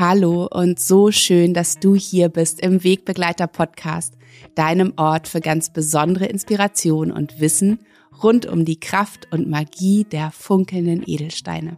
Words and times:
Hallo 0.00 0.48
und 0.50 0.80
so 0.80 1.10
schön, 1.10 1.52
dass 1.52 1.78
du 1.78 1.94
hier 1.94 2.30
bist 2.30 2.60
im 2.60 2.82
Wegbegleiter 2.82 3.46
Podcast, 3.46 4.14
deinem 4.54 4.94
Ort 4.96 5.28
für 5.28 5.42
ganz 5.42 5.70
besondere 5.70 6.24
Inspiration 6.24 7.12
und 7.12 7.38
Wissen 7.38 7.80
rund 8.22 8.46
um 8.46 8.64
die 8.64 8.80
Kraft 8.80 9.28
und 9.30 9.50
Magie 9.50 10.04
der 10.04 10.30
funkelnden 10.30 11.02
Edelsteine. 11.06 11.76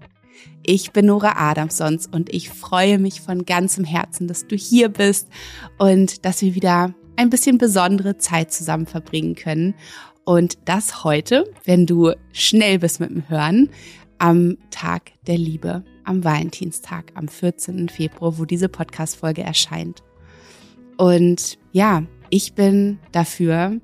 Ich 0.63 0.93
bin 0.93 1.07
Nora 1.07 1.51
Adamsons 1.51 2.07
und 2.07 2.33
ich 2.33 2.49
freue 2.49 3.01
mich 3.01 3.21
von 3.21 3.45
ganzem 3.45 3.85
Herzen, 3.85 4.29
dass 4.29 4.47
du 4.47 4.55
hier 4.55 4.89
bist 4.89 5.27
und 5.79 6.25
dass 6.25 6.43
wir 6.43 6.55
wieder 6.55 6.95
ein 7.17 7.31
bisschen 7.31 7.59
besondere 7.59 8.19
Zeit 8.19 8.53
zusammen 8.53 8.87
verbringen 8.87 9.35
können. 9.35 9.75
Und 10.25 10.59
das 10.67 11.05
heute, 11.05 11.45
wenn 11.65 11.87
du 11.87 12.13
schnell 12.33 12.79
bist 12.79 13.01
mit 13.01 13.11
dem 13.11 13.29
Hören, 13.29 13.71
am 14.19 14.57
Tag 14.71 15.13
der 15.27 15.37
Liebe 15.39 15.85
am 16.05 16.25
Valentinstag, 16.25 17.13
am 17.15 17.29
14. 17.29 17.89
Februar, 17.89 18.39
wo 18.39 18.45
diese 18.45 18.69
Podcast-Folge 18.69 19.43
erscheint. 19.43 20.03
Und 20.97 21.59
ja, 21.73 22.05
ich 22.31 22.55
bin 22.55 22.99
dafür, 23.13 23.81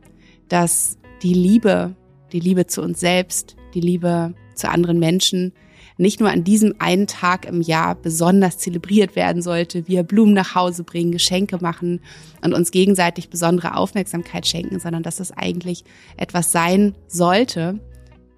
dass 0.48 0.98
die 1.23 1.34
Liebe, 1.34 1.97
die 2.33 2.41
Liebe 2.41 2.67
zu 2.67 2.83
uns 2.83 3.01
selbst, 3.01 3.56
die 3.75 3.81
Liebe 3.81 4.34
zu 4.55 4.69
anderen 4.69 4.98
Menschen 4.98 5.53
nicht 5.98 6.20
nur 6.20 6.30
an 6.30 6.45
diesem 6.45 6.75
einen 6.79 7.07
Tag 7.07 7.45
im 7.45 7.61
Jahr 7.61 7.97
besonders 7.97 8.56
zelebriert 8.56 9.16
werden 9.16 9.43
sollte, 9.43 9.89
wir 9.89 10.05
Blumen 10.05 10.33
nach 10.33 10.55
Hause 10.55 10.84
bringen, 10.84 11.11
Geschenke 11.11 11.59
machen 11.61 12.01
und 12.43 12.55
uns 12.55 12.70
gegenseitig 12.70 13.29
besondere 13.29 13.77
Aufmerksamkeit 13.77 14.47
schenken, 14.47 14.79
sondern 14.79 15.03
dass 15.03 15.20
es 15.20 15.33
eigentlich 15.33 15.84
etwas 16.16 16.53
sein 16.53 16.95
sollte, 17.09 17.80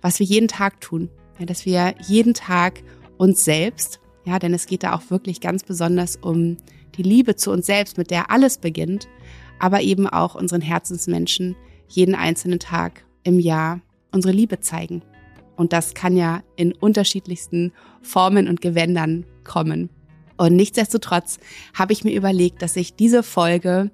was 0.00 0.18
wir 0.18 0.26
jeden 0.26 0.48
Tag 0.48 0.80
tun. 0.80 1.10
Ja, 1.38 1.46
dass 1.46 1.64
wir 1.66 1.94
jeden 2.06 2.34
Tag 2.34 2.82
uns 3.18 3.44
selbst, 3.44 4.00
ja, 4.24 4.38
denn 4.38 4.54
es 4.54 4.66
geht 4.66 4.82
da 4.82 4.94
auch 4.94 5.10
wirklich 5.10 5.40
ganz 5.40 5.62
besonders 5.62 6.16
um 6.16 6.56
die 6.96 7.02
Liebe 7.02 7.36
zu 7.36 7.50
uns 7.50 7.66
selbst, 7.66 7.98
mit 7.98 8.10
der 8.10 8.30
alles 8.30 8.58
beginnt, 8.58 9.06
aber 9.58 9.82
eben 9.82 10.06
auch 10.06 10.34
unseren 10.34 10.60
Herzensmenschen 10.62 11.56
jeden 11.88 12.14
einzelnen 12.14 12.58
Tag 12.58 13.04
im 13.22 13.38
Jahr 13.38 13.80
unsere 14.12 14.32
Liebe 14.32 14.60
zeigen. 14.60 15.02
Und 15.60 15.74
das 15.74 15.92
kann 15.92 16.16
ja 16.16 16.42
in 16.56 16.72
unterschiedlichsten 16.72 17.74
Formen 18.00 18.48
und 18.48 18.62
Gewändern 18.62 19.26
kommen. 19.44 19.90
Und 20.38 20.56
nichtsdestotrotz 20.56 21.38
habe 21.74 21.92
ich 21.92 22.02
mir 22.02 22.16
überlegt, 22.16 22.62
dass 22.62 22.76
ich 22.76 22.94
diese 22.94 23.22
Folge 23.22 23.90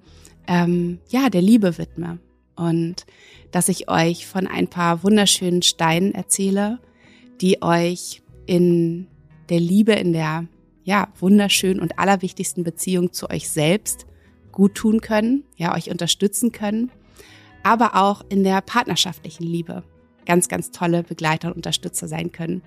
ähm, 0.46 1.00
ja 1.08 1.28
der 1.28 1.42
Liebe 1.42 1.76
widme 1.76 2.20
und 2.54 3.04
dass 3.50 3.68
ich 3.68 3.90
euch 3.90 4.28
von 4.28 4.46
ein 4.46 4.68
paar 4.68 5.02
wunderschönen 5.02 5.62
Steinen 5.62 6.14
erzähle, 6.14 6.78
die 7.40 7.60
euch 7.62 8.22
in 8.46 9.08
der 9.48 9.58
Liebe, 9.58 9.94
in 9.94 10.12
der 10.12 10.46
ja 10.84 11.08
wunderschönen 11.18 11.80
und 11.80 11.98
allerwichtigsten 11.98 12.62
Beziehung 12.62 13.12
zu 13.12 13.28
euch 13.28 13.50
selbst 13.50 14.06
gut 14.52 14.76
tun 14.76 15.00
können, 15.00 15.42
ja 15.56 15.74
euch 15.74 15.90
unterstützen 15.90 16.52
können, 16.52 16.92
aber 17.64 17.96
auch 17.96 18.22
in 18.28 18.44
der 18.44 18.60
partnerschaftlichen 18.60 19.42
Liebe 19.42 19.82
ganz, 20.26 20.48
ganz 20.48 20.70
tolle 20.70 21.02
Begleiter 21.02 21.48
und 21.48 21.56
Unterstützer 21.56 22.08
sein 22.08 22.32
können. 22.32 22.62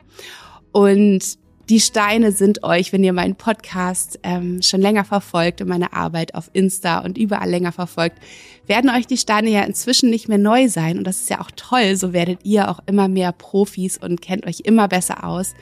Und 0.72 1.38
die 1.70 1.80
Steine 1.80 2.32
sind 2.32 2.64
euch, 2.64 2.92
wenn 2.92 3.04
ihr 3.04 3.14
meinen 3.14 3.36
Podcast 3.36 4.20
ähm, 4.24 4.64
schon 4.64 4.82
länger 4.82 5.06
verfolgt 5.06 5.62
und 5.62 5.68
meine 5.68 5.94
Arbeit 5.94 6.34
auf 6.34 6.50
Insta 6.54 7.00
und 7.00 7.16
überall 7.16 7.48
länger 7.48 7.72
verfolgt, 7.72 8.18
werden 8.66 8.90
euch 8.90 9.06
die 9.06 9.18
Steine 9.18 9.52
ja 9.52 9.62
inzwischen 9.62 10.10
nicht 10.10 10.28
mehr 10.28 10.40
neu 10.40 10.68
sein. 10.68 10.98
Und 10.98 11.04
das 11.06 11.22
ist 11.22 11.30
ja 11.30 11.42
auch 11.42 11.52
toll. 11.56 11.96
So 11.96 12.12
werdet 12.12 12.40
ihr 12.44 12.72
auch 12.72 12.80
immer 12.88 13.08
mehr 13.08 13.32
Profis 13.32 14.00
und 14.00 14.20
kennt 14.20 14.48
euch 14.48 14.62
immer 14.62 14.88
besser 14.88 15.24
aus. 15.24 15.54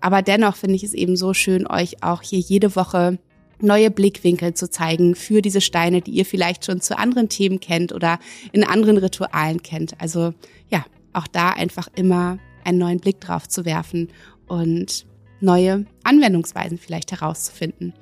Aber 0.00 0.22
dennoch 0.22 0.54
finde 0.54 0.76
ich 0.76 0.84
es 0.84 0.94
eben 0.94 1.16
so 1.16 1.34
schön, 1.34 1.66
euch 1.66 2.02
auch 2.02 2.22
hier 2.22 2.38
jede 2.38 2.76
Woche 2.76 3.18
neue 3.60 3.90
Blickwinkel 3.90 4.54
zu 4.54 4.70
zeigen 4.70 5.16
für 5.16 5.42
diese 5.42 5.60
Steine, 5.60 6.00
die 6.00 6.12
ihr 6.12 6.24
vielleicht 6.24 6.64
schon 6.64 6.80
zu 6.80 6.96
anderen 6.96 7.28
Themen 7.28 7.60
kennt 7.60 7.92
oder 7.92 8.18
in 8.52 8.64
anderen 8.64 8.98
Ritualen 8.98 9.62
kennt. 9.62 9.94
Also 9.98 10.32
ja, 10.70 10.84
auch 11.12 11.26
da 11.26 11.50
einfach 11.50 11.88
immer 11.94 12.38
einen 12.64 12.78
neuen 12.78 13.00
Blick 13.00 13.20
drauf 13.20 13.48
zu 13.48 13.64
werfen 13.64 14.08
und 14.46 15.06
neue 15.40 15.86
Anwendungsweisen 16.04 16.78
vielleicht 16.78 17.12
herauszufinden. 17.12 17.94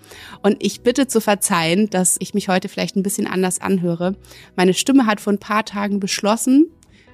Und 0.42 0.56
ich 0.60 0.82
bitte 0.82 1.06
zu 1.06 1.20
verzeihen, 1.20 1.88
dass 1.90 2.16
ich 2.18 2.34
mich 2.34 2.48
heute 2.48 2.68
vielleicht 2.68 2.96
ein 2.96 3.02
bisschen 3.02 3.26
anders 3.26 3.60
anhöre. 3.60 4.16
Meine 4.56 4.74
Stimme 4.74 5.06
hat 5.06 5.20
vor 5.20 5.32
ein 5.32 5.38
paar 5.38 5.64
Tagen 5.64 6.00
beschlossen, 6.00 6.66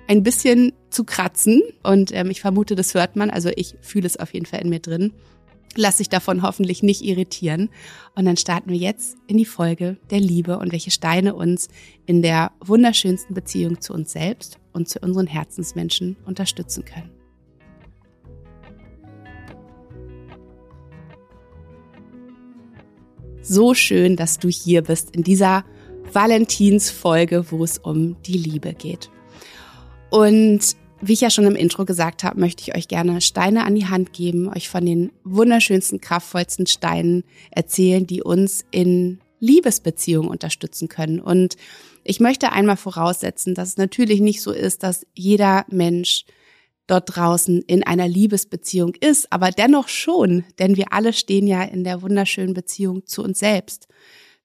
ein 0.09 0.23
bisschen 0.23 0.73
zu 0.91 1.05
kratzen. 1.05 1.63
Und 1.83 2.13
ähm, 2.15 2.31
ich 2.31 2.41
vermute, 2.41 2.75
das 2.75 2.95
hört 2.95 3.17
man. 3.17 3.31
Also 3.31 3.51
ich 3.55 3.75
fühle 3.81 4.07
es 4.07 4.17
auf 4.17 4.33
jeden 4.33 4.47
Fall 4.47 4.61
in 4.61 4.71
mir 4.71 4.81
drin. 4.81 5.13
Lass 5.77 5.97
dich 5.97 6.09
davon 6.09 6.43
hoffentlich 6.43 6.83
nicht 6.83 7.03
irritieren. 7.03 7.69
Und 8.15 8.25
dann 8.25 8.37
starten 8.37 8.71
wir 8.71 8.79
jetzt 8.79 9.17
in 9.27 9.39
die 9.39 9.45
Folge 9.45 9.97
der 10.11 10.21
Liebe 10.21 10.59
und 10.59 10.73
welche 10.73 10.91
Steine 10.93 11.35
uns 11.35 11.69
in 12.07 12.23
der 12.23 12.53
wunderschönsten 12.61 13.35
Beziehung 13.35 13.81
zu 13.81 13.93
uns 13.93 14.13
selbst 14.13 14.59
und 14.75 14.89
zu 14.89 14.99
unseren 14.99 15.27
Herzensmenschen 15.27 16.17
unterstützen 16.27 16.85
können. 16.85 17.11
So 23.41 23.75
schön, 23.75 24.17
dass 24.17 24.39
du 24.39 24.49
hier 24.49 24.83
bist 24.83 25.15
in 25.15 25.23
dieser 25.23 25.65
Valentinsfolge, 26.13 27.51
wo 27.51 27.65
es 27.65 27.79
um 27.79 28.21
die 28.23 28.39
Liebe 28.39 28.75
geht. 28.75 29.11
Und 30.11 30.77
wie 31.01 31.13
ich 31.13 31.21
ja 31.21 31.29
schon 31.29 31.45
im 31.45 31.57
Intro 31.57 31.85
gesagt 31.85 32.25
habe, 32.25 32.41
möchte 32.41 32.63
ich 32.63 32.75
euch 32.75 32.89
gerne 32.89 33.21
Steine 33.21 33.65
an 33.65 33.75
die 33.75 33.87
Hand 33.87 34.13
geben, 34.15 34.49
euch 34.49 34.69
von 34.71 34.87
den 34.87 35.13
wunderschönsten, 35.25 36.01
kraftvollsten 36.01 36.67
Steinen 36.67 37.25
erzählen, 37.51 38.07
die 38.07 38.23
uns 38.23 38.65
in 38.71 39.21
Liebesbeziehungen 39.45 40.31
unterstützen 40.31 40.89
können. 40.89 41.21
Und 41.21 41.57
ich 42.03 42.19
möchte 42.19 42.53
einmal 42.53 42.77
voraussetzen, 42.77 43.55
dass 43.55 43.71
es 43.71 43.77
natürlich 43.77 44.21
nicht 44.21 44.41
so 44.41 44.53
ist, 44.53 44.83
dass 44.83 45.07
jeder 45.15 45.65
Mensch 45.69 46.25
dort 46.87 47.17
draußen 47.17 47.63
in 47.63 47.83
einer 47.83 48.09
Liebesbeziehung 48.09 48.95
ist, 48.95 49.33
aber 49.33 49.51
dennoch 49.51 49.89
schon, 49.89 50.45
denn 50.59 50.77
wir 50.77 50.93
alle 50.93 51.13
stehen 51.13 51.47
ja 51.47 51.63
in 51.63 51.85
der 51.85 52.03
wunderschönen 52.03 52.55
Beziehung 52.55 53.07
zu 53.07 53.23
uns 53.23 53.39
selbst, 53.39 53.89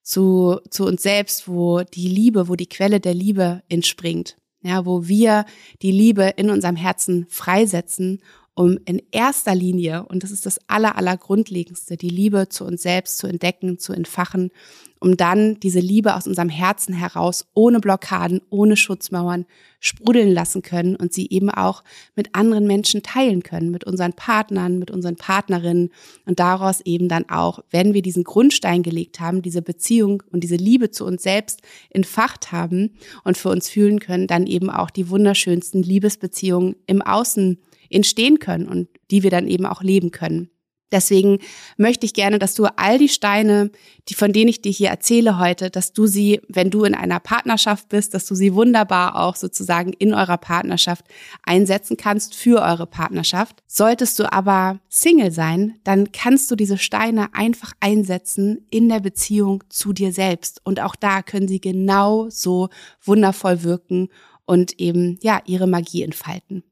zu, 0.03 0.59
zu 0.69 0.85
uns 0.85 1.03
selbst, 1.03 1.47
wo 1.47 1.81
die 1.81 2.07
Liebe, 2.07 2.47
wo 2.47 2.55
die 2.55 2.69
Quelle 2.69 2.99
der 2.99 3.13
Liebe 3.13 3.61
entspringt. 3.69 4.37
Ja, 4.61 4.85
wo 4.85 5.07
wir 5.07 5.45
die 5.81 5.91
Liebe 5.91 6.33
in 6.35 6.49
unserem 6.49 6.75
Herzen 6.75 7.25
freisetzen, 7.29 8.19
um 8.59 8.78
in 8.84 9.02
erster 9.12 9.56
Linie, 9.56 10.03
und 10.09 10.22
das 10.22 10.31
ist 10.31 10.46
das 10.46 10.59
aller, 10.68 10.97
aller 10.97 11.16
Grundlegendste, 11.16 11.96
die 11.96 12.09
Liebe 12.09 12.50
zu 12.50 12.66
uns 12.66 12.81
selbst 12.81 13.18
zu 13.18 13.25
entdecken, 13.25 13.80
zu 13.80 13.94
entfachen 13.94 14.52
um 15.00 15.18
dann 15.18 15.59
diese 15.59 15.80
Liebe 15.80 16.16
aus 16.16 16.28
unserem 16.28 16.50
Herzen 16.50 16.94
heraus 16.94 17.47
ohne 17.53 17.80
Blockaden, 17.80 18.42
ohne 18.50 18.75
Schutzmauern 18.75 19.46
sprudeln 19.80 20.30
lassen 20.30 20.62
können 20.62 20.97
und 20.97 21.14
sie 21.14 21.30
eben 21.30 21.50
auch 21.50 21.84
mit 22.16 22.36
anderen 22.36 22.68
Menschen 22.68 23.02
teilen 23.02 23.44
können, 23.44 23.72
mit 23.72 23.86
unseren 23.86 24.12
Partnern, 24.12 24.78
mit 24.78 24.91
unseren 24.91 25.16
Partnerinnen 25.16 25.91
und 26.26 26.40
daraus 26.40 26.81
eben 26.81 27.08
dann 27.08 27.30
auch, 27.30 27.59
wenn 27.72 27.94
wir 27.94 28.02
diesen 28.02 28.26
Grundstein 28.26 28.84
gelegt 28.84 29.22
haben, 29.22 29.41
diese 29.41 29.62
Beziehung 29.62 30.22
und 30.31 30.41
diese 30.44 30.58
Liebe 30.58 30.91
zu 30.91 31.06
uns 31.06 31.24
selbst 31.24 31.62
entfacht 31.91 32.52
haben 32.52 32.91
und 33.24 33.38
für 33.38 33.50
uns 33.50 33.70
fühlen 33.70 34.00
können, 34.00 34.28
dann 34.28 34.47
eben 34.47 34.70
auch 34.70 34.90
die 34.90 35.09
wunderschönsten 35.09 35.81
Liebesbeziehungen 35.81 36.76
im 36.88 37.02
Außen 37.02 37.58
entstehen 37.89 38.39
können 38.39 38.67
und 38.67 38.88
die 39.11 39.23
wir 39.23 39.29
dann 39.29 39.47
eben 39.47 39.66
auch 39.66 39.81
leben 39.81 40.11
können. 40.11 40.50
Deswegen 40.91 41.39
möchte 41.77 42.05
ich 42.05 42.13
gerne, 42.13 42.39
dass 42.39 42.55
du 42.55 42.66
all 42.66 42.97
die 42.97 43.09
Steine, 43.09 43.72
die 44.07 44.16
von 44.16 44.33
denen 44.33 44.50
ich 44.50 44.61
dir 44.61 44.72
hier 44.72 44.89
erzähle 44.89 45.38
heute, 45.38 45.69
dass 45.69 45.94
du 45.94 46.07
sie, 46.07 46.41
wenn 46.47 46.72
du 46.72 46.83
in 46.83 46.95
einer 46.95 47.19
Partnerschaft 47.19 47.89
bist, 47.89 48.13
dass 48.13 48.25
du 48.25 48.33
sie 48.33 48.55
wunderbar 48.55 49.16
auch 49.16 49.35
sozusagen 49.35 49.93
in 49.93 50.14
eurer 50.14 50.37
Partnerschaft 50.37 51.05
einsetzen 51.43 51.96
kannst 51.96 52.34
für 52.34 52.61
eure 52.61 52.87
Partnerschaft. 52.87 53.61
Solltest 53.67 54.17
du 54.17 54.31
aber 54.31 54.79
Single 54.90 55.31
sein, 55.31 55.79
dann 55.84 56.11
kannst 56.11 56.49
du 56.49 56.55
diese 56.55 56.79
Steine 56.79 57.34
einfach 57.34 57.73
einsetzen 57.79 58.66
in 58.72 58.90
der 58.90 58.99
Beziehung 58.99 59.64
zu 59.69 59.93
dir 59.93 60.11
selbst. 60.11 60.59
Und 60.64 60.79
auch 60.79 60.96
da 60.96 61.22
können 61.22 61.47
sie 61.47 61.61
genau 61.61 62.29
so 62.29 62.69
wundervoll 63.03 63.61
wirken 63.61 64.09
und 64.46 64.79
eben, 64.79 65.19
ja, 65.22 65.40
ihre 65.46 65.67
Magie 65.67 66.02
entfalten. 66.02 66.64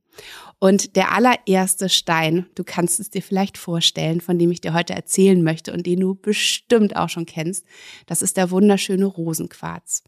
Und 0.59 0.95
der 0.95 1.11
allererste 1.13 1.87
Stein, 1.87 2.47
du 2.55 2.63
kannst 2.63 2.99
es 2.99 3.11
dir 3.11 3.21
vielleicht 3.21 3.57
vorstellen, 3.57 4.21
von 4.21 4.39
dem 4.39 4.51
ich 4.51 4.61
dir 4.61 4.73
heute 4.73 4.93
erzählen 4.93 5.43
möchte 5.43 5.71
und 5.71 5.85
den 5.85 5.99
du 5.99 6.15
bestimmt 6.15 6.95
auch 6.95 7.09
schon 7.09 7.27
kennst, 7.27 7.65
das 8.07 8.23
ist 8.23 8.37
der 8.37 8.49
wunderschöne 8.49 9.05
Rosenquarz. 9.05 10.03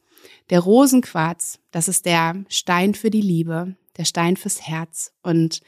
Der 0.49 0.59
Rosenquarz, 0.59 1.59
das 1.71 1.87
ist 1.87 2.05
der 2.05 2.43
Stein 2.49 2.95
für 2.95 3.11
die 3.11 3.21
Liebe, 3.21 3.75
der 3.97 4.05
Stein 4.05 4.37
fürs 4.37 4.61
Herz. 4.61 5.11
Und 5.21 5.61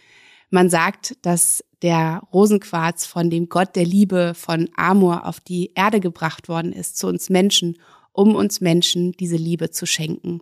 man 0.49 0.69
sagt, 0.69 1.15
dass 1.21 1.63
der 1.83 2.23
Rosenquarz 2.33 3.05
von 3.05 3.29
dem 3.29 3.49
Gott 3.49 3.75
der 3.75 3.85
Liebe 3.85 4.33
von 4.35 4.69
Amor 4.75 5.27
auf 5.27 5.39
die 5.39 5.71
Erde 5.75 5.99
gebracht 5.99 6.49
worden 6.49 6.73
ist, 6.73 6.97
zu 6.97 7.07
uns 7.07 7.29
Menschen, 7.29 7.77
um 8.13 8.35
uns 8.35 8.61
Menschen 8.61 9.11
diese 9.13 9.37
Liebe 9.37 9.69
zu 9.69 9.85
schenken. 9.85 10.41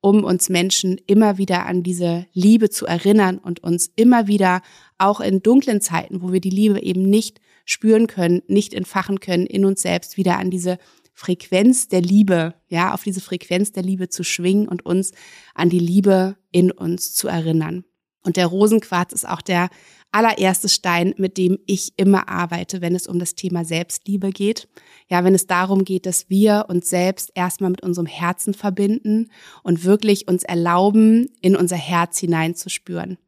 Um 0.00 0.24
uns 0.24 0.48
Menschen 0.48 0.98
immer 1.06 1.38
wieder 1.38 1.66
an 1.66 1.82
diese 1.82 2.26
Liebe 2.32 2.70
zu 2.70 2.86
erinnern 2.86 3.38
und 3.38 3.62
uns 3.62 3.90
immer 3.96 4.26
wieder 4.26 4.62
auch 4.98 5.20
in 5.20 5.42
dunklen 5.42 5.80
Zeiten, 5.80 6.22
wo 6.22 6.32
wir 6.32 6.40
die 6.40 6.50
Liebe 6.50 6.82
eben 6.82 7.02
nicht 7.02 7.40
spüren 7.64 8.06
können, 8.06 8.42
nicht 8.48 8.74
entfachen 8.74 9.20
können, 9.20 9.46
in 9.46 9.64
uns 9.64 9.82
selbst 9.82 10.16
wieder 10.16 10.38
an 10.38 10.50
diese 10.50 10.78
Frequenz 11.12 11.88
der 11.88 12.00
Liebe, 12.00 12.54
ja, 12.68 12.94
auf 12.94 13.02
diese 13.02 13.20
Frequenz 13.20 13.72
der 13.72 13.82
Liebe 13.82 14.08
zu 14.08 14.24
schwingen 14.24 14.68
und 14.68 14.86
uns 14.86 15.12
an 15.54 15.68
die 15.68 15.78
Liebe 15.78 16.36
in 16.50 16.70
uns 16.70 17.14
zu 17.14 17.28
erinnern. 17.28 17.84
Und 18.22 18.36
der 18.36 18.46
Rosenquarz 18.46 19.12
ist 19.12 19.28
auch 19.28 19.42
der 19.42 19.68
allererste 20.12 20.68
Stein, 20.68 21.14
mit 21.16 21.36
dem 21.36 21.58
ich 21.66 21.92
immer 21.96 22.28
arbeite, 22.28 22.80
wenn 22.80 22.94
es 22.94 23.06
um 23.06 23.18
das 23.18 23.34
Thema 23.34 23.64
Selbstliebe 23.64 24.30
geht. 24.30 24.68
Ja, 25.08 25.24
wenn 25.24 25.34
es 25.34 25.46
darum 25.46 25.84
geht, 25.84 26.06
dass 26.06 26.28
wir 26.28 26.66
uns 26.68 26.90
selbst 26.90 27.32
erstmal 27.34 27.70
mit 27.70 27.82
unserem 27.82 28.06
Herzen 28.06 28.54
verbinden 28.54 29.30
und 29.62 29.84
wirklich 29.84 30.28
uns 30.28 30.42
erlauben, 30.42 31.28
in 31.40 31.56
unser 31.56 31.76
Herz 31.76 32.18
hineinzuspüren. 32.18 33.18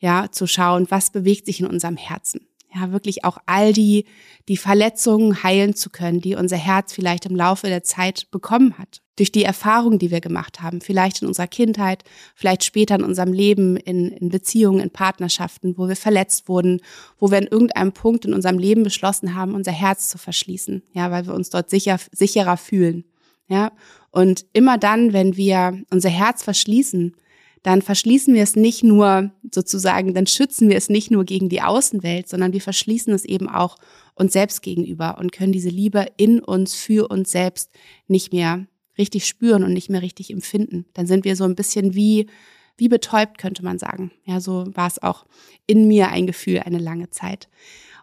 Ja, 0.00 0.30
zu 0.30 0.46
schauen, 0.46 0.86
was 0.90 1.10
bewegt 1.10 1.46
sich 1.46 1.60
in 1.60 1.66
unserem 1.66 1.96
Herzen 1.96 2.47
ja, 2.74 2.92
wirklich 2.92 3.24
auch 3.24 3.38
all 3.46 3.72
die, 3.72 4.04
die 4.48 4.56
Verletzungen 4.56 5.42
heilen 5.42 5.74
zu 5.74 5.90
können, 5.90 6.20
die 6.20 6.34
unser 6.34 6.56
Herz 6.56 6.92
vielleicht 6.92 7.26
im 7.26 7.34
Laufe 7.34 7.68
der 7.68 7.82
Zeit 7.82 8.30
bekommen 8.30 8.76
hat. 8.78 9.00
Durch 9.16 9.32
die 9.32 9.42
Erfahrungen, 9.42 9.98
die 9.98 10.10
wir 10.10 10.20
gemacht 10.20 10.60
haben, 10.60 10.80
vielleicht 10.80 11.22
in 11.22 11.28
unserer 11.28 11.48
Kindheit, 11.48 12.04
vielleicht 12.34 12.64
später 12.64 12.94
in 12.94 13.02
unserem 13.02 13.32
Leben, 13.32 13.76
in, 13.76 14.08
in 14.08 14.28
Beziehungen, 14.28 14.80
in 14.80 14.90
Partnerschaften, 14.90 15.76
wo 15.76 15.88
wir 15.88 15.96
verletzt 15.96 16.48
wurden, 16.48 16.80
wo 17.18 17.30
wir 17.30 17.38
an 17.38 17.46
irgendeinem 17.46 17.92
Punkt 17.92 18.26
in 18.26 18.34
unserem 18.34 18.58
Leben 18.58 18.84
beschlossen 18.84 19.34
haben, 19.34 19.54
unser 19.54 19.72
Herz 19.72 20.08
zu 20.08 20.18
verschließen, 20.18 20.82
ja, 20.92 21.10
weil 21.10 21.26
wir 21.26 21.34
uns 21.34 21.50
dort 21.50 21.70
sicher, 21.70 21.98
sicherer 22.12 22.56
fühlen, 22.56 23.04
ja. 23.48 23.72
Und 24.10 24.46
immer 24.52 24.78
dann, 24.78 25.12
wenn 25.12 25.36
wir 25.36 25.82
unser 25.90 26.08
Herz 26.10 26.42
verschließen, 26.42 27.14
dann 27.62 27.82
verschließen 27.82 28.34
wir 28.34 28.42
es 28.42 28.56
nicht 28.56 28.84
nur 28.84 29.30
sozusagen, 29.52 30.14
dann 30.14 30.26
schützen 30.26 30.68
wir 30.68 30.76
es 30.76 30.88
nicht 30.88 31.10
nur 31.10 31.24
gegen 31.24 31.48
die 31.48 31.62
Außenwelt, 31.62 32.28
sondern 32.28 32.52
wir 32.52 32.60
verschließen 32.60 33.12
es 33.12 33.24
eben 33.24 33.48
auch 33.48 33.76
uns 34.14 34.32
selbst 34.32 34.62
gegenüber 34.62 35.18
und 35.18 35.32
können 35.32 35.52
diese 35.52 35.68
Liebe 35.68 36.06
in 36.16 36.40
uns, 36.40 36.74
für 36.74 37.08
uns 37.08 37.30
selbst 37.30 37.70
nicht 38.06 38.32
mehr 38.32 38.66
richtig 38.96 39.26
spüren 39.26 39.62
und 39.64 39.72
nicht 39.72 39.90
mehr 39.90 40.02
richtig 40.02 40.30
empfinden. 40.30 40.86
Dann 40.94 41.06
sind 41.06 41.24
wir 41.24 41.36
so 41.36 41.44
ein 41.44 41.54
bisschen 41.54 41.94
wie, 41.94 42.26
wie 42.76 42.88
betäubt, 42.88 43.38
könnte 43.38 43.64
man 43.64 43.78
sagen. 43.78 44.10
Ja, 44.24 44.40
so 44.40 44.66
war 44.74 44.88
es 44.88 45.02
auch 45.02 45.26
in 45.66 45.86
mir 45.86 46.08
ein 46.08 46.26
Gefühl 46.26 46.60
eine 46.60 46.78
lange 46.78 47.10
Zeit. 47.10 47.48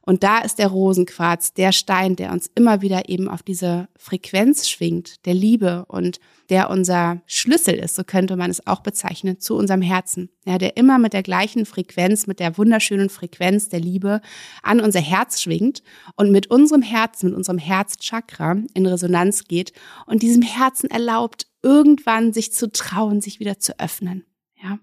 Und 0.06 0.24
da 0.24 0.40
ist 0.40 0.60
der 0.60 0.68
Rosenquarz, 0.68 1.54
der 1.54 1.72
Stein, 1.72 2.16
der 2.16 2.32
uns 2.32 2.50
immer 2.54 2.82
wieder 2.82 3.10
eben 3.10 3.28
auf 3.28 3.42
diese 3.42 3.88
Frequenz 3.98 4.70
schwingt, 4.70 5.26
der 5.26 5.34
Liebe 5.34 5.86
und 5.88 6.20
der 6.50 6.70
unser 6.70 7.22
Schlüssel 7.26 7.74
ist, 7.74 7.96
so 7.96 8.04
könnte 8.04 8.36
man 8.36 8.52
es 8.52 8.68
auch 8.68 8.82
bezeichnen, 8.82 9.40
zu 9.40 9.56
unserem 9.56 9.82
Herzen. 9.82 10.30
Ja, 10.46 10.60
der 10.60 10.78
immer 10.78 11.00
mit 11.00 11.14
der 11.14 11.24
gleichen 11.24 11.66
Frequenz, 11.66 12.28
mit 12.28 12.40
der 12.40 12.58
wunderschönen 12.58 13.10
Frequenz 13.10 13.68
der 13.70 13.80
Liebe 13.80 14.22
an 14.62 14.80
unser 14.80 15.02
Herz 15.02 15.42
schwingt 15.42 15.82
und 16.16 16.32
mit 16.32 16.52
unserem 16.52 16.84
Herzen, 16.84 17.30
mit 17.30 17.38
unserem 17.38 17.58
Herzchakra 17.58 18.58
in 18.76 18.86
Resonanz 18.86 19.46
geht 19.46 19.74
und 20.06 20.22
diesem 20.22 20.44
Herzen 20.44 20.92
erlaubt, 20.92 21.48
irgendwann 21.64 22.32
sich 22.32 22.54
zu 22.54 22.72
trauen, 22.72 23.22
sich 23.22 23.40
wieder 23.40 23.58
zu 23.58 23.80
öffnen. 23.80 24.24
Ja 24.62 24.78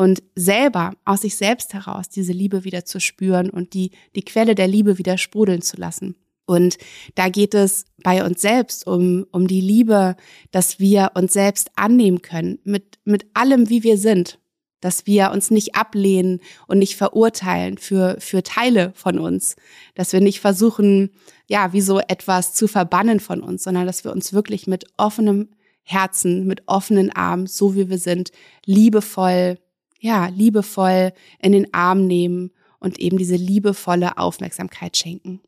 und 0.00 0.22
selber 0.34 0.94
aus 1.04 1.20
sich 1.20 1.36
selbst 1.36 1.74
heraus 1.74 2.08
diese 2.08 2.32
Liebe 2.32 2.64
wieder 2.64 2.86
zu 2.86 3.00
spüren 3.00 3.50
und 3.50 3.74
die, 3.74 3.90
die 4.16 4.22
Quelle 4.24 4.54
der 4.54 4.66
Liebe 4.66 4.96
wieder 4.96 5.18
sprudeln 5.18 5.60
zu 5.60 5.76
lassen. 5.76 6.16
Und 6.46 6.78
da 7.16 7.28
geht 7.28 7.52
es 7.52 7.84
bei 8.02 8.24
uns 8.24 8.40
selbst 8.40 8.86
um, 8.86 9.26
um 9.30 9.46
die 9.46 9.60
Liebe, 9.60 10.16
dass 10.52 10.80
wir 10.80 11.10
uns 11.16 11.34
selbst 11.34 11.70
annehmen 11.76 12.22
können 12.22 12.60
mit, 12.64 12.98
mit 13.04 13.26
allem, 13.34 13.68
wie 13.68 13.82
wir 13.82 13.98
sind. 13.98 14.38
Dass 14.80 15.06
wir 15.06 15.32
uns 15.32 15.50
nicht 15.50 15.74
ablehnen 15.74 16.40
und 16.66 16.78
nicht 16.78 16.96
verurteilen 16.96 17.76
für, 17.76 18.16
für 18.20 18.42
Teile 18.42 18.92
von 18.94 19.18
uns. 19.18 19.54
Dass 19.96 20.14
wir 20.14 20.22
nicht 20.22 20.40
versuchen, 20.40 21.10
ja, 21.46 21.74
wie 21.74 21.82
so 21.82 22.00
etwas 22.00 22.54
zu 22.54 22.68
verbannen 22.68 23.20
von 23.20 23.42
uns, 23.42 23.64
sondern 23.64 23.86
dass 23.86 24.02
wir 24.04 24.12
uns 24.12 24.32
wirklich 24.32 24.66
mit 24.66 24.86
offenem 24.96 25.50
Herzen, 25.82 26.46
mit 26.46 26.62
offenen 26.68 27.10
Armen, 27.10 27.46
so 27.46 27.74
wie 27.74 27.90
wir 27.90 27.98
sind, 27.98 28.32
liebevoll 28.64 29.58
ja, 30.00 30.26
liebevoll 30.28 31.12
in 31.40 31.52
den 31.52 31.72
Arm 31.72 32.06
nehmen 32.06 32.50
und 32.80 32.98
eben 32.98 33.18
diese 33.18 33.36
liebevolle 33.36 34.18
Aufmerksamkeit 34.18 34.96
schenken. 34.96 35.40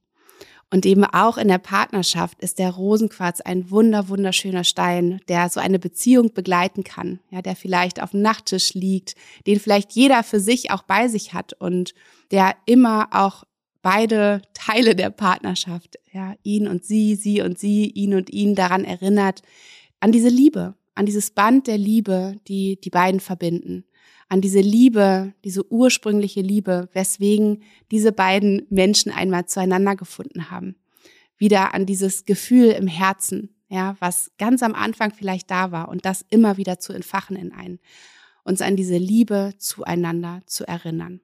Und 0.70 0.86
eben 0.86 1.04
auch 1.04 1.36
in 1.36 1.48
der 1.48 1.58
Partnerschaft 1.58 2.40
ist 2.40 2.58
der 2.58 2.70
Rosenquarz 2.70 3.42
ein 3.42 3.70
wunder, 3.70 4.08
wunderschöner 4.08 4.64
Stein, 4.64 5.20
der 5.28 5.50
so 5.50 5.60
eine 5.60 5.78
Beziehung 5.78 6.32
begleiten 6.32 6.82
kann, 6.82 7.20
ja, 7.30 7.42
der 7.42 7.56
vielleicht 7.56 8.02
auf 8.02 8.12
dem 8.12 8.22
Nachttisch 8.22 8.72
liegt, 8.72 9.14
den 9.46 9.60
vielleicht 9.60 9.92
jeder 9.92 10.22
für 10.22 10.40
sich 10.40 10.70
auch 10.70 10.82
bei 10.82 11.08
sich 11.08 11.34
hat 11.34 11.52
und 11.54 11.92
der 12.30 12.54
immer 12.64 13.08
auch 13.10 13.44
beide 13.82 14.40
Teile 14.54 14.94
der 14.94 15.10
Partnerschaft, 15.10 15.98
ja, 16.10 16.34
ihn 16.42 16.66
und 16.66 16.86
sie, 16.86 17.16
sie 17.16 17.42
und 17.42 17.58
sie, 17.58 17.90
ihn 17.90 18.14
und 18.14 18.30
ihn 18.30 18.54
daran 18.54 18.84
erinnert, 18.84 19.42
an 20.00 20.10
diese 20.10 20.30
Liebe, 20.30 20.74
an 20.94 21.04
dieses 21.04 21.32
Band 21.32 21.66
der 21.66 21.78
Liebe, 21.78 22.36
die 22.48 22.80
die 22.80 22.90
beiden 22.90 23.20
verbinden 23.20 23.84
an 24.32 24.40
diese 24.40 24.60
Liebe, 24.60 25.34
diese 25.44 25.70
ursprüngliche 25.70 26.40
Liebe, 26.40 26.88
weswegen 26.94 27.62
diese 27.90 28.12
beiden 28.12 28.66
Menschen 28.70 29.12
einmal 29.12 29.44
zueinander 29.44 29.94
gefunden 29.94 30.50
haben. 30.50 30.76
Wieder 31.36 31.74
an 31.74 31.84
dieses 31.84 32.24
Gefühl 32.24 32.70
im 32.70 32.86
Herzen, 32.86 33.54
ja, 33.68 33.94
was 33.98 34.30
ganz 34.38 34.62
am 34.62 34.74
Anfang 34.74 35.12
vielleicht 35.12 35.50
da 35.50 35.70
war 35.70 35.90
und 35.90 36.06
das 36.06 36.24
immer 36.30 36.56
wieder 36.56 36.78
zu 36.78 36.94
entfachen 36.94 37.36
in 37.36 37.52
einen, 37.52 37.78
uns 38.42 38.62
an 38.62 38.74
diese 38.74 38.96
Liebe 38.96 39.52
zueinander 39.58 40.40
zu 40.46 40.66
erinnern. 40.66 41.20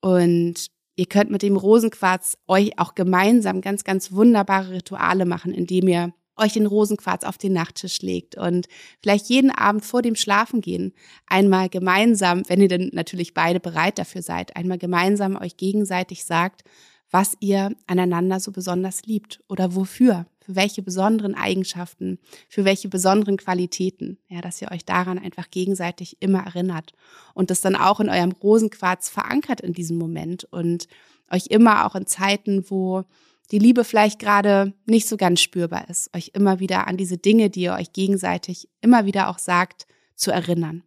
Und 0.00 0.68
ihr 0.96 1.06
könnt 1.06 1.30
mit 1.30 1.42
dem 1.42 1.58
Rosenquarz 1.58 2.38
euch 2.48 2.78
auch 2.78 2.94
gemeinsam 2.94 3.60
ganz, 3.60 3.84
ganz 3.84 4.12
wunderbare 4.12 4.70
Rituale 4.70 5.26
machen, 5.26 5.52
indem 5.52 5.88
ihr 5.88 6.14
euch 6.36 6.54
den 6.54 6.66
Rosenquarz 6.66 7.24
auf 7.24 7.38
den 7.38 7.52
Nachttisch 7.52 8.00
legt 8.00 8.36
und 8.36 8.66
vielleicht 9.02 9.26
jeden 9.28 9.50
Abend 9.50 9.84
vor 9.84 10.02
dem 10.02 10.16
Schlafengehen 10.16 10.92
einmal 11.26 11.68
gemeinsam, 11.68 12.42
wenn 12.48 12.60
ihr 12.60 12.68
denn 12.68 12.90
natürlich 12.92 13.34
beide 13.34 13.60
bereit 13.60 13.98
dafür 13.98 14.22
seid, 14.22 14.56
einmal 14.56 14.78
gemeinsam 14.78 15.36
euch 15.36 15.56
gegenseitig 15.56 16.24
sagt, 16.24 16.64
was 17.10 17.36
ihr 17.40 17.76
aneinander 17.86 18.40
so 18.40 18.52
besonders 18.52 19.02
liebt 19.04 19.40
oder 19.48 19.74
wofür, 19.74 20.26
für 20.40 20.56
welche 20.56 20.82
besonderen 20.82 21.34
Eigenschaften, 21.34 22.18
für 22.48 22.64
welche 22.64 22.88
besonderen 22.88 23.36
Qualitäten, 23.36 24.18
ja, 24.28 24.40
dass 24.40 24.60
ihr 24.60 24.72
euch 24.72 24.84
daran 24.84 25.18
einfach 25.18 25.50
gegenseitig 25.50 26.16
immer 26.20 26.40
erinnert 26.40 26.94
und 27.34 27.50
das 27.50 27.60
dann 27.60 27.76
auch 27.76 28.00
in 28.00 28.08
eurem 28.08 28.32
Rosenquarz 28.32 29.08
verankert 29.10 29.60
in 29.60 29.74
diesem 29.74 29.98
Moment 29.98 30.44
und 30.44 30.88
euch 31.30 31.46
immer 31.48 31.86
auch 31.86 31.94
in 31.94 32.06
Zeiten, 32.06 32.64
wo 32.70 33.04
die 33.50 33.58
Liebe 33.58 33.84
vielleicht 33.84 34.18
gerade 34.18 34.72
nicht 34.86 35.08
so 35.08 35.16
ganz 35.16 35.40
spürbar 35.40 35.88
ist, 35.88 36.14
euch 36.14 36.30
immer 36.34 36.60
wieder 36.60 36.86
an 36.86 36.96
diese 36.96 37.18
Dinge, 37.18 37.50
die 37.50 37.62
ihr 37.62 37.74
euch 37.74 37.92
gegenseitig 37.92 38.68
immer 38.80 39.04
wieder 39.04 39.28
auch 39.28 39.38
sagt, 39.38 39.86
zu 40.14 40.30
erinnern. 40.30 40.82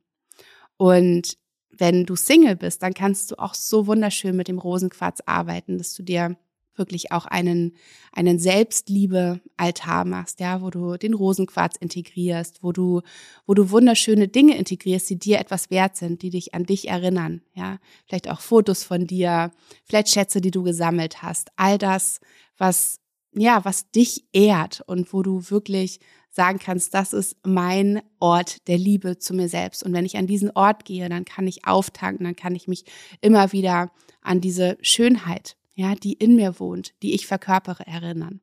Und 0.78 1.38
wenn 1.70 2.06
du 2.06 2.16
Single 2.16 2.56
bist, 2.56 2.82
dann 2.84 2.94
kannst 2.94 3.32
du 3.32 3.40
auch 3.40 3.54
so 3.54 3.88
wunderschön 3.88 4.36
mit 4.36 4.48
dem 4.48 4.60
Rosenquarz 4.60 5.22
arbeiten, 5.26 5.78
dass 5.78 5.94
du 5.94 6.04
dir 6.04 6.38
wirklich 6.78 7.12
auch 7.12 7.26
einen, 7.26 7.74
einen 8.12 8.40
Selbstliebe-Altar 8.40 10.06
machst, 10.06 10.40
ja, 10.40 10.62
wo 10.62 10.70
du 10.70 10.98
den 10.98 11.14
Rosenquarz 11.14 11.76
integrierst, 11.78 12.64
wo 12.64 12.72
du, 12.72 13.02
wo 13.46 13.54
du 13.54 13.70
wunderschöne 13.72 14.28
Dinge 14.28 14.58
integrierst, 14.58 15.10
die 15.10 15.20
dir 15.20 15.40
etwas 15.40 15.70
wert 15.70 15.96
sind, 15.96 16.22
die 16.22 16.30
dich 16.30 16.54
an 16.54 16.66
dich 16.66 16.90
erinnern, 16.90 17.42
ja. 17.54 17.80
Vielleicht 18.06 18.30
auch 18.30 18.42
Fotos 18.42 18.84
von 18.84 19.08
dir, 19.08 19.52
vielleicht 19.86 20.10
Schätze, 20.10 20.42
die 20.42 20.52
du 20.52 20.64
gesammelt 20.64 21.22
hast. 21.22 21.50
All 21.56 21.78
das, 21.78 22.20
was, 22.58 23.00
ja, 23.34 23.64
was 23.66 23.92
dich 23.92 24.26
ehrt 24.34 24.82
und 24.88 25.14
wo 25.14 25.24
du 25.24 25.50
wirklich 25.50 26.00
sagen 26.30 26.60
kannst, 26.60 26.94
das 26.94 27.14
ist 27.14 27.38
mein 27.46 28.02
Ort 28.20 28.68
der 28.68 28.78
Liebe 28.78 29.18
zu 29.18 29.34
mir 29.34 29.48
selbst. 29.48 29.84
Und 29.84 29.94
wenn 29.94 30.06
ich 30.06 30.18
an 30.18 30.28
diesen 30.28 30.52
Ort 30.52 30.84
gehe, 30.84 31.08
dann 31.08 31.24
kann 31.26 31.48
ich 31.48 31.66
auftanken, 31.66 32.26
dann 32.26 32.36
kann 32.36 32.56
ich 32.56 32.68
mich 32.68 32.84
immer 33.22 33.54
wieder 33.54 33.92
an 34.22 34.42
diese 34.42 34.78
Schönheit 34.82 35.56
ja, 35.76 35.94
die 35.94 36.14
in 36.14 36.36
mir 36.36 36.60
wohnt, 36.60 36.94
die 37.04 37.14
ich 37.14 37.28
verkörpere, 37.28 37.86
erinnern. 37.86 38.40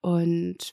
Und 0.00 0.72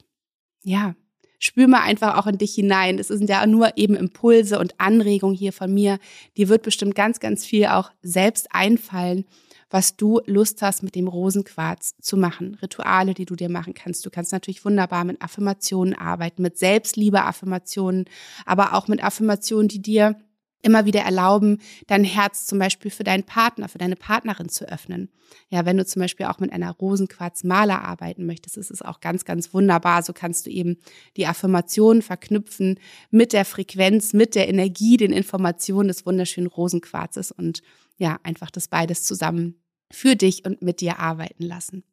ja, 0.63 0.93
spür 1.39 1.67
mal 1.67 1.81
einfach 1.81 2.17
auch 2.17 2.27
in 2.27 2.37
dich 2.37 2.53
hinein. 2.53 2.97
Das 2.97 3.07
sind 3.07 3.29
ja 3.29 3.45
nur 3.47 3.77
eben 3.77 3.95
Impulse 3.95 4.59
und 4.59 4.79
Anregungen 4.79 5.35
hier 5.35 5.53
von 5.53 5.73
mir. 5.73 5.99
Dir 6.35 6.49
wird 6.49 6.63
bestimmt 6.63 6.95
ganz, 6.95 7.19
ganz 7.19 7.45
viel 7.45 7.67
auch 7.67 7.91
selbst 8.01 8.47
einfallen, 8.51 9.25
was 9.69 9.95
du 9.95 10.21
Lust 10.25 10.61
hast, 10.61 10.83
mit 10.83 10.95
dem 10.95 11.07
Rosenquarz 11.07 11.95
zu 12.01 12.17
machen. 12.17 12.57
Rituale, 12.61 13.13
die 13.13 13.25
du 13.25 13.35
dir 13.35 13.49
machen 13.49 13.73
kannst. 13.73 14.05
Du 14.05 14.09
kannst 14.09 14.31
natürlich 14.31 14.65
wunderbar 14.65 15.03
mit 15.03 15.21
Affirmationen 15.21 15.93
arbeiten, 15.93 16.41
mit 16.41 16.57
Selbstliebe-Affirmationen, 16.57 18.05
aber 18.45 18.73
auch 18.73 18.87
mit 18.87 19.03
Affirmationen, 19.03 19.67
die 19.67 19.81
dir 19.81 20.15
immer 20.61 20.85
wieder 20.85 21.01
erlauben, 21.01 21.59
dein 21.87 22.03
Herz 22.03 22.45
zum 22.45 22.59
Beispiel 22.59 22.91
für 22.91 23.03
deinen 23.03 23.23
Partner, 23.23 23.69
für 23.69 23.77
deine 23.77 23.95
Partnerin 23.95 24.49
zu 24.49 24.67
öffnen. 24.69 25.09
Ja, 25.49 25.65
wenn 25.65 25.77
du 25.77 25.85
zum 25.85 26.01
Beispiel 26.01 26.25
auch 26.25 26.39
mit 26.39 26.51
einer 26.51 26.71
Rosenquarzmaler 26.71 27.81
arbeiten 27.81 28.25
möchtest, 28.25 28.57
ist 28.57 28.71
es 28.71 28.81
auch 28.81 28.99
ganz, 28.99 29.25
ganz 29.25 29.53
wunderbar. 29.53 30.03
So 30.03 30.11
kannst 30.11 30.45
du 30.45 30.49
eben 30.49 30.77
die 31.15 31.27
Affirmationen 31.27 32.01
verknüpfen 32.01 32.79
mit 33.09 33.31
der 33.31 33.45
Frequenz, 33.45 34.13
mit 34.13 34.35
der 34.35 34.49
Energie, 34.49 34.97
den 34.97 35.13
Informationen 35.13 35.87
des 35.87 36.05
wunderschönen 36.05 36.47
Rosenquarzes 36.47 37.31
und 37.31 37.61
ja, 37.99 38.19
einfach 38.23 38.49
das 38.49 38.67
beides 38.67 39.03
zusammen 39.03 39.61
für 39.91 40.15
dich 40.15 40.45
und 40.45 40.61
mit 40.61 40.81
dir 40.81 40.99
arbeiten 40.99 41.43
lassen. 41.43 41.83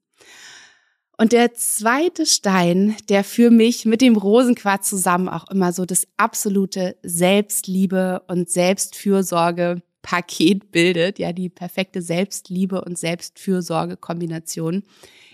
Und 1.18 1.32
der 1.32 1.54
zweite 1.54 2.26
Stein, 2.26 2.94
der 3.08 3.24
für 3.24 3.50
mich 3.50 3.86
mit 3.86 4.02
dem 4.02 4.16
Rosenquarz 4.16 4.88
zusammen 4.88 5.28
auch 5.28 5.50
immer 5.50 5.72
so 5.72 5.86
das 5.86 6.06
absolute 6.16 6.96
Selbstliebe 7.02 8.22
und 8.28 8.50
Selbstfürsorge 8.50 9.82
Paket 10.02 10.70
bildet, 10.70 11.18
ja, 11.18 11.32
die 11.32 11.48
perfekte 11.48 12.00
Selbstliebe 12.02 12.84
und 12.84 12.98
Selbstfürsorge 12.98 13.96
Kombination 13.96 14.84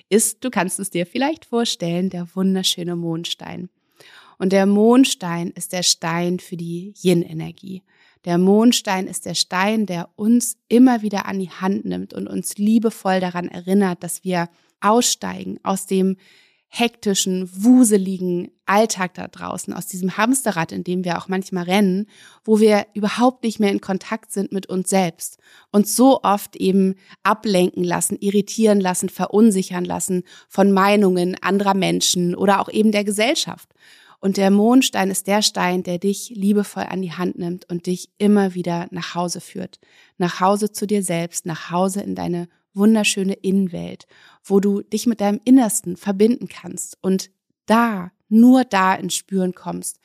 ist, 0.08 0.44
du 0.44 0.50
kannst 0.50 0.78
es 0.78 0.90
dir 0.90 1.04
vielleicht 1.04 1.46
vorstellen, 1.46 2.10
der 2.10 2.28
wunderschöne 2.34 2.96
Mondstein. 2.96 3.68
Und 4.38 4.52
der 4.52 4.66
Mondstein 4.66 5.50
ist 5.50 5.72
der 5.72 5.82
Stein 5.82 6.38
für 6.38 6.56
die 6.56 6.94
Yin-Energie. 7.02 7.82
Der 8.24 8.38
Mondstein 8.38 9.06
ist 9.06 9.26
der 9.26 9.34
Stein, 9.34 9.86
der 9.86 10.08
uns 10.16 10.56
immer 10.68 11.02
wieder 11.02 11.26
an 11.26 11.40
die 11.40 11.50
Hand 11.50 11.84
nimmt 11.84 12.14
und 12.14 12.28
uns 12.28 12.56
liebevoll 12.56 13.20
daran 13.20 13.48
erinnert, 13.48 14.02
dass 14.02 14.22
wir 14.24 14.48
aussteigen 14.80 15.58
aus 15.62 15.86
dem 15.86 16.16
hektischen, 16.74 17.50
wuseligen 17.52 18.50
Alltag 18.64 19.12
da 19.12 19.28
draußen, 19.28 19.74
aus 19.74 19.88
diesem 19.88 20.16
Hamsterrad, 20.16 20.72
in 20.72 20.84
dem 20.84 21.04
wir 21.04 21.18
auch 21.18 21.28
manchmal 21.28 21.64
rennen, 21.64 22.06
wo 22.44 22.60
wir 22.60 22.86
überhaupt 22.94 23.44
nicht 23.44 23.60
mehr 23.60 23.70
in 23.70 23.82
Kontakt 23.82 24.32
sind 24.32 24.52
mit 24.52 24.70
uns 24.70 24.88
selbst 24.88 25.38
und 25.70 25.86
so 25.86 26.20
oft 26.22 26.56
eben 26.56 26.94
ablenken 27.22 27.84
lassen, 27.84 28.16
irritieren 28.20 28.80
lassen, 28.80 29.10
verunsichern 29.10 29.84
lassen 29.84 30.22
von 30.48 30.72
Meinungen 30.72 31.36
anderer 31.42 31.74
Menschen 31.74 32.34
oder 32.34 32.62
auch 32.62 32.70
eben 32.70 32.90
der 32.90 33.04
Gesellschaft. 33.04 33.68
Und 34.24 34.36
der 34.36 34.52
Mondstein 34.52 35.10
ist 35.10 35.26
der 35.26 35.42
Stein, 35.42 35.82
der 35.82 35.98
dich 35.98 36.30
liebevoll 36.30 36.84
an 36.84 37.02
die 37.02 37.12
Hand 37.12 37.36
nimmt 37.38 37.68
und 37.68 37.86
dich 37.86 38.08
immer 38.18 38.54
wieder 38.54 38.86
nach 38.92 39.16
Hause 39.16 39.40
führt. 39.40 39.80
Nach 40.16 40.38
Hause 40.38 40.70
zu 40.70 40.86
dir 40.86 41.02
selbst, 41.02 41.44
nach 41.44 41.72
Hause 41.72 42.02
in 42.02 42.14
deine 42.14 42.48
wunderschöne 42.72 43.32
Innenwelt, 43.32 44.06
wo 44.44 44.60
du 44.60 44.80
dich 44.80 45.06
mit 45.06 45.20
deinem 45.20 45.40
Innersten 45.44 45.96
verbinden 45.96 46.46
kannst 46.46 46.98
und 47.00 47.32
da, 47.66 48.12
nur 48.28 48.64
da 48.64 48.94
ins 48.94 49.16
Spüren 49.16 49.56
kommst, 49.56 49.98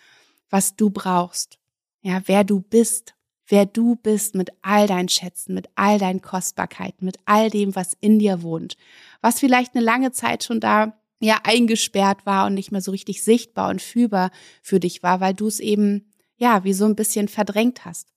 was 0.50 0.76
du 0.76 0.90
brauchst. 0.90 1.60
Ja, 2.02 2.24
wer 2.26 2.44
du 2.44 2.60
bist, 2.60 3.14
wer 3.46 3.68
du 3.68 3.98
bist 3.98 4.34
mit 4.34 4.50
all 4.64 4.88
deinen 4.88 5.10
Schätzen, 5.10 5.54
mit 5.54 5.70
all 5.76 6.00
deinen 6.00 6.24
Kostbarkeiten, 6.24 7.06
mit 7.06 7.18
all 7.26 7.52
dem, 7.52 7.76
was 7.76 7.96
in 8.00 8.18
dir 8.18 8.42
wohnt, 8.42 8.78
was 9.22 9.40
vielleicht 9.40 9.76
eine 9.76 9.86
lange 9.86 10.12
Zeit 10.12 10.44
schon 10.44 10.60
da 10.60 10.98
ja 11.20 11.40
eingesperrt 11.44 12.26
war 12.26 12.46
und 12.46 12.54
nicht 12.54 12.72
mehr 12.72 12.82
so 12.82 12.92
richtig 12.92 13.24
sichtbar 13.24 13.70
und 13.70 13.82
fühlbar 13.82 14.32
für 14.62 14.80
dich 14.80 15.04
war, 15.04 15.20
weil 15.20 15.34
du 15.34 15.48
es 15.48 15.60
eben 15.60 16.12
ja 16.38 16.64
wie 16.64 16.74
so 16.74 16.86
ein 16.86 16.96
bisschen 16.96 17.28
verdrängt 17.28 17.86
hast, 17.86 18.14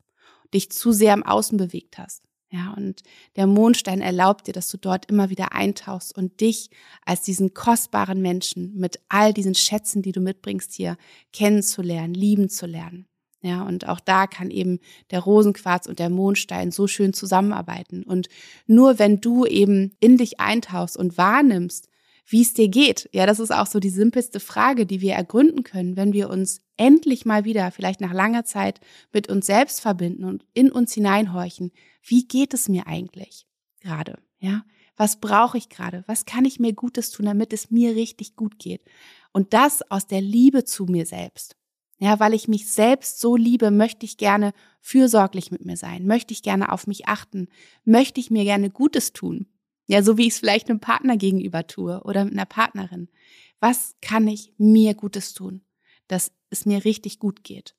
dich 0.52 0.71
zu 0.71 0.92
sehr 0.92 1.14
im 1.14 1.23
Außen 1.23 1.57
bewegt 1.57 1.99
hast. 1.99 2.23
Ja, 2.52 2.75
und 2.76 3.02
der 3.37 3.47
Mondstein 3.47 4.00
erlaubt 4.00 4.49
dir, 4.49 4.52
dass 4.52 4.69
du 4.69 4.76
dort 4.76 5.07
immer 5.07 5.30
wieder 5.30 5.52
eintauchst 5.52 6.16
und 6.16 6.40
dich 6.40 6.69
als 7.04 7.23
diesen 7.23 7.54
kostbaren 7.54 8.21
Menschen 8.21 8.75
mit 8.75 8.99
all 9.09 9.33
diesen 9.33 9.54
Schätzen, 9.54 10.02
die 10.02 10.11
du 10.11 10.21
mitbringst 10.21 10.73
hier, 10.73 10.97
kennenzulernen, 11.33 12.12
lieben 12.12 12.49
zu 12.49 12.66
lernen. 12.66 13.07
Ja, 13.42 13.62
und 13.62 13.88
auch 13.88 14.00
da 14.00 14.26
kann 14.26 14.50
eben 14.50 14.80
der 15.12 15.21
Rosenquarz 15.21 15.87
und 15.87 15.99
der 16.00 16.11
Mondstein 16.11 16.73
so 16.73 16.88
schön 16.88 17.12
zusammenarbeiten. 17.12 18.02
Und 18.02 18.28
nur 18.66 18.99
wenn 18.99 19.21
du 19.21 19.47
eben 19.47 19.92
in 20.00 20.16
dich 20.16 20.40
eintauchst 20.40 20.97
und 20.97 21.16
wahrnimmst, 21.16 21.88
wie 22.26 22.42
es 22.42 22.54
dir 22.54 22.68
geht. 22.68 23.08
Ja, 23.12 23.26
das 23.26 23.40
ist 23.40 23.50
auch 23.50 23.66
so 23.66 23.80
die 23.80 23.90
simpelste 23.90 24.40
Frage, 24.40 24.86
die 24.86 25.00
wir 25.00 25.14
ergründen 25.14 25.64
können, 25.64 25.96
wenn 25.96 26.12
wir 26.12 26.30
uns 26.30 26.60
endlich 26.76 27.24
mal 27.24 27.44
wieder, 27.44 27.70
vielleicht 27.70 28.00
nach 28.00 28.12
langer 28.12 28.44
Zeit, 28.44 28.80
mit 29.12 29.28
uns 29.28 29.46
selbst 29.46 29.80
verbinden 29.80 30.24
und 30.24 30.44
in 30.54 30.70
uns 30.70 30.94
hineinhorchen. 30.94 31.72
Wie 32.02 32.26
geht 32.26 32.54
es 32.54 32.68
mir 32.68 32.86
eigentlich 32.86 33.46
gerade? 33.80 34.18
Ja, 34.38 34.64
was 34.96 35.20
brauche 35.20 35.58
ich 35.58 35.68
gerade? 35.68 36.04
Was 36.06 36.24
kann 36.24 36.44
ich 36.44 36.60
mir 36.60 36.72
Gutes 36.72 37.10
tun, 37.10 37.26
damit 37.26 37.52
es 37.52 37.70
mir 37.70 37.94
richtig 37.94 38.36
gut 38.36 38.58
geht? 38.58 38.82
Und 39.32 39.52
das 39.54 39.82
aus 39.90 40.06
der 40.06 40.20
Liebe 40.20 40.64
zu 40.64 40.84
mir 40.86 41.06
selbst. 41.06 41.56
Ja, 41.98 42.18
weil 42.18 42.32
ich 42.32 42.48
mich 42.48 42.70
selbst 42.70 43.20
so 43.20 43.36
liebe, 43.36 43.70
möchte 43.70 44.06
ich 44.06 44.16
gerne 44.16 44.54
fürsorglich 44.80 45.50
mit 45.50 45.66
mir 45.66 45.76
sein, 45.76 46.06
möchte 46.06 46.32
ich 46.32 46.42
gerne 46.42 46.72
auf 46.72 46.86
mich 46.86 47.08
achten, 47.08 47.48
möchte 47.84 48.20
ich 48.20 48.30
mir 48.30 48.44
gerne 48.44 48.70
Gutes 48.70 49.12
tun. 49.12 49.46
Ja, 49.90 50.04
so 50.04 50.16
wie 50.16 50.28
ich 50.28 50.35
es 50.35 50.38
vielleicht 50.38 50.70
einem 50.70 50.78
Partner 50.78 51.16
gegenüber 51.16 51.66
tue 51.66 52.00
oder 52.04 52.25
mit 52.25 52.35
einer 52.35 52.47
Partnerin. 52.47 53.09
Was 53.59 53.97
kann 54.00 54.28
ich 54.28 54.52
mir 54.56 54.94
Gutes 54.94 55.35
tun, 55.35 55.62
dass 56.06 56.30
es 56.49 56.64
mir 56.64 56.85
richtig 56.85 57.18
gut 57.18 57.42
geht? 57.42 57.75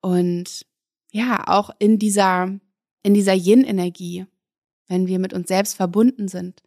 Und 0.00 0.64
ja, 1.12 1.46
auch 1.46 1.68
in 1.78 1.98
dieser, 1.98 2.58
in 3.02 3.12
dieser 3.12 3.34
Yin-Energie, 3.34 4.24
wenn 4.86 5.06
wir 5.06 5.18
mit 5.18 5.34
uns 5.34 5.48
selbst 5.48 5.74
verbunden 5.74 6.28
sind, 6.28 6.62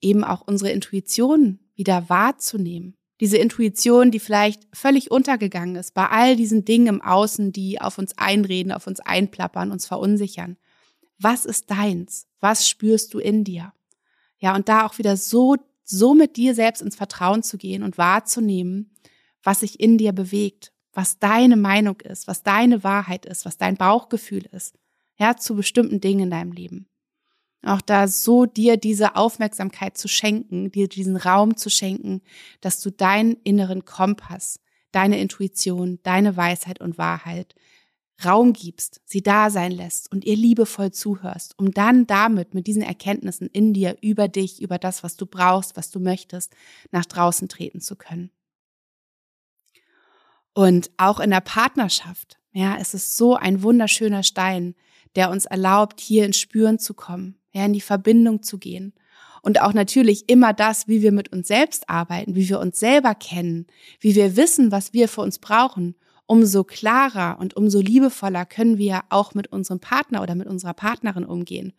eben 0.00 0.24
auch 0.24 0.40
unsere 0.44 0.72
Intuition 0.72 1.60
wieder 1.76 2.08
wahrzunehmen. 2.08 2.96
Diese 3.20 3.38
Intuition, 3.38 4.10
die 4.10 4.18
vielleicht 4.18 4.66
völlig 4.72 5.12
untergegangen 5.12 5.76
ist 5.76 5.94
bei 5.94 6.08
all 6.08 6.34
diesen 6.34 6.64
Dingen 6.64 6.88
im 6.88 7.00
Außen, 7.00 7.52
die 7.52 7.80
auf 7.80 7.96
uns 7.96 8.18
einreden, 8.18 8.72
auf 8.72 8.88
uns 8.88 8.98
einplappern, 8.98 9.70
uns 9.70 9.86
verunsichern. 9.86 10.56
Was 11.16 11.44
ist 11.44 11.70
deins? 11.70 12.26
Was 12.40 12.68
spürst 12.68 13.14
du 13.14 13.20
in 13.20 13.44
dir? 13.44 13.72
Ja, 14.40 14.56
und 14.56 14.68
da 14.68 14.86
auch 14.86 14.98
wieder 14.98 15.16
so, 15.16 15.56
so 15.84 16.14
mit 16.14 16.36
dir 16.36 16.54
selbst 16.54 16.82
ins 16.82 16.96
Vertrauen 16.96 17.42
zu 17.42 17.58
gehen 17.58 17.82
und 17.82 17.98
wahrzunehmen, 17.98 18.96
was 19.42 19.60
sich 19.60 19.80
in 19.80 19.98
dir 19.98 20.12
bewegt, 20.12 20.72
was 20.92 21.18
deine 21.18 21.56
Meinung 21.56 22.00
ist, 22.00 22.26
was 22.26 22.42
deine 22.42 22.82
Wahrheit 22.82 23.26
ist, 23.26 23.44
was 23.44 23.58
dein 23.58 23.76
Bauchgefühl 23.76 24.46
ist, 24.52 24.74
ja, 25.16 25.36
zu 25.36 25.54
bestimmten 25.54 26.00
Dingen 26.00 26.24
in 26.24 26.30
deinem 26.30 26.52
Leben. 26.52 26.86
Auch 27.62 27.82
da 27.82 28.08
so 28.08 28.46
dir 28.46 28.78
diese 28.78 29.16
Aufmerksamkeit 29.16 29.98
zu 29.98 30.08
schenken, 30.08 30.72
dir 30.72 30.88
diesen 30.88 31.16
Raum 31.16 31.56
zu 31.56 31.68
schenken, 31.68 32.22
dass 32.62 32.80
du 32.80 32.90
deinen 32.90 33.36
inneren 33.44 33.84
Kompass, 33.84 34.60
deine 34.92 35.20
Intuition, 35.20 35.98
deine 36.02 36.36
Weisheit 36.36 36.80
und 36.80 36.96
Wahrheit 36.96 37.54
Raum 38.24 38.52
gibst, 38.52 39.00
sie 39.04 39.22
da 39.22 39.50
sein 39.50 39.72
lässt 39.72 40.10
und 40.12 40.24
ihr 40.24 40.36
liebevoll 40.36 40.92
zuhörst, 40.92 41.58
um 41.58 41.72
dann 41.72 42.06
damit 42.06 42.54
mit 42.54 42.66
diesen 42.66 42.82
Erkenntnissen 42.82 43.48
in 43.48 43.72
dir 43.72 43.96
über 44.00 44.28
dich, 44.28 44.60
über 44.60 44.78
das, 44.78 45.02
was 45.02 45.16
du 45.16 45.26
brauchst, 45.26 45.76
was 45.76 45.90
du 45.90 46.00
möchtest, 46.00 46.54
nach 46.90 47.06
draußen 47.06 47.48
treten 47.48 47.80
zu 47.80 47.96
können. 47.96 48.30
Und 50.52 50.90
auch 50.96 51.20
in 51.20 51.30
der 51.30 51.40
Partnerschaft, 51.40 52.38
ja, 52.52 52.76
es 52.78 52.94
ist 52.94 53.16
so 53.16 53.36
ein 53.36 53.62
wunderschöner 53.62 54.22
Stein, 54.22 54.74
der 55.14 55.30
uns 55.30 55.46
erlaubt, 55.46 56.00
hier 56.00 56.24
ins 56.24 56.38
Spüren 56.38 56.78
zu 56.78 56.94
kommen, 56.94 57.38
ja, 57.52 57.64
in 57.64 57.72
die 57.72 57.80
Verbindung 57.80 58.42
zu 58.42 58.58
gehen. 58.58 58.92
Und 59.42 59.62
auch 59.62 59.72
natürlich 59.72 60.28
immer 60.28 60.52
das, 60.52 60.86
wie 60.86 61.00
wir 61.00 61.12
mit 61.12 61.32
uns 61.32 61.48
selbst 61.48 61.88
arbeiten, 61.88 62.34
wie 62.34 62.48
wir 62.48 62.60
uns 62.60 62.78
selber 62.78 63.14
kennen, 63.14 63.66
wie 64.00 64.14
wir 64.14 64.36
wissen, 64.36 64.70
was 64.70 64.92
wir 64.92 65.08
für 65.08 65.22
uns 65.22 65.38
brauchen 65.38 65.94
umso 66.30 66.62
klarer 66.62 67.40
und 67.40 67.56
umso 67.56 67.80
liebevoller 67.80 68.46
können 68.46 68.78
wir 68.78 69.02
auch 69.08 69.34
mit 69.34 69.48
unserem 69.48 69.80
Partner 69.80 70.22
oder 70.22 70.36
mit 70.36 70.46
unserer 70.46 70.74
Partnerin 70.74 71.24
umgehen. 71.24 71.72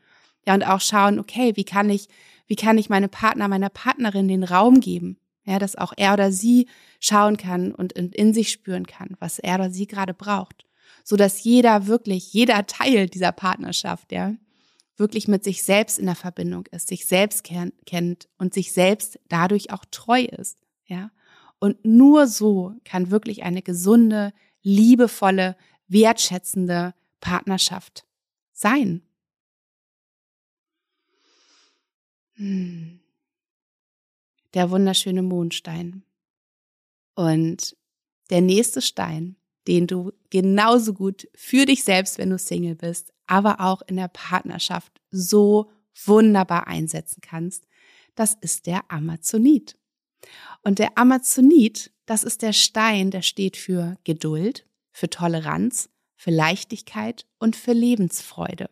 Ja, 0.46 0.54
und 0.54 0.64
auch 0.64 0.82
schauen, 0.82 1.20
okay, 1.20 1.54
wie 1.56 1.64
kann 1.64 1.90
ich, 1.90 2.10
wie 2.48 2.58
kann 2.58 2.78
ich 2.78 2.90
meinem 2.90 3.10
Partner, 3.10 3.48
meiner 3.48 3.70
Partnerin 3.70 4.28
den 4.28 4.44
Raum 4.44 4.82
geben? 4.82 5.18
Ja, 5.46 5.58
dass 5.58 5.78
auch 5.78 5.94
er 5.96 6.12
oder 6.12 6.34
sie 6.34 6.68
schauen 7.00 7.38
kann 7.38 7.74
und 7.74 7.94
in, 7.94 8.12
in 8.12 8.34
sich 8.34 8.52
spüren 8.52 8.86
kann, 8.86 9.16
was 9.20 9.40
er 9.40 9.56
oder 9.56 9.72
sie 9.72 9.88
gerade 9.88 10.14
braucht. 10.14 10.66
So 11.06 11.16
dass 11.16 11.46
jeder 11.46 11.88
wirklich, 11.88 12.34
jeder 12.34 12.66
Teil 12.68 13.08
dieser 13.08 13.32
Partnerschaft, 13.32 14.12
ja, 14.12 14.36
wirklich 14.98 15.30
mit 15.30 15.46
sich 15.46 15.64
selbst 15.64 15.98
in 15.98 16.08
der 16.08 16.16
Verbindung 16.16 16.66
ist, 16.72 16.90
sich 16.90 17.06
selbst 17.06 17.46
kennt 17.46 18.28
und 18.38 18.54
sich 18.54 18.74
selbst 18.74 19.18
dadurch 19.30 19.72
auch 19.72 19.86
treu 19.90 20.24
ist, 20.24 20.58
ja. 20.88 21.10
Und 21.62 21.86
nur 21.86 22.26
so 22.26 22.74
kann 22.86 23.12
wirklich 23.12 23.44
eine 23.44 23.62
gesunde, 23.62 24.34
liebevolle, 24.64 25.56
wertschätzende 25.88 26.96
Partnerschaft 27.20 28.08
sein. 28.52 29.04
Hm. 32.34 33.00
Der 34.56 34.72
wunderschöne 34.72 35.22
Mondstein. 35.22 36.02
Und 37.14 37.78
der 38.32 38.42
nächste 38.42 38.82
Stein, 38.82 39.36
den 39.68 39.86
du 39.86 40.14
genauso 40.32 40.96
gut 40.96 41.30
für 41.36 41.68
dich 41.68 41.84
selbst, 41.84 42.18
wenn 42.18 42.32
du 42.32 42.40
Single 42.40 42.76
bist, 42.76 43.14
aber 43.28 43.60
auch 43.60 43.84
in 43.84 43.98
der 43.98 44.08
Partnerschaft 44.08 45.00
so 45.12 45.72
wunderbar 46.06 46.66
einsetzen 46.66 47.22
kannst, 47.22 47.68
das 48.16 48.34
ist 48.42 48.66
der 48.66 48.92
Amazonit. 48.92 49.78
Und 50.64 50.80
der 50.80 50.98
Amazonit, 50.98 51.92
das 52.06 52.24
ist 52.24 52.42
der 52.42 52.54
Stein, 52.54 53.12
der 53.12 53.22
steht 53.22 53.58
für 53.58 53.98
Geduld, 54.04 54.66
für 54.92 55.10
Toleranz, 55.10 55.90
für 56.16 56.32
Leichtigkeit 56.32 57.26
und 57.40 57.56
für 57.56 57.74
Lebensfreude. 57.74 58.70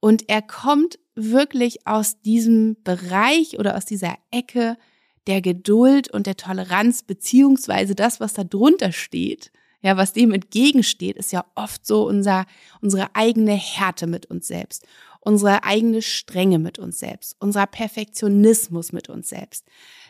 Und 0.00 0.28
er 0.28 0.42
kommt 0.42 0.98
wirklich 1.14 1.86
aus 1.86 2.20
diesem 2.20 2.76
Bereich 2.82 3.58
oder 3.58 3.76
aus 3.76 3.84
dieser 3.84 4.16
Ecke 4.30 4.76
der 5.26 5.40
Geduld 5.40 6.10
und 6.10 6.26
der 6.26 6.36
Toleranz, 6.36 7.02
beziehungsweise 7.02 7.94
das, 7.94 8.20
was 8.20 8.34
da 8.34 8.44
drunter 8.44 8.92
steht, 8.92 9.52
ja, 9.82 9.96
was 9.96 10.12
dem 10.12 10.32
entgegensteht, 10.32 11.16
ist 11.16 11.32
ja 11.32 11.44
oft 11.54 11.86
so 11.86 12.06
unser, 12.06 12.46
unsere 12.80 13.14
eigene 13.14 13.52
Härte 13.52 14.06
mit 14.06 14.26
uns 14.26 14.46
selbst, 14.46 14.86
unsere 15.24 15.62
eigene 15.62 16.02
Strenge 16.02 16.58
mit 16.58 16.78
uns 16.78 16.98
selbst, 16.98 17.36
unser 17.38 17.66
Perfektionismus 17.66 18.92
mit 18.92 19.08
uns 19.08 19.28
selbst, 19.28 19.64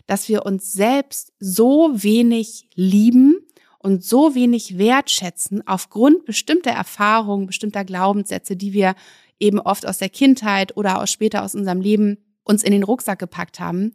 dass 0.07 0.28
wir 0.28 0.47
uns 0.47 0.73
selbst 0.73 1.33
so 1.38 1.90
wenig 1.92 2.66
lieben 2.75 3.37
und 3.78 4.02
so 4.02 4.35
wenig 4.35 4.78
wertschätzen 4.78 5.66
aufgrund 5.66 6.25
bestimmter 6.25 6.71
Erfahrungen, 6.71 7.47
bestimmter 7.47 7.85
Glaubenssätze, 7.85 8.57
die 8.57 8.73
wir 8.73 8.95
eben 9.38 9.61
oft 9.61 9.87
aus 9.87 9.99
der 9.99 10.09
Kindheit 10.09 10.76
oder 10.76 11.02
auch 11.02 11.07
später 11.07 11.42
aus 11.42 11.54
unserem 11.54 11.81
Leben 11.81 12.16
uns 12.45 12.62
in 12.62 12.73
den 12.73 12.83
Rucksack 12.83 13.19
gepackt 13.19 13.61
haben, 13.61 13.92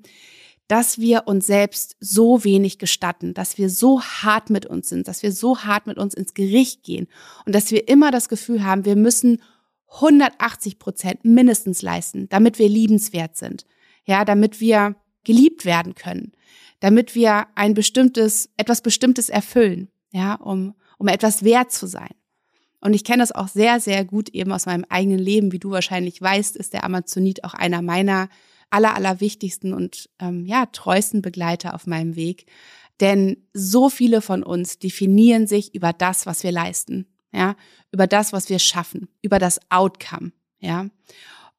dass 0.68 1.00
wir 1.00 1.24
uns 1.28 1.48
selbst 1.48 1.96
so 2.00 2.44
wenig 2.44 2.78
gestatten, 2.78 3.34
dass 3.34 3.58
wir 3.58 3.70
so 3.70 4.02
hart 4.02 4.50
mit 4.50 4.66
uns 4.66 4.90
sind, 4.90 5.08
dass 5.08 5.24
wir 5.24 5.32
so 5.32 5.60
hart 5.60 5.88
mit 5.88 5.98
uns 5.98 6.14
ins 6.14 6.36
Gericht 6.36 6.84
gehen 6.84 7.08
und 7.46 7.56
dass 7.56 7.72
wir 7.72 7.88
immer 7.88 8.12
das 8.12 8.30
Gefühl 8.30 8.64
haben, 8.64 8.86
wir 8.86 8.98
müssen 8.98 9.42
180 9.90 10.80
Prozent 10.80 11.26
mindestens 11.26 11.82
leisten, 11.82 12.28
damit 12.30 12.60
wir 12.60 12.70
liebenswert 12.70 13.38
sind. 13.38 13.66
Ja, 14.06 14.26
damit 14.26 14.62
wir 14.62 14.96
geliebt 15.24 15.66
werden 15.66 15.96
können, 15.96 16.32
damit 16.80 17.14
wir 17.14 17.48
ein 17.56 17.74
bestimmtes, 17.74 18.50
etwas 18.56 18.82
Bestimmtes 18.82 19.28
erfüllen, 19.28 19.90
ja, 20.12 20.36
um, 20.36 20.76
um 20.98 21.10
etwas 21.10 21.44
wert 21.44 21.72
zu 21.74 21.88
sein. 21.88 22.12
Und 22.80 22.94
ich 22.94 23.04
kenne 23.04 23.24
das 23.24 23.34
auch 23.34 23.50
sehr, 23.50 23.80
sehr 23.80 24.06
gut 24.06 24.30
eben 24.30 24.52
aus 24.52 24.66
meinem 24.66 24.86
eigenen 24.88 25.20
Leben. 25.20 25.52
Wie 25.52 25.60
du 25.60 25.72
wahrscheinlich 25.72 26.22
weißt, 26.22 26.56
ist 26.56 26.74
der 26.74 26.86
Amazonit 26.86 27.44
auch 27.44 27.54
einer 27.54 27.82
meiner 27.82 28.30
aller, 28.70 28.96
aller 28.96 29.20
wichtigsten 29.20 29.74
und 29.74 30.10
ähm, 30.20 30.46
ja, 30.46 30.66
treuesten 30.68 31.22
Begleiter 31.22 31.74
auf 31.74 31.88
meinem 31.88 32.16
Weg. 32.16 32.46
Denn 33.00 33.38
so 33.54 33.90
viele 33.90 34.22
von 34.22 34.44
uns 34.44 34.80
definieren 34.80 35.48
sich 35.48 35.76
über 35.76 35.94
das, 35.94 36.26
was 36.26 36.44
wir 36.44 36.52
leisten, 36.52 37.08
ja, 37.32 37.56
über 37.92 38.08
das, 38.08 38.34
was 38.34 38.50
wir 38.50 38.60
schaffen, 38.60 39.08
über 39.22 39.40
das 39.40 39.60
Outcome, 39.70 40.32
ja. 40.60 40.88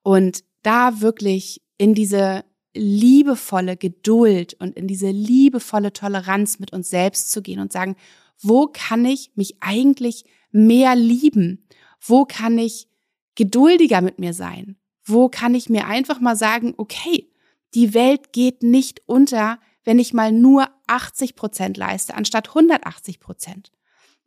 Und 0.03 0.45
da 0.63 1.01
wirklich 1.01 1.63
in 1.77 1.95
diese 1.95 2.45
liebevolle 2.75 3.77
Geduld 3.77 4.55
und 4.55 4.77
in 4.77 4.87
diese 4.87 5.11
liebevolle 5.11 5.93
Toleranz 5.93 6.59
mit 6.59 6.73
uns 6.73 6.91
selbst 6.91 7.31
zu 7.31 7.43
gehen 7.43 7.61
und 7.61 7.73
sagen, 7.73 7.97
wo 8.41 8.67
kann 8.67 9.05
ich 9.05 9.33
mich 9.35 9.57
eigentlich 9.61 10.25
mehr 10.51 10.95
lieben? 10.95 11.67
Wo 12.01 12.25
kann 12.25 12.59
ich 12.59 12.89
geduldiger 13.35 14.01
mit 14.01 14.19
mir 14.19 14.33
sein? 14.33 14.77
Wo 15.05 15.29
kann 15.29 15.55
ich 15.55 15.69
mir 15.69 15.87
einfach 15.87 16.21
mal 16.21 16.37
sagen, 16.37 16.75
okay, 16.77 17.31
die 17.75 17.95
Welt 17.95 18.33
geht 18.33 18.63
nicht 18.63 19.03
unter, 19.07 19.59
wenn 19.85 19.99
ich 19.99 20.13
mal 20.13 20.33
nur 20.33 20.69
80 20.87 21.35
Prozent 21.35 21.77
leiste, 21.77 22.15
anstatt 22.15 22.49
180 22.49 23.21
Prozent. 23.21 23.73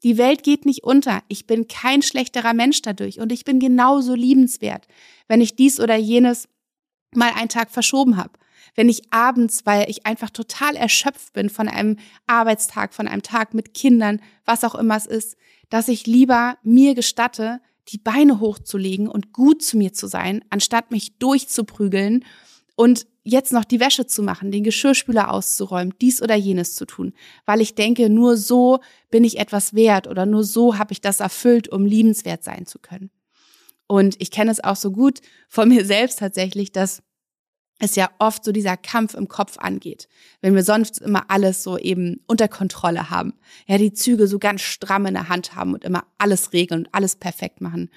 Die 0.04 0.18
Welt 0.18 0.44
geht 0.44 0.66
nicht 0.66 0.84
unter. 0.84 1.22
Ich 1.28 1.46
bin 1.46 1.68
kein 1.68 2.02
schlechterer 2.02 2.54
Mensch 2.54 2.82
dadurch 2.82 3.20
und 3.20 3.32
ich 3.32 3.46
bin 3.46 3.60
genauso 3.60 4.16
liebenswert, 4.16 4.88
wenn 5.28 5.42
ich 5.42 5.56
dies 5.56 5.80
oder 5.80 5.96
jenes 5.96 6.48
mal 7.14 7.32
einen 7.36 7.50
Tag 7.50 7.70
verschoben 7.70 8.18
habe. 8.18 8.32
Wenn 8.74 8.90
ich 8.90 9.12
abends, 9.12 9.66
weil 9.66 9.90
ich 9.90 10.06
einfach 10.06 10.30
total 10.30 10.76
erschöpft 10.76 11.34
bin 11.34 11.50
von 11.50 11.68
einem 11.68 11.98
Arbeitstag, 12.26 12.94
von 12.94 13.08
einem 13.08 13.22
Tag 13.22 13.54
mit 13.54 13.74
Kindern, 13.74 14.22
was 14.46 14.64
auch 14.64 14.76
immer 14.76 14.96
es 14.96 15.06
ist, 15.06 15.36
dass 15.70 15.88
ich 15.88 16.08
lieber 16.08 16.58
mir 16.64 16.96
gestatte, 16.96 17.62
die 17.90 17.98
Beine 17.98 18.40
hochzulegen 18.40 19.08
und 19.08 19.34
gut 19.34 19.62
zu 19.62 19.78
mir 19.78 19.94
zu 19.94 20.08
sein, 20.08 20.44
anstatt 20.50 20.92
mich 20.92 21.18
durchzuprügeln 21.18 22.24
und 22.76 23.06
jetzt 23.24 23.54
noch 23.54 23.66
die 23.66 23.80
Wäsche 23.80 24.08
zu 24.08 24.24
machen, 24.24 24.52
den 24.52 24.64
Geschirrspüler 24.64 25.32
auszuräumen, 25.32 25.94
dies 26.02 26.22
oder 26.22 26.36
jenes 26.36 26.76
zu 26.76 26.86
tun, 26.86 27.14
weil 27.46 27.62
ich 27.62 27.76
denke, 27.76 28.10
nur 28.10 28.38
so 28.38 28.80
bin 29.10 29.24
ich 29.24 29.40
etwas 29.40 29.74
wert 29.74 30.08
oder 30.08 30.26
nur 30.26 30.44
so 30.44 30.78
habe 30.78 30.94
ich 30.94 31.02
das 31.02 31.20
erfüllt, 31.20 31.70
um 31.70 31.86
liebenswert 31.86 32.44
sein 32.44 32.66
zu 32.66 32.80
können. 32.80 33.12
Und 33.88 34.16
ich 34.20 34.32
kenne 34.32 34.52
es 34.52 34.64
auch 34.64 34.76
so 34.76 34.92
gut 34.92 35.20
von 35.50 35.70
mir 35.74 35.86
selbst 35.86 36.20
tatsächlich, 36.20 36.72
dass 36.72 37.04
es 37.82 37.96
ja 37.96 38.10
oft 38.20 38.46
so 38.46 38.52
dieser 38.52 38.78
Kampf 38.78 39.16
im 39.16 39.28
Kopf 39.28 39.58
angeht, 39.58 40.08
wenn 40.42 40.54
wir 40.54 40.64
sonst 40.64 41.02
immer 41.02 41.30
alles 41.30 41.64
so 41.64 41.78
eben 41.78 42.24
unter 42.28 42.48
Kontrolle 42.48 43.10
haben, 43.10 43.34
ja, 43.68 43.78
die 43.78 43.92
Züge 43.92 44.28
so 44.28 44.38
ganz 44.38 44.62
stramm 44.62 45.08
in 45.08 45.16
der 45.16 45.30
Hand 45.30 45.56
haben 45.56 45.74
und 45.74 45.84
immer 45.84 46.06
alles 46.20 46.54
regeln 46.54 46.82
und 46.82 46.94
alles 46.94 47.16
perfekt 47.16 47.60
machen, 47.60 47.90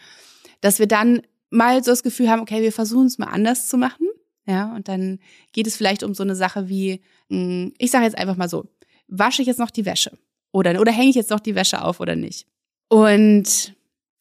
dass 0.62 0.78
wir 0.78 0.86
dann 0.86 1.20
mal 1.50 1.84
so 1.84 1.92
das 1.92 2.02
Gefühl 2.02 2.30
haben, 2.30 2.40
okay, 2.40 2.62
wir 2.62 2.72
versuchen 2.72 3.06
es 3.06 3.18
mal 3.18 3.26
anders 3.26 3.68
zu 3.68 3.76
machen, 3.76 4.03
ja, 4.46 4.74
und 4.74 4.88
dann 4.88 5.18
geht 5.52 5.66
es 5.66 5.76
vielleicht 5.76 6.02
um 6.02 6.14
so 6.14 6.22
eine 6.22 6.36
Sache 6.36 6.68
wie, 6.68 7.00
hm, 7.28 7.72
ich 7.78 7.90
sage 7.90 8.04
jetzt 8.04 8.18
einfach 8.18 8.36
mal 8.36 8.48
so, 8.48 8.66
wasche 9.08 9.42
ich 9.42 9.48
jetzt 9.48 9.58
noch 9.58 9.70
die 9.70 9.86
Wäsche 9.86 10.18
oder 10.52 10.80
oder 10.80 10.92
hänge 10.92 11.10
ich 11.10 11.16
jetzt 11.16 11.30
noch 11.30 11.40
die 11.40 11.54
Wäsche 11.54 11.82
auf 11.82 12.00
oder 12.00 12.16
nicht? 12.16 12.46
Und 12.88 13.74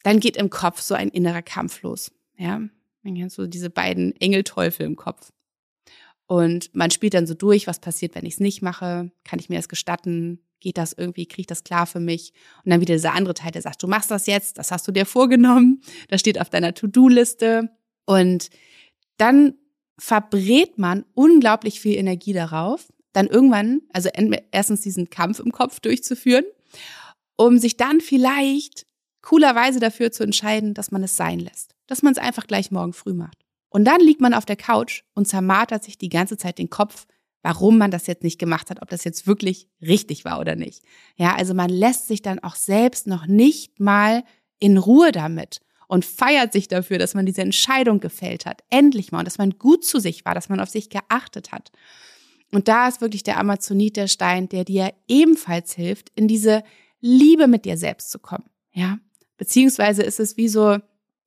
dann 0.03 0.19
geht 0.19 0.37
im 0.37 0.49
Kopf 0.49 0.81
so 0.81 0.95
ein 0.95 1.09
innerer 1.09 1.41
Kampf 1.41 1.81
los, 1.81 2.11
ja. 2.37 2.61
Dann 3.03 3.15
kennst 3.15 3.37
du 3.37 3.47
diese 3.47 3.69
beiden 3.69 4.15
Engelteufel 4.21 4.85
im 4.85 4.95
Kopf. 4.95 5.33
Und 6.25 6.73
man 6.73 6.89
spielt 6.89 7.13
dann 7.13 7.27
so 7.27 7.33
durch, 7.33 7.67
was 7.67 7.79
passiert, 7.79 8.15
wenn 8.15 8.25
ich 8.25 8.35
es 8.35 8.39
nicht 8.39 8.61
mache? 8.61 9.11
Kann 9.25 9.39
ich 9.39 9.49
mir 9.49 9.57
das 9.57 9.67
gestatten? 9.67 10.39
Geht 10.61 10.77
das 10.77 10.93
irgendwie? 10.93 11.25
Kriege 11.25 11.41
ich 11.41 11.47
das 11.47 11.65
klar 11.65 11.85
für 11.85 11.99
mich? 11.99 12.31
Und 12.63 12.71
dann 12.71 12.79
wieder 12.79 12.95
dieser 12.95 13.13
andere 13.13 13.33
Teil, 13.33 13.51
der 13.51 13.61
sagt, 13.61 13.83
du 13.83 13.87
machst 13.87 14.09
das 14.09 14.25
jetzt, 14.25 14.57
das 14.57 14.71
hast 14.71 14.87
du 14.87 14.93
dir 14.93 15.05
vorgenommen, 15.05 15.81
das 16.07 16.21
steht 16.21 16.39
auf 16.39 16.49
deiner 16.49 16.73
To-Do-Liste. 16.73 17.69
Und 18.05 18.49
dann 19.17 19.55
verbrät 19.99 20.77
man 20.77 21.05
unglaublich 21.13 21.79
viel 21.79 21.97
Energie 21.97 22.33
darauf, 22.33 22.91
dann 23.13 23.27
irgendwann, 23.27 23.81
also 23.93 24.09
erstens 24.51 24.81
diesen 24.81 25.09
Kampf 25.09 25.39
im 25.39 25.51
Kopf 25.51 25.79
durchzuführen, 25.79 26.45
um 27.35 27.57
sich 27.59 27.77
dann 27.77 28.01
vielleicht 28.01 28.85
coolerweise 29.21 29.79
dafür 29.79 30.11
zu 30.11 30.23
entscheiden, 30.23 30.73
dass 30.73 30.91
man 30.91 31.03
es 31.03 31.15
sein 31.15 31.39
lässt, 31.39 31.75
dass 31.87 32.01
man 32.01 32.13
es 32.13 32.19
einfach 32.19 32.47
gleich 32.47 32.71
morgen 32.71 32.93
früh 32.93 33.13
macht. 33.13 33.37
Und 33.69 33.85
dann 33.85 34.01
liegt 34.01 34.21
man 34.21 34.33
auf 34.33 34.45
der 34.45 34.55
Couch 34.55 35.03
und 35.13 35.27
zermartert 35.27 35.83
sich 35.83 35.97
die 35.97 36.09
ganze 36.09 36.37
Zeit 36.37 36.57
den 36.57 36.69
Kopf, 36.69 37.05
warum 37.41 37.77
man 37.77 37.91
das 37.91 38.07
jetzt 38.07 38.23
nicht 38.23 38.39
gemacht 38.39 38.69
hat, 38.69 38.81
ob 38.81 38.89
das 38.89 39.03
jetzt 39.03 39.27
wirklich 39.27 39.67
richtig 39.81 40.25
war 40.25 40.39
oder 40.39 40.55
nicht. 40.55 40.83
Ja, 41.17 41.35
also 41.35 41.53
man 41.53 41.69
lässt 41.69 42.07
sich 42.07 42.21
dann 42.21 42.39
auch 42.39 42.55
selbst 42.55 43.07
noch 43.07 43.25
nicht 43.25 43.79
mal 43.79 44.23
in 44.59 44.77
Ruhe 44.77 45.11
damit 45.11 45.59
und 45.93 46.05
feiert 46.05 46.53
sich 46.53 46.67
dafür, 46.67 46.97
dass 46.97 47.13
man 47.13 47.27
diese 47.27 47.43
Entscheidung 47.43 47.99
gefällt 47.99 48.47
hat. 48.47 48.63
Endlich 48.71 49.11
mal. 49.11 49.19
Und 49.19 49.25
dass 49.25 49.37
man 49.37 49.59
gut 49.59 49.85
zu 49.85 49.99
sich 49.99 50.25
war, 50.25 50.33
dass 50.33 50.49
man 50.49 50.59
auf 50.59 50.69
sich 50.69 50.89
geachtet 50.89 51.51
hat. 51.51 51.71
Und 52.51 52.67
da 52.67 52.87
ist 52.87 52.99
wirklich 52.99 53.21
der 53.21 53.37
Amazonit 53.39 53.95
der 53.95 54.07
Stein, 54.07 54.49
der 54.49 54.63
dir 54.63 54.91
ebenfalls 55.07 55.75
hilft, 55.75 56.09
in 56.15 56.27
diese 56.27 56.63
Liebe 56.99 57.47
mit 57.47 57.65
dir 57.65 57.77
selbst 57.77 58.09
zu 58.09 58.17
kommen. 58.17 58.45
Ja, 58.71 58.97
beziehungsweise 59.37 60.01
ist 60.01 60.19
es 60.19 60.35
wie 60.35 60.47
so 60.47 60.79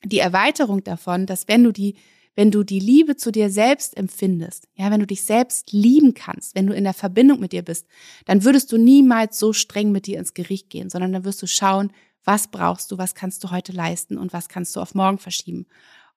die 0.02 0.18
Erweiterung 0.18 0.82
davon, 0.82 1.26
dass 1.26 1.46
wenn 1.46 1.62
du 1.62 1.70
die 1.70 1.94
wenn 2.38 2.50
du 2.50 2.64
die 2.64 2.80
Liebe 2.80 3.16
zu 3.16 3.32
dir 3.32 3.48
selbst 3.48 3.96
empfindest, 3.96 4.68
ja, 4.74 4.90
wenn 4.90 5.00
du 5.00 5.06
dich 5.06 5.22
selbst 5.22 5.72
lieben 5.72 6.12
kannst, 6.12 6.54
wenn 6.54 6.66
du 6.66 6.74
in 6.74 6.84
der 6.84 6.92
Verbindung 6.92 7.40
mit 7.40 7.52
dir 7.52 7.62
bist, 7.62 7.86
dann 8.26 8.44
würdest 8.44 8.70
du 8.72 8.76
niemals 8.76 9.38
so 9.38 9.54
streng 9.54 9.90
mit 9.90 10.06
dir 10.06 10.18
ins 10.18 10.34
Gericht 10.34 10.68
gehen, 10.68 10.90
sondern 10.90 11.14
dann 11.14 11.24
wirst 11.24 11.40
du 11.40 11.46
schauen, 11.46 11.92
was 12.26 12.48
brauchst 12.48 12.90
du, 12.90 12.98
was 12.98 13.14
kannst 13.14 13.42
du 13.42 13.50
heute 13.50 13.72
leisten 13.72 14.18
und 14.18 14.34
was 14.34 14.48
kannst 14.48 14.76
du 14.76 14.80
auf 14.80 14.94
morgen 14.94 15.18
verschieben. 15.18 15.66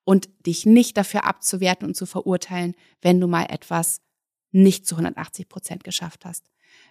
Und 0.04 0.28
dich 0.46 0.66
nicht 0.66 0.98
dafür 0.98 1.24
abzuwerten 1.24 1.88
und 1.88 1.96
zu 1.96 2.06
verurteilen, 2.06 2.76
wenn 3.02 3.22
du 3.22 3.28
mal 3.28 3.46
etwas 3.50 4.02
nicht 4.52 4.88
zu 4.88 4.96
180 4.96 5.48
Prozent 5.48 5.84
geschafft 5.84 6.26
hast. 6.26 6.50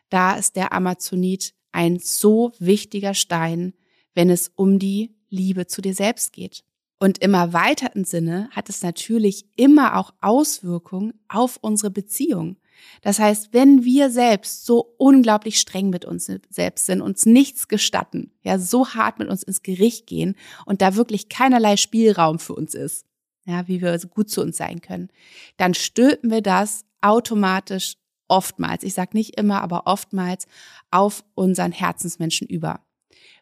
Da 0.08 0.36
ist 0.36 0.54
der 0.54 0.72
Amazonit 0.72 1.52
ein 1.72 1.98
so 1.98 2.52
wichtiger 2.60 3.14
Stein, 3.14 3.74
wenn 4.14 4.30
es 4.30 4.52
um 4.54 4.78
die 4.78 5.16
Liebe 5.28 5.66
zu 5.66 5.82
dir 5.82 5.94
selbst 5.94 6.32
geht. 6.32 6.64
Und 7.00 7.18
im 7.18 7.34
erweiterten 7.34 8.04
Sinne 8.04 8.48
hat 8.52 8.68
es 8.68 8.82
natürlich 8.82 9.46
immer 9.56 9.96
auch 9.96 10.12
Auswirkungen 10.20 11.14
auf 11.28 11.58
unsere 11.60 11.90
Beziehung. 11.90 12.56
Das 13.02 13.18
heißt, 13.18 13.52
wenn 13.52 13.84
wir 13.84 14.10
selbst 14.10 14.66
so 14.66 14.94
unglaublich 14.98 15.58
streng 15.58 15.90
mit 15.90 16.04
uns 16.04 16.30
selbst 16.50 16.86
sind, 16.86 17.00
uns 17.00 17.26
nichts 17.26 17.68
gestatten, 17.68 18.32
ja, 18.42 18.58
so 18.58 18.88
hart 18.88 19.18
mit 19.18 19.28
uns 19.28 19.42
ins 19.42 19.62
Gericht 19.62 20.06
gehen 20.06 20.34
und 20.66 20.82
da 20.82 20.94
wirklich 20.96 21.28
keinerlei 21.28 21.76
Spielraum 21.76 22.38
für 22.38 22.54
uns 22.54 22.74
ist, 22.74 23.06
ja, 23.46 23.66
wie 23.68 23.80
wir 23.80 23.98
gut 24.08 24.30
zu 24.30 24.42
uns 24.42 24.56
sein 24.56 24.80
können, 24.80 25.08
dann 25.56 25.74
stülpen 25.74 26.30
wir 26.30 26.42
das 26.42 26.84
automatisch 27.00 27.94
oftmals, 28.28 28.82
ich 28.82 28.94
sage 28.94 29.16
nicht 29.16 29.38
immer, 29.38 29.62
aber 29.62 29.86
oftmals 29.86 30.46
auf 30.90 31.24
unseren 31.34 31.72
Herzensmenschen 31.72 32.46
über. 32.46 32.80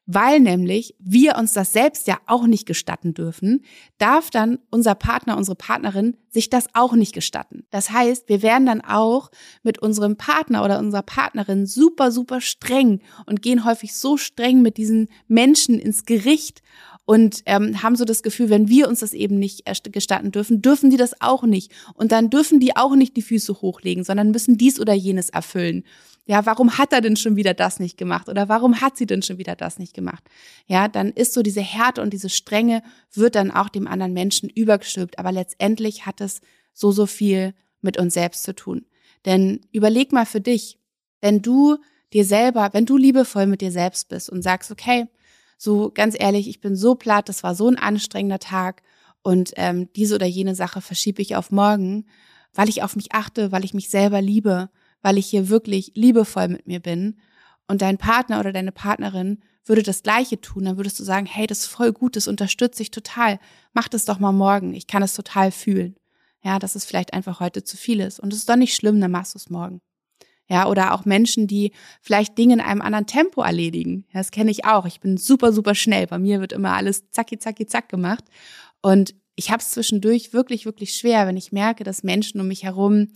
Weil 0.07 0.41
nämlich 0.41 0.95
wir 0.99 1.37
uns 1.37 1.53
das 1.53 1.73
selbst 1.73 2.07
ja 2.07 2.19
auch 2.27 2.47
nicht 2.47 2.65
gestatten 2.65 3.13
dürfen, 3.13 3.65
darf 3.99 4.31
dann 4.31 4.59
unser 4.71 4.95
Partner, 4.95 5.37
unsere 5.37 5.57
Partnerin 5.57 6.17
sich 6.31 6.49
das 6.49 6.69
auch 6.75 6.93
nicht 6.95 7.13
gestatten. 7.13 7.65
Das 7.71 7.91
heißt, 7.91 8.29
wir 8.29 8.43
werden 8.43 8.67
dann 8.67 8.81
auch 8.81 9.31
mit 9.63 9.81
unserem 9.81 10.17
Partner 10.17 10.65
oder 10.65 10.79
unserer 10.79 11.03
Partnerin 11.03 11.67
super, 11.67 12.13
super 12.13 12.41
streng 12.41 13.01
und 13.27 13.43
gehen 13.43 13.65
häufig 13.65 13.95
so 13.95 14.17
streng 14.17 14.63
mit 14.63 14.77
diesen 14.77 15.09
Menschen 15.27 15.79
ins 15.79 16.05
Gericht 16.05 16.63
und 17.05 17.43
ähm, 17.47 17.83
haben 17.83 17.97
so 17.97 18.05
das 18.05 18.23
Gefühl, 18.23 18.51
wenn 18.51 18.69
wir 18.69 18.89
uns 18.89 19.01
das 19.01 19.13
eben 19.13 19.39
nicht 19.39 19.65
gestatten 19.93 20.33
dürfen, 20.33 20.61
dürfen 20.61 20.91
die 20.91 20.97
das 20.97 21.21
auch 21.21 21.45
nicht. 21.45 21.73
Und 21.95 22.13
dann 22.13 22.31
dürfen 22.31 22.59
die 22.59 22.77
auch 22.77 22.97
nicht 22.97 23.17
die 23.17 23.23
Füße 23.23 23.61
hochlegen, 23.63 24.03
sondern 24.05 24.33
müssen 24.33 24.59
dies 24.59 24.81
oder 24.81 24.93
jenes 24.93 25.31
erfüllen. 25.31 25.85
Ja, 26.29 26.45
warum 26.45 26.77
hat 26.77 26.93
er 26.93 27.01
denn 27.01 27.17
schon 27.17 27.37
wieder 27.37 27.55
das 27.55 27.79
nicht 27.79 27.97
gemacht? 27.97 28.29
Oder 28.29 28.49
warum 28.49 28.81
hat 28.81 28.97
sie 28.97 29.07
denn 29.07 29.23
schon 29.23 29.39
wieder 29.39 29.55
das 29.55 29.79
nicht 29.79 29.95
gemacht? 29.95 30.25
Ja, 30.67 30.89
dann 30.89 31.13
ist 31.13 31.33
so 31.33 31.43
diese 31.43 31.61
Härte 31.61 32.03
und 32.03 32.13
diese 32.13 32.29
Strenge 32.31 32.83
wird 33.13 33.37
dann 33.37 33.53
auch 33.53 33.69
dem 33.69 33.87
anderen 33.87 34.13
Menschen 34.13 34.49
übergestülpt. 34.51 35.21
Aber 35.21 35.31
letztendlich 35.31 36.05
hat 36.05 36.21
es 36.21 36.41
so, 36.73 36.91
so 36.91 37.07
viel 37.07 37.55
mit 37.81 37.97
uns 37.97 38.15
selbst 38.15 38.43
zu 38.43 38.55
tun. 38.57 38.87
Denn 39.25 39.61
überleg 39.71 40.13
mal 40.13 40.27
für 40.27 40.41
dich, 40.41 40.79
wenn 41.21 41.43
du 41.43 41.79
dir 42.13 42.25
selber, 42.25 42.71
wenn 42.73 42.87
du 42.87 42.97
liebevoll 42.97 43.47
mit 43.47 43.61
dir 43.61 43.71
selbst 43.71 44.09
bist 44.09 44.29
und 44.29 44.43
sagst, 44.43 44.73
okay, 44.73 45.07
so 45.59 45.91
ganz 45.95 46.17
ehrlich, 46.19 46.49
ich 46.49 46.61
bin 46.61 46.75
so 46.75 46.97
platt, 46.97 47.29
das 47.29 47.45
war 47.45 47.55
so 47.55 47.69
ein 47.69 47.79
anstrengender 47.79 48.41
Tag 48.41 48.83
und 49.23 49.53
ähm, 49.57 49.89
diese 49.95 50.17
oder 50.17 50.27
jene 50.27 50.55
Sache 50.55 50.81
verschiebe 50.81 51.23
ich 51.23 51.37
auf 51.37 51.51
morgen, 51.51 52.07
weil 52.53 52.69
ich 52.69 52.83
auf 52.83 52.97
mich 52.97 53.13
achte, 53.13 53.53
weil 53.53 53.65
ich 53.65 53.75
mich 53.75 53.89
selber 53.89 54.21
liebe, 54.21 54.71
weil 55.07 55.19
ich 55.19 55.27
hier 55.29 55.49
wirklich 55.49 55.93
liebevoll 55.95 56.49
mit 56.49 56.67
mir 56.67 56.81
bin 56.81 57.15
und 57.69 57.81
dein 57.81 57.97
Partner 57.97 58.41
oder 58.41 58.53
deine 58.53 58.73
Partnerin 58.73 59.39
würde 59.65 59.85
das 59.85 60.03
Gleiche 60.03 60.41
tun, 60.41 60.65
dann 60.65 60.79
würdest 60.79 60.99
du 60.99 61.05
sagen, 61.05 61.27
hey, 61.27 61.47
das 61.47 61.61
ist 61.61 61.67
voll 61.67 61.93
gut, 61.93 62.17
das 62.17 62.27
unterstütze 62.27 62.83
ich 62.83 62.91
total. 62.91 63.39
Mach 63.73 63.87
das 63.87 64.05
doch 64.05 64.19
mal 64.19 64.33
morgen. 64.33 64.75
Ich 64.75 64.89
kann 64.89 65.05
es 65.05 65.15
total 65.15 65.53
fühlen. 65.53 65.95
Ja, 66.43 66.59
dass 66.59 66.75
es 66.75 66.85
vielleicht 66.85 67.15
einfach 67.15 67.39
heute 67.39 67.63
zu 67.63 67.77
viel 67.77 68.01
ist. 68.01 68.19
Und 68.19 68.33
es 68.33 68.41
ist 68.41 68.49
doch 68.49 68.57
nicht 68.57 68.75
schlimm, 68.75 69.01
dann 69.01 69.13
machst 69.13 69.35
du 69.35 69.39
es 69.39 69.49
morgen. 69.49 69.81
Ja, 70.49 70.67
oder 70.67 70.93
auch 70.93 71.05
Menschen, 71.05 71.47
die 71.47 71.71
vielleicht 72.01 72.37
Dinge 72.37 72.55
in 72.55 72.61
einem 72.61 72.83
anderen 72.83 73.07
Tempo 73.07 73.43
erledigen. 73.43 74.07
Ja, 74.13 74.19
das 74.19 74.33
kenne 74.33 74.51
ich 74.51 74.65
auch. 74.65 74.87
Ich 74.87 74.99
bin 74.99 75.19
super, 75.19 75.53
super 75.53 75.77
schnell. 75.77 76.09
Bei 76.09 76.19
mir 76.19 76.41
wird 76.41 76.53
immer 76.53 76.73
alles 76.73 77.13
zacki, 77.13 77.39
zacki, 77.39 77.67
zack 77.67 77.89
gemacht. 77.89 78.25
Und 78.83 79.15
ich 79.37 79.53
habe 79.53 79.63
es 79.63 79.71
zwischendurch 79.71 80.33
wirklich, 80.33 80.67
wirklich 80.67 80.95
schwer, 80.95 81.29
wenn 81.29 81.37
ich 81.37 81.53
merke, 81.53 81.85
dass 81.85 82.03
Menschen 82.03 82.41
um 82.41 82.49
mich 82.49 82.65
herum 82.65 83.07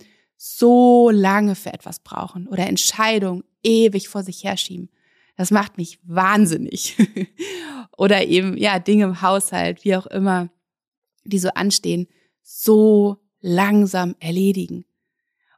so 0.43 1.11
lange 1.11 1.53
für 1.53 1.71
etwas 1.71 1.99
brauchen 1.99 2.47
oder 2.47 2.65
Entscheidungen 2.65 3.43
ewig 3.61 4.09
vor 4.09 4.23
sich 4.23 4.43
herschieben. 4.43 4.89
Das 5.37 5.51
macht 5.51 5.77
mich 5.77 5.99
wahnsinnig. 6.01 6.97
oder 7.97 8.25
eben, 8.25 8.57
ja, 8.57 8.79
Dinge 8.79 9.03
im 9.03 9.21
Haushalt, 9.21 9.83
wie 9.83 9.95
auch 9.95 10.07
immer, 10.07 10.49
die 11.25 11.37
so 11.37 11.49
anstehen, 11.49 12.07
so 12.41 13.17
langsam 13.39 14.15
erledigen. 14.19 14.83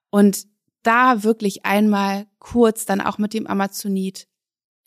Und 0.10 0.48
da 0.82 1.24
wirklich 1.24 1.66
einmal 1.66 2.28
kurz 2.40 2.86
dann 2.86 3.00
auch 3.00 3.18
mit 3.18 3.34
dem 3.34 3.48
Amazonit 3.48 4.28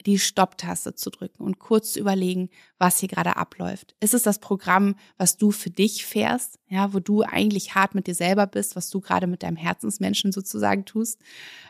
die 0.04 0.18
Stopptaste 0.18 0.94
zu 0.94 1.10
drücken 1.10 1.42
und 1.42 1.58
kurz 1.58 1.92
zu 1.92 2.00
überlegen, 2.00 2.50
was 2.78 3.00
hier 3.00 3.08
gerade 3.08 3.36
abläuft. 3.36 3.96
Ist 4.00 4.14
es 4.14 4.22
das 4.22 4.38
Programm, 4.38 4.94
was 5.16 5.36
du 5.36 5.50
für 5.50 5.70
dich 5.70 6.04
fährst, 6.04 6.58
ja, 6.68 6.92
wo 6.92 7.00
du 7.00 7.22
eigentlich 7.22 7.74
hart 7.74 7.94
mit 7.94 8.06
dir 8.06 8.14
selber 8.14 8.46
bist, 8.46 8.76
was 8.76 8.90
du 8.90 9.00
gerade 9.00 9.26
mit 9.26 9.42
deinem 9.42 9.56
Herzensmenschen 9.56 10.32
sozusagen 10.32 10.84
tust? 10.84 11.20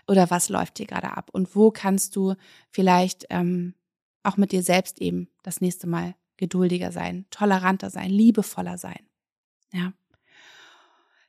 Oder 0.09 0.31
was 0.31 0.49
läuft 0.49 0.79
hier 0.79 0.87
gerade 0.87 1.17
ab? 1.17 1.31
Und 1.33 1.55
wo 1.55 1.71
kannst 1.71 2.17
du 2.17 2.35
vielleicht 2.71 3.27
ähm, 3.31 3.75
auch 4.23 4.37
mit 4.37 4.53
dir 4.53 4.63
selbst 4.63 5.01
eben 5.01 5.29
das 5.43 5.61
nächste 5.61 5.87
Mal 5.87 6.15
geduldiger 6.37 6.93
sein, 6.93 7.27
toleranter 7.31 7.91
sein, 7.91 8.11
liebevoller 8.11 8.77
sein? 8.77 9.07
Ja. 9.73 9.93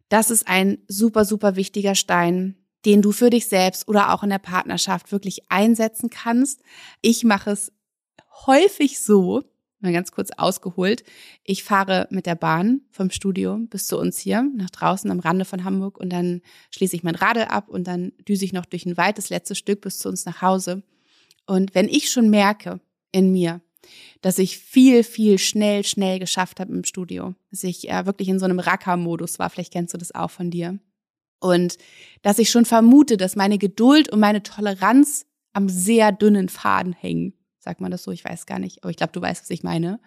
Das 0.09 0.31
ist 0.31 0.47
ein 0.47 0.79
super, 0.87 1.25
super 1.25 1.55
wichtiger 1.55 1.95
Stein, 1.95 2.55
den 2.85 3.01
du 3.01 3.11
für 3.11 3.29
dich 3.29 3.47
selbst 3.47 3.87
oder 3.87 4.13
auch 4.13 4.23
in 4.23 4.29
der 4.29 4.39
Partnerschaft 4.39 5.11
wirklich 5.11 5.51
einsetzen 5.51 6.09
kannst. 6.09 6.61
Ich 7.01 7.23
mache 7.23 7.51
es 7.51 7.71
häufig 8.45 8.99
so, 8.99 9.43
mal 9.79 9.93
ganz 9.93 10.11
kurz 10.11 10.31
ausgeholt. 10.35 11.03
Ich 11.43 11.63
fahre 11.63 12.07
mit 12.09 12.25
der 12.25 12.35
Bahn 12.35 12.81
vom 12.91 13.09
Studio 13.11 13.57
bis 13.57 13.87
zu 13.87 13.97
uns 13.97 14.17
hier 14.19 14.49
nach 14.55 14.69
draußen 14.69 15.09
am 15.11 15.19
Rande 15.19 15.45
von 15.45 15.63
Hamburg 15.63 15.97
und 15.97 16.11
dann 16.11 16.41
schließe 16.71 16.95
ich 16.95 17.03
mein 17.03 17.15
Radl 17.15 17.43
ab 17.43 17.69
und 17.69 17.87
dann 17.87 18.13
düse 18.27 18.45
ich 18.45 18.53
noch 18.53 18.65
durch 18.65 18.85
ein 18.85 18.97
Wald 18.97 19.17
das 19.17 19.29
letzte 19.29 19.55
Stück 19.55 19.81
bis 19.81 19.99
zu 19.99 20.09
uns 20.09 20.25
nach 20.25 20.41
Hause. 20.41 20.83
Und 21.45 21.75
wenn 21.75 21.87
ich 21.87 22.11
schon 22.11 22.29
merke 22.29 22.79
in 23.11 23.31
mir, 23.31 23.61
dass 24.21 24.39
ich 24.39 24.57
viel, 24.57 25.03
viel 25.03 25.37
schnell, 25.37 25.83
schnell 25.85 26.19
geschafft 26.19 26.59
habe 26.59 26.73
im 26.73 26.83
Studio, 26.83 27.35
dass 27.51 27.63
ich 27.63 27.89
äh, 27.89 28.05
wirklich 28.05 28.27
in 28.27 28.39
so 28.39 28.45
einem 28.45 28.59
Racker-Modus 28.59 29.39
war, 29.39 29.49
vielleicht 29.49 29.71
kennst 29.71 29.93
du 29.93 29.97
das 29.97 30.13
auch 30.13 30.31
von 30.31 30.51
dir, 30.51 30.79
und 31.39 31.77
dass 32.21 32.39
ich 32.39 32.49
schon 32.49 32.65
vermute, 32.65 33.17
dass 33.17 33.35
meine 33.35 33.57
Geduld 33.57 34.09
und 34.09 34.19
meine 34.19 34.43
Toleranz 34.43 35.25
am 35.53 35.69
sehr 35.69 36.11
dünnen 36.11 36.49
Faden 36.49 36.93
hängen. 36.93 37.33
Sagt 37.59 37.81
man 37.81 37.91
das 37.91 38.03
so? 38.03 38.11
Ich 38.11 38.23
weiß 38.23 38.45
gar 38.45 38.59
nicht, 38.59 38.83
aber 38.83 38.91
ich 38.91 38.97
glaube, 38.97 39.13
du 39.13 39.21
weißt, 39.21 39.43
was 39.43 39.49
ich 39.49 39.63
meine. 39.63 39.99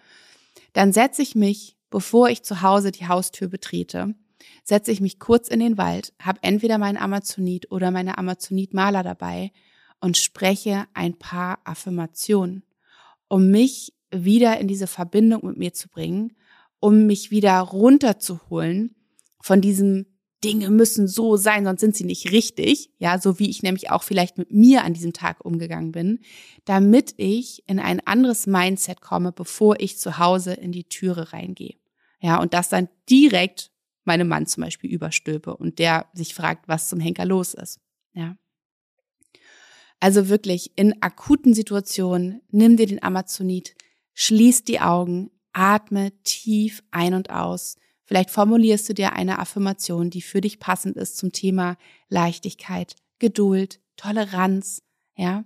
Dann 0.73 0.93
setze 0.93 1.21
ich 1.21 1.35
mich, 1.35 1.77
bevor 1.89 2.29
ich 2.29 2.43
zu 2.43 2.61
Hause 2.61 2.91
die 2.91 3.07
Haustür 3.07 3.47
betrete, 3.47 4.15
setze 4.63 4.91
ich 4.91 5.01
mich 5.01 5.19
kurz 5.19 5.47
in 5.47 5.59
den 5.59 5.77
Wald, 5.77 6.13
habe 6.21 6.39
entweder 6.41 6.77
meinen 6.77 6.97
Amazonit 6.97 7.71
oder 7.71 7.91
meine 7.91 8.17
Amazonit-Maler 8.17 9.03
dabei 9.03 9.51
und 9.99 10.17
spreche 10.17 10.85
ein 10.93 11.17
paar 11.17 11.59
Affirmationen, 11.63 12.63
um 13.27 13.51
mich 13.51 13.93
wieder 14.11 14.59
in 14.59 14.67
diese 14.67 14.87
Verbindung 14.87 15.45
mit 15.45 15.57
mir 15.57 15.73
zu 15.73 15.87
bringen, 15.87 16.35
um 16.79 17.05
mich 17.05 17.31
wieder 17.31 17.59
runterzuholen 17.59 18.95
von 19.39 19.61
diesem 19.61 20.05
Dinge 20.43 20.69
müssen 20.69 21.07
so 21.07 21.37
sein, 21.37 21.65
sonst 21.65 21.81
sind 21.81 21.95
sie 21.95 22.03
nicht 22.03 22.31
richtig, 22.31 22.89
ja, 22.97 23.19
so 23.19 23.37
wie 23.39 23.49
ich 23.49 23.61
nämlich 23.61 23.91
auch 23.91 24.03
vielleicht 24.03 24.37
mit 24.37 24.51
mir 24.51 24.83
an 24.83 24.93
diesem 24.93 25.13
Tag 25.13 25.45
umgegangen 25.45 25.91
bin, 25.91 26.19
damit 26.65 27.13
ich 27.17 27.63
in 27.67 27.79
ein 27.79 28.05
anderes 28.05 28.47
Mindset 28.47 29.01
komme, 29.01 29.31
bevor 29.31 29.79
ich 29.79 29.99
zu 29.99 30.17
Hause 30.17 30.53
in 30.53 30.71
die 30.71 30.85
Türe 30.85 31.31
reingehe. 31.31 31.75
Ja, 32.19 32.39
und 32.39 32.53
das 32.53 32.69
dann 32.69 32.89
direkt 33.09 33.71
meinem 34.03 34.27
Mann 34.27 34.47
zum 34.47 34.63
Beispiel 34.63 34.91
überstülpe 34.91 35.55
und 35.55 35.79
der 35.79 36.07
sich 36.13 36.33
fragt, 36.33 36.67
was 36.67 36.89
zum 36.89 36.99
Henker 36.99 37.25
los 37.25 37.53
ist. 37.53 37.79
Ja. 38.13 38.35
Also 39.99 40.29
wirklich 40.29 40.71
in 40.75 41.01
akuten 41.01 41.53
Situationen, 41.53 42.41
nimm 42.49 42.77
dir 42.77 42.87
den 42.87 43.03
Amazonit, 43.03 43.75
schließ 44.13 44.63
die 44.63 44.79
Augen, 44.79 45.29
atme 45.53 46.11
tief 46.23 46.83
ein 46.91 47.13
und 47.13 47.29
aus 47.29 47.75
Vielleicht 48.11 48.31
formulierst 48.31 48.89
du 48.89 48.93
dir 48.93 49.13
eine 49.13 49.39
Affirmation, 49.39 50.09
die 50.09 50.21
für 50.21 50.41
dich 50.41 50.59
passend 50.59 50.97
ist 50.97 51.15
zum 51.15 51.31
Thema 51.31 51.77
Leichtigkeit, 52.09 52.97
Geduld, 53.19 53.79
Toleranz, 53.95 54.81
ja. 55.15 55.45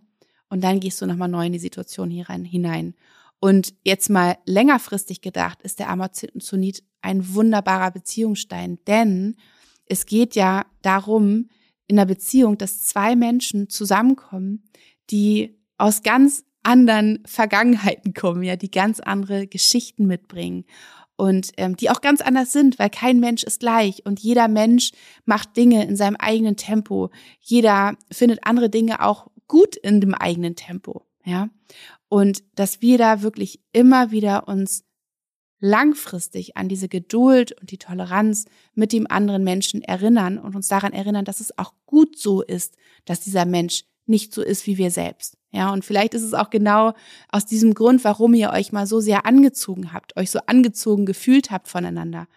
Und 0.49 0.63
dann 0.63 0.80
gehst 0.80 0.99
du 0.99 1.06
nochmal 1.06 1.30
neu 1.30 1.45
in 1.45 1.54
die 1.54 1.60
Situation 1.60 2.10
hier 2.10 2.28
rein, 2.28 2.43
hinein. 2.43 2.95
Und 3.39 3.75
jetzt 3.84 4.10
mal 4.10 4.39
längerfristig 4.47 5.21
gedacht, 5.21 5.62
ist 5.62 5.78
der 5.78 5.91
Amazonit 5.91 6.82
ein 7.04 7.36
wunderbarer 7.36 7.91
Beziehungsstein, 7.91 8.80
denn 8.88 9.36
es 9.86 10.08
geht 10.08 10.34
ja 10.34 10.65
darum, 10.82 11.49
in 11.86 11.97
der 11.97 12.06
Beziehung, 12.06 12.58
dass 12.58 12.82
zwei 12.82 13.15
Menschen 13.15 13.69
zusammenkommen, 13.69 14.63
die 15.12 15.60
aus 15.78 16.01
ganz 16.01 16.43
anderen 16.63 17.21
Vergangenheiten 17.28 18.15
kommen, 18.15 18.41
ja, 18.41 18.56
die 18.56 18.71
ganz 18.71 18.99
andere 18.99 19.45
Geschichten 19.45 20.08
mitbringen 20.08 20.65
und 21.17 21.51
ähm, 21.58 21.75
die 21.75 21.89
auch 21.89 22.01
ganz 22.01 22.21
anders 22.21 22.51
sind, 22.51 22.80
weil 22.80 22.89
kein 22.89 23.19
Mensch 23.19 23.43
ist 23.43 23.60
gleich 23.60 24.06
und 24.06 24.19
jeder 24.19 24.47
Mensch 24.47 24.91
macht 25.25 25.56
Dinge 25.56 25.86
in 25.86 25.95
seinem 25.95 26.15
eigenen 26.17 26.58
Tempo. 26.58 27.10
Jeder 27.39 27.97
findet 28.12 28.39
andere 28.43 28.69
Dinge 28.69 29.01
auch 29.01 29.28
gut 29.47 29.75
in 29.75 30.01
dem 30.01 30.13
eigenen 30.13 30.56
Tempo, 30.56 31.06
ja. 31.23 31.49
Und 32.08 32.43
dass 32.56 32.82
wir 32.82 32.97
da 32.97 33.21
wirklich 33.21 33.62
immer 33.71 34.12
wieder 34.12 34.47
uns 34.47 34.84
langfristig 35.60 36.58
an 36.58 36.69
diese 36.69 36.88
Geduld 36.88 37.60
und 37.60 37.71
die 37.71 37.78
Toleranz 37.78 38.45
mit 38.73 38.93
dem 38.93 39.10
anderen 39.10 39.43
Menschen 39.43 39.82
erinnern 39.82 40.38
und 40.38 40.56
uns 40.56 40.67
daran 40.67 40.93
erinnern, 40.93 41.25
dass 41.25 41.39
es 41.39 41.58
auch 41.58 41.73
gut 41.86 42.19
so 42.19 42.41
ist, 42.41 42.75
dass 43.06 43.21
dieser 43.21 43.45
Mensch 43.45 43.86
nicht 44.06 44.34
so 44.34 44.41
ist 44.41 44.68
wie 44.68 44.78
wir 44.78 44.91
selbst. 44.91 45.38
Ja, 45.52 45.72
und 45.72 45.86
vielleicht 45.86 46.13
ist 46.13 46.24
es 46.24 46.34
auch 46.34 46.50
genau 46.50 46.94
aus 47.30 47.46
diesem 47.46 47.74
Grund, 47.74 48.04
warum 48.04 48.34
ihr 48.34 48.52
euch 48.52 48.72
mal 48.72 48.88
so 48.88 49.00
sehr 49.00 49.26
angezogen 49.26 49.94
habt, 49.94 50.18
euch 50.18 50.30
so 50.30 50.39
angezogen 50.48 51.06
gefühlt 51.06 51.50
habt 51.50 51.68
voneinander, 51.68 52.28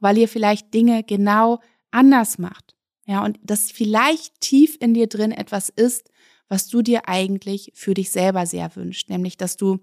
weil 0.00 0.18
ihr 0.18 0.28
vielleicht 0.28 0.74
Dinge 0.74 1.02
genau 1.02 1.60
anders 1.90 2.38
macht. 2.38 2.74
Ja, 3.06 3.24
und 3.24 3.38
das 3.42 3.70
vielleicht 3.70 4.40
tief 4.40 4.76
in 4.80 4.92
dir 4.92 5.06
drin 5.06 5.32
etwas 5.32 5.70
ist, 5.70 6.10
was 6.48 6.68
du 6.68 6.82
dir 6.82 7.08
eigentlich 7.08 7.72
für 7.74 7.94
dich 7.94 8.10
selber 8.10 8.44
sehr 8.44 8.76
wünscht, 8.76 9.08
nämlich 9.08 9.36
dass 9.36 9.56
du 9.56 9.78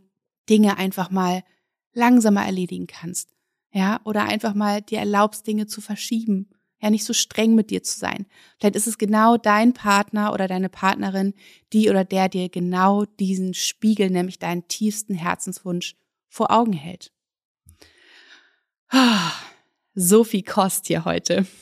Dinge 0.47 0.77
einfach 0.77 1.09
mal 1.09 1.43
langsamer 1.93 2.45
erledigen 2.45 2.87
kannst. 2.87 3.29
Ja, 3.71 3.99
oder 4.03 4.25
einfach 4.25 4.53
mal 4.53 4.81
dir 4.81 4.99
erlaubst, 4.99 5.47
Dinge 5.47 5.67
zu 5.67 5.81
verschieben. 5.81 6.49
Ja, 6.81 6.89
nicht 6.89 7.05
so 7.05 7.13
streng 7.13 7.55
mit 7.55 7.69
dir 7.69 7.83
zu 7.83 7.97
sein. 7.97 8.25
Vielleicht 8.59 8.75
ist 8.75 8.87
es 8.87 8.97
genau 8.97 9.37
dein 9.37 9.73
Partner 9.73 10.33
oder 10.33 10.47
deine 10.47 10.69
Partnerin, 10.69 11.33
die 11.73 11.89
oder 11.89 12.03
der 12.03 12.29
dir 12.29 12.49
genau 12.49 13.05
diesen 13.05 13.53
Spiegel, 13.53 14.09
nämlich 14.09 14.39
deinen 14.39 14.67
tiefsten 14.67 15.15
Herzenswunsch 15.15 15.95
vor 16.27 16.51
Augen 16.51 16.73
hält. 16.73 17.11
So 19.93 20.23
viel 20.23 20.43
Kost 20.43 20.87
hier 20.87 21.05
heute. 21.05 21.45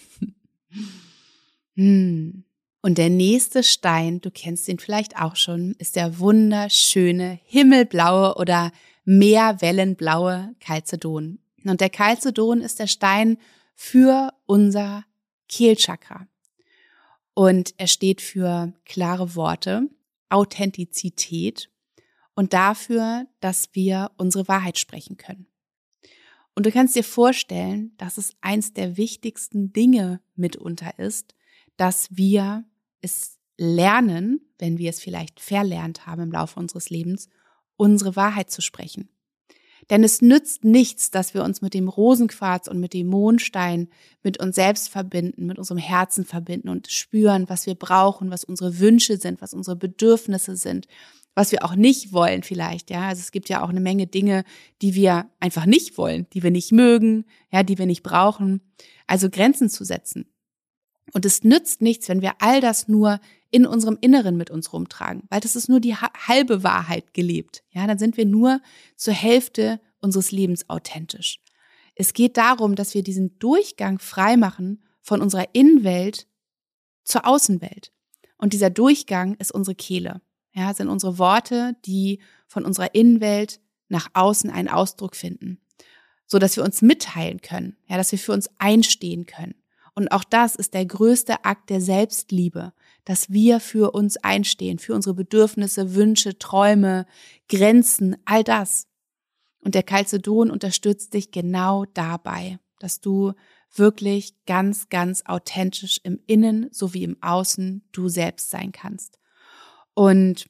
Hm. 1.76 2.43
Und 2.84 2.99
der 2.99 3.10
nächste 3.10 3.63
Stein, 3.63 4.21
du 4.21 4.30
kennst 4.30 4.67
ihn 4.67 4.78
vielleicht 4.78 5.19
auch 5.19 5.36
schon, 5.36 5.73
ist 5.80 5.95
der 5.95 6.19
wunderschöne 6.19 7.39
himmelblaue 7.45 8.36
oder 8.36 8.71
meerwellenblaue 9.06 10.54
Calcedon. 10.60 11.39
Und 11.65 11.82
der 11.82 11.89
Calcedon 11.89 12.62
ist 12.62 12.78
der 12.78 12.86
Stein 12.86 13.38
für 13.84 14.34
unser 14.46 15.04
Kehlchakra. 15.50 16.26
Und 17.34 17.74
er 17.78 17.88
steht 17.88 18.22
für 18.22 18.74
klare 18.86 19.36
Worte, 19.36 19.89
Authentizität 20.30 21.69
und 22.34 22.54
dafür, 22.54 23.28
dass 23.41 23.69
wir 23.74 24.12
unsere 24.15 24.48
Wahrheit 24.48 24.80
sprechen 24.80 25.17
können. 25.17 25.48
Und 26.56 26.65
du 26.65 26.72
kannst 26.72 26.96
dir 26.96 27.04
vorstellen, 27.04 27.91
dass 27.98 28.17
es 28.17 28.32
eins 28.39 28.72
der 28.72 28.96
wichtigsten 28.96 29.74
Dinge 29.74 30.22
mitunter 30.34 30.98
ist, 30.98 31.36
dass 31.76 32.08
wir 32.15 32.63
es 33.02 33.38
lernen, 33.58 34.39
wenn 34.60 34.78
wir 34.78 34.91
es 34.91 35.02
vielleicht 35.02 35.41
verlernt 35.41 36.08
haben 36.08 36.22
im 36.22 36.32
Laufe 36.32 36.58
unseres 36.58 36.89
Lebens, 36.89 37.28
unsere 37.76 38.15
Wahrheit 38.15 38.50
zu 38.50 38.62
sprechen. 38.62 39.10
Denn 39.89 40.04
es 40.04 40.22
nützt 40.22 40.63
nichts, 40.63 41.12
dass 41.12 41.34
wir 41.34 41.43
uns 41.43 41.62
mit 41.62 41.74
dem 41.74 41.88
Rosenquarz 41.88 42.67
und 42.67 42.80
mit 42.80 42.93
dem 42.93 43.08
Mondstein 43.08 43.89
mit 44.24 44.39
uns 44.39 44.56
selbst 44.56 44.89
verbinden, 44.89 45.46
mit 45.46 45.58
unserem 45.58 45.78
Herzen 45.78 46.26
verbinden 46.26 46.69
und 46.69 46.91
spüren, 46.91 47.50
was 47.50 47.65
wir 47.65 47.76
brauchen, 47.76 48.32
was 48.32 48.43
unsere 48.43 48.80
Wünsche 48.80 49.17
sind, 49.17 49.41
was 49.41 49.54
unsere 49.54 49.76
Bedürfnisse 49.76 50.56
sind, 50.56 50.88
was 51.36 51.52
wir 51.52 51.63
auch 51.65 51.76
nicht 51.76 52.13
wollen 52.13 52.43
vielleicht, 52.43 52.89
ja. 52.89 53.08
Also 53.08 53.22
es 53.22 53.32
gibt 53.32 53.50
ja 53.50 53.63
auch 53.63 53.69
eine 53.69 53.82
Menge 53.82 54.08
Dinge, 54.08 54.43
die 54.82 54.96
wir 54.96 55.30
einfach 55.39 55.65
nicht 55.65 55.98
wollen, 55.98 56.28
die 56.34 56.43
wir 56.43 56.52
nicht 56.52 56.72
mögen, 56.72 57.26
ja, 57.52 57.63
die 57.63 57.78
wir 57.78 57.86
nicht 57.86 58.04
brauchen. 58.04 58.62
Also 59.08 59.30
Grenzen 59.30 59.69
zu 59.69 59.84
setzen. 59.84 60.28
Und 61.12 61.26
es 61.26 61.43
nützt 61.43 61.82
nichts, 61.82 62.08
wenn 62.08 62.22
wir 62.22 62.34
all 62.39 62.62
das 62.62 62.88
nur 62.88 63.19
in 63.54 63.68
unserem 63.68 64.00
Inneren 64.02 64.36
mit 64.36 64.50
uns 64.50 64.74
rumtragen, 64.74 65.24
weil 65.30 65.39
das 65.39 65.56
ist 65.56 65.70
nur 65.70 65.80
die 65.80 65.96
halbe 65.96 66.63
Wahrheit 66.63 67.13
gelebt. 67.13 67.63
Ja, 67.70 67.86
dann 67.86 68.00
sind 68.00 68.18
wir 68.18 68.26
nur 68.26 68.62
zur 68.96 69.13
Hälfte 69.13 69.80
unseres 70.02 70.32
Lebens 70.32 70.72
authentisch. 70.72 71.39
Es 71.94 72.13
geht 72.13 72.38
darum, 72.38 72.74
dass 72.74 72.96
wir 72.96 73.04
diesen 73.04 73.38
Durchgang 73.38 74.00
freimachen 74.00 74.84
von 75.04 75.22
unserer 75.22 75.54
Innenwelt 75.54 76.28
zur 77.04 77.28
Außenwelt. 77.28 77.92
Und 78.38 78.54
dieser 78.54 78.72
Durchgang 78.72 79.36
ist 79.36 79.52
unsere 79.52 79.76
Kehle. 79.76 80.22
Ja, 80.54 80.74
sind 80.74 80.88
unsere 80.88 81.20
Worte, 81.20 81.76
die 81.86 82.22
von 82.48 82.66
unserer 82.66 82.96
Innenwelt 82.96 83.62
nach 83.88 84.10
außen 84.13 84.50
einen 84.50 84.68
Ausdruck 84.68 85.16
finden, 85.16 85.62
so 86.26 86.39
dass 86.39 86.58
wir 86.58 86.63
uns 86.63 86.82
mitteilen 86.82 87.42
können, 87.42 87.78
ja, 87.86 87.98
dass 87.98 88.12
wir 88.12 88.20
für 88.20 88.34
uns 88.34 88.50
einstehen 88.58 89.28
können. 89.28 89.54
Und 89.94 90.12
auch 90.12 90.24
das 90.24 90.56
ist 90.56 90.74
der 90.74 90.88
größte 90.88 91.46
Akt 91.46 91.70
der 91.70 91.82
Selbstliebe, 91.82 92.74
dass 93.06 93.30
wir 93.30 93.60
für 93.60 93.92
uns 93.92 94.18
einstehen, 94.18 94.80
für 94.80 94.94
unsere 94.94 95.16
Bedürfnisse, 95.16 95.96
Wünsche, 95.96 96.38
Träume, 96.38 97.06
Grenzen, 97.50 98.18
all 98.26 98.44
das. 98.44 98.88
Und 99.60 99.76
der 99.76 99.84
Calcedon 99.84 100.52
unterstützt 100.52 101.13
dich 101.13 101.32
genau 101.32 101.86
dabei, 101.94 102.60
dass 102.80 103.02
du 103.02 103.34
wirklich 103.76 104.36
ganz, 104.46 104.89
ganz 104.89 105.24
authentisch 105.26 106.00
im 106.04 106.20
Innen 106.28 106.68
sowie 106.72 107.04
im 107.04 107.18
Außen 107.22 107.88
du 107.92 108.10
selbst 108.10 108.50
sein 108.50 108.72
kannst. 108.72 109.20
Und 109.94 110.48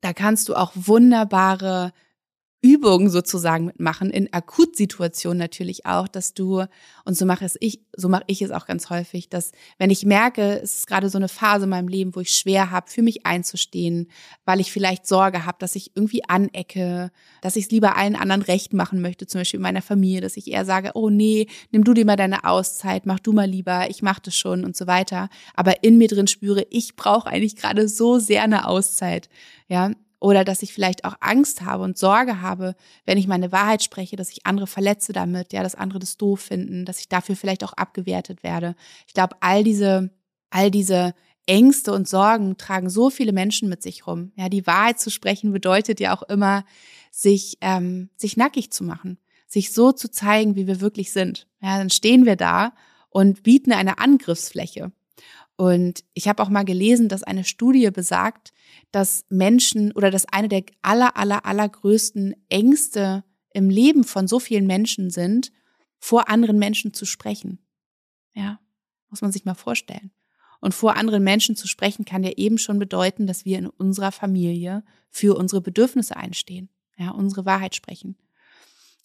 da 0.00 0.12
kannst 0.12 0.48
du 0.48 0.54
auch 0.54 0.72
wunderbare 0.74 1.92
Übungen 2.62 3.10
sozusagen 3.10 3.66
mitmachen, 3.66 4.10
in 4.10 4.32
Akutsituationen 4.32 5.38
natürlich 5.38 5.86
auch, 5.86 6.08
dass 6.08 6.34
du, 6.34 6.64
und 7.04 7.16
so 7.16 7.26
mache 7.26 7.44
es 7.44 7.56
ich, 7.60 7.80
so 7.94 8.08
mache 8.08 8.24
ich 8.26 8.42
es 8.42 8.50
auch 8.50 8.66
ganz 8.66 8.90
häufig, 8.90 9.28
dass 9.28 9.52
wenn 9.78 9.90
ich 9.90 10.04
merke, 10.04 10.60
es 10.60 10.78
ist 10.78 10.86
gerade 10.86 11.10
so 11.10 11.18
eine 11.18 11.28
Phase 11.28 11.64
in 11.64 11.70
meinem 11.70 11.88
Leben, 11.88 12.16
wo 12.16 12.20
ich 12.20 12.30
schwer 12.30 12.70
habe, 12.70 12.90
für 12.90 13.02
mich 13.02 13.26
einzustehen, 13.26 14.08
weil 14.44 14.60
ich 14.60 14.72
vielleicht 14.72 15.06
Sorge 15.06 15.44
habe, 15.44 15.58
dass 15.60 15.76
ich 15.76 15.92
irgendwie 15.94 16.24
anecke, 16.28 17.12
dass 17.42 17.56
ich 17.56 17.66
es 17.66 17.70
lieber 17.70 17.96
allen 17.96 18.16
anderen 18.16 18.42
recht 18.42 18.72
machen 18.72 19.00
möchte, 19.00 19.26
zum 19.26 19.42
Beispiel 19.42 19.58
in 19.58 19.62
meiner 19.62 19.82
Familie, 19.82 20.20
dass 20.20 20.36
ich 20.36 20.50
eher 20.50 20.64
sage, 20.64 20.92
oh 20.94 21.10
nee, 21.10 21.46
nimm 21.70 21.84
du 21.84 21.94
dir 21.94 22.06
mal 22.06 22.16
deine 22.16 22.44
Auszeit, 22.44 23.06
mach 23.06 23.20
du 23.20 23.32
mal 23.32 23.48
lieber, 23.48 23.90
ich 23.90 24.02
mach 24.02 24.18
das 24.18 24.36
schon 24.36 24.64
und 24.64 24.76
so 24.76 24.86
weiter. 24.86 25.28
Aber 25.54 25.84
in 25.84 25.98
mir 25.98 26.08
drin 26.08 26.26
spüre, 26.26 26.66
ich 26.70 26.96
brauche 26.96 27.28
eigentlich 27.28 27.56
gerade 27.56 27.88
so 27.88 28.18
sehr 28.18 28.42
eine 28.42 28.66
Auszeit. 28.66 29.28
Ja, 29.68 29.92
oder 30.18 30.44
dass 30.44 30.62
ich 30.62 30.72
vielleicht 30.72 31.04
auch 31.04 31.14
Angst 31.20 31.62
habe 31.62 31.82
und 31.82 31.98
Sorge 31.98 32.40
habe, 32.40 32.74
wenn 33.04 33.18
ich 33.18 33.26
meine 33.26 33.52
Wahrheit 33.52 33.82
spreche, 33.82 34.16
dass 34.16 34.30
ich 34.30 34.46
andere 34.46 34.66
verletze 34.66 35.12
damit, 35.12 35.52
ja, 35.52 35.62
dass 35.62 35.74
andere 35.74 35.98
das 35.98 36.16
doof 36.16 36.40
finden, 36.40 36.84
dass 36.84 37.00
ich 37.00 37.08
dafür 37.08 37.36
vielleicht 37.36 37.64
auch 37.64 37.74
abgewertet 37.74 38.42
werde. 38.42 38.74
Ich 39.06 39.14
glaube, 39.14 39.36
all 39.40 39.62
diese, 39.62 40.10
all 40.50 40.70
diese 40.70 41.14
Ängste 41.46 41.92
und 41.92 42.08
Sorgen 42.08 42.56
tragen 42.56 42.90
so 42.90 43.10
viele 43.10 43.32
Menschen 43.32 43.68
mit 43.68 43.82
sich 43.82 44.06
rum. 44.06 44.32
Ja, 44.36 44.48
die 44.48 44.66
Wahrheit 44.66 44.98
zu 44.98 45.10
sprechen 45.10 45.52
bedeutet 45.52 46.00
ja 46.00 46.16
auch 46.16 46.22
immer, 46.24 46.64
sich, 47.10 47.58
ähm, 47.60 48.10
sich 48.16 48.36
nackig 48.36 48.72
zu 48.72 48.84
machen, 48.84 49.18
sich 49.46 49.72
so 49.72 49.92
zu 49.92 50.10
zeigen, 50.10 50.56
wie 50.56 50.66
wir 50.66 50.80
wirklich 50.80 51.12
sind. 51.12 51.46
Ja, 51.60 51.78
dann 51.78 51.90
stehen 51.90 52.26
wir 52.26 52.36
da 52.36 52.72
und 53.10 53.42
bieten 53.42 53.72
eine 53.72 53.98
Angriffsfläche. 53.98 54.92
Und 55.56 56.04
ich 56.12 56.28
habe 56.28 56.42
auch 56.42 56.50
mal 56.50 56.64
gelesen, 56.64 57.08
dass 57.08 57.22
eine 57.22 57.44
Studie 57.44 57.90
besagt, 57.90 58.52
dass 58.96 59.26
Menschen 59.28 59.92
oder 59.92 60.10
dass 60.10 60.24
eine 60.24 60.48
der 60.48 60.64
aller, 60.80 61.18
aller, 61.18 61.44
allergrößten 61.44 62.34
Ängste 62.48 63.24
im 63.52 63.68
Leben 63.68 64.04
von 64.04 64.26
so 64.26 64.40
vielen 64.40 64.66
Menschen 64.66 65.10
sind, 65.10 65.52
vor 65.98 66.30
anderen 66.30 66.58
Menschen 66.58 66.94
zu 66.94 67.04
sprechen. 67.04 67.58
Ja, 68.32 68.58
muss 69.10 69.20
man 69.20 69.32
sich 69.32 69.44
mal 69.44 69.52
vorstellen. 69.52 70.12
Und 70.62 70.72
vor 70.72 70.96
anderen 70.96 71.22
Menschen 71.22 71.56
zu 71.56 71.68
sprechen 71.68 72.06
kann 72.06 72.24
ja 72.24 72.30
eben 72.38 72.56
schon 72.56 72.78
bedeuten, 72.78 73.26
dass 73.26 73.44
wir 73.44 73.58
in 73.58 73.66
unserer 73.66 74.12
Familie 74.12 74.82
für 75.10 75.36
unsere 75.36 75.60
Bedürfnisse 75.60 76.16
einstehen, 76.16 76.70
ja, 76.96 77.10
unsere 77.10 77.44
Wahrheit 77.44 77.74
sprechen. 77.74 78.16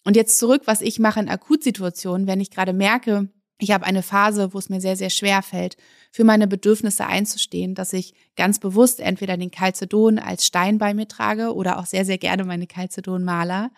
Und 0.06 0.16
jetzt 0.16 0.38
zurück, 0.38 0.62
was 0.68 0.80
ich 0.80 1.00
mache 1.00 1.20
in 1.20 1.28
Akutsituationen, 1.28 2.28
wenn 2.28 2.40
ich 2.40 2.50
gerade 2.50 2.72
merke, 2.72 3.28
ich 3.62 3.72
habe 3.72 3.86
eine 3.86 4.02
Phase, 4.02 4.54
wo 4.54 4.58
es 4.58 4.70
mir 4.70 4.82
sehr, 4.82 4.96
sehr 4.96 5.12
schwer 5.12 5.44
fällt, 5.44 5.78
für 6.12 6.24
meine 6.24 6.48
Bedürfnisse 6.48 7.06
einzustehen, 7.06 7.76
dass 7.76 7.94
ich 7.94 8.16
ganz 8.36 8.60
bewusst 8.60 9.00
entweder 9.00 9.38
den 9.38 9.52
Calcedon 9.52 10.18
als 10.18 10.48
Stein 10.48 10.80
bei 10.80 10.96
mir 10.96 11.08
trage 11.08 11.54
oder 11.54 11.78
auch 11.78 11.86
sehr, 11.86 12.04
sehr 12.04 12.18
gerne 12.18 12.44
meine 12.44 12.66
Calcedon-Maler. 12.66 13.70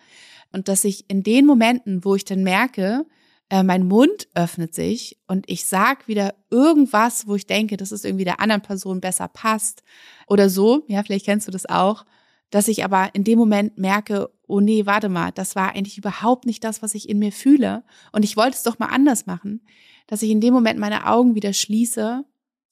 Und 0.52 0.68
dass 0.68 0.84
ich 0.84 1.04
in 1.10 1.22
den 1.22 1.44
Momenten, 1.44 2.02
wo 2.02 2.14
ich 2.14 2.24
dann 2.24 2.42
merke, 2.42 3.04
äh, 3.50 3.62
mein 3.62 3.86
Mund 3.86 4.26
öffnet 4.34 4.74
sich 4.74 5.18
und 5.26 5.44
ich 5.50 5.66
sag 5.66 6.08
wieder 6.08 6.34
irgendwas, 6.50 7.26
wo 7.26 7.34
ich 7.34 7.46
denke, 7.46 7.76
dass 7.76 7.92
es 7.92 8.06
irgendwie 8.06 8.24
der 8.24 8.40
anderen 8.40 8.62
Person 8.62 9.02
besser 9.02 9.28
passt 9.28 9.82
oder 10.26 10.48
so, 10.48 10.84
ja, 10.88 11.02
vielleicht 11.02 11.26
kennst 11.26 11.46
du 11.46 11.52
das 11.52 11.66
auch, 11.66 12.06
dass 12.48 12.68
ich 12.68 12.84
aber 12.84 13.10
in 13.14 13.22
dem 13.22 13.38
Moment 13.38 13.76
merke, 13.76 14.30
oh 14.46 14.60
nee, 14.60 14.86
warte 14.86 15.08
mal, 15.08 15.32
das 15.32 15.56
war 15.56 15.70
eigentlich 15.70 15.98
überhaupt 15.98 16.46
nicht 16.46 16.64
das, 16.64 16.82
was 16.82 16.94
ich 16.94 17.08
in 17.08 17.18
mir 17.18 17.32
fühle. 17.32 17.84
Und 18.12 18.24
ich 18.24 18.36
wollte 18.36 18.56
es 18.56 18.62
doch 18.62 18.78
mal 18.78 18.86
anders 18.86 19.26
machen, 19.26 19.62
dass 20.06 20.22
ich 20.22 20.30
in 20.30 20.40
dem 20.40 20.54
Moment 20.54 20.78
meine 20.78 21.06
Augen 21.06 21.34
wieder 21.34 21.52
schließe, 21.52 22.24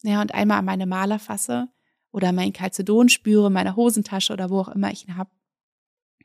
ja, 0.03 0.21
und 0.21 0.35
einmal 0.35 0.59
an 0.59 0.65
meine 0.65 0.87
Maler 0.87 1.19
fasse 1.19 1.69
oder 2.11 2.33
meinen 2.33 2.53
Calcedon 2.53 3.09
spüre, 3.09 3.51
meine 3.51 3.77
Hosentasche 3.77 4.33
oder 4.33 4.51
wo 4.51 4.61
auch 4.61 4.69
immer 4.69 4.91
ich 4.91 5.07
ihn 5.07 5.17
habe. 5.17 5.31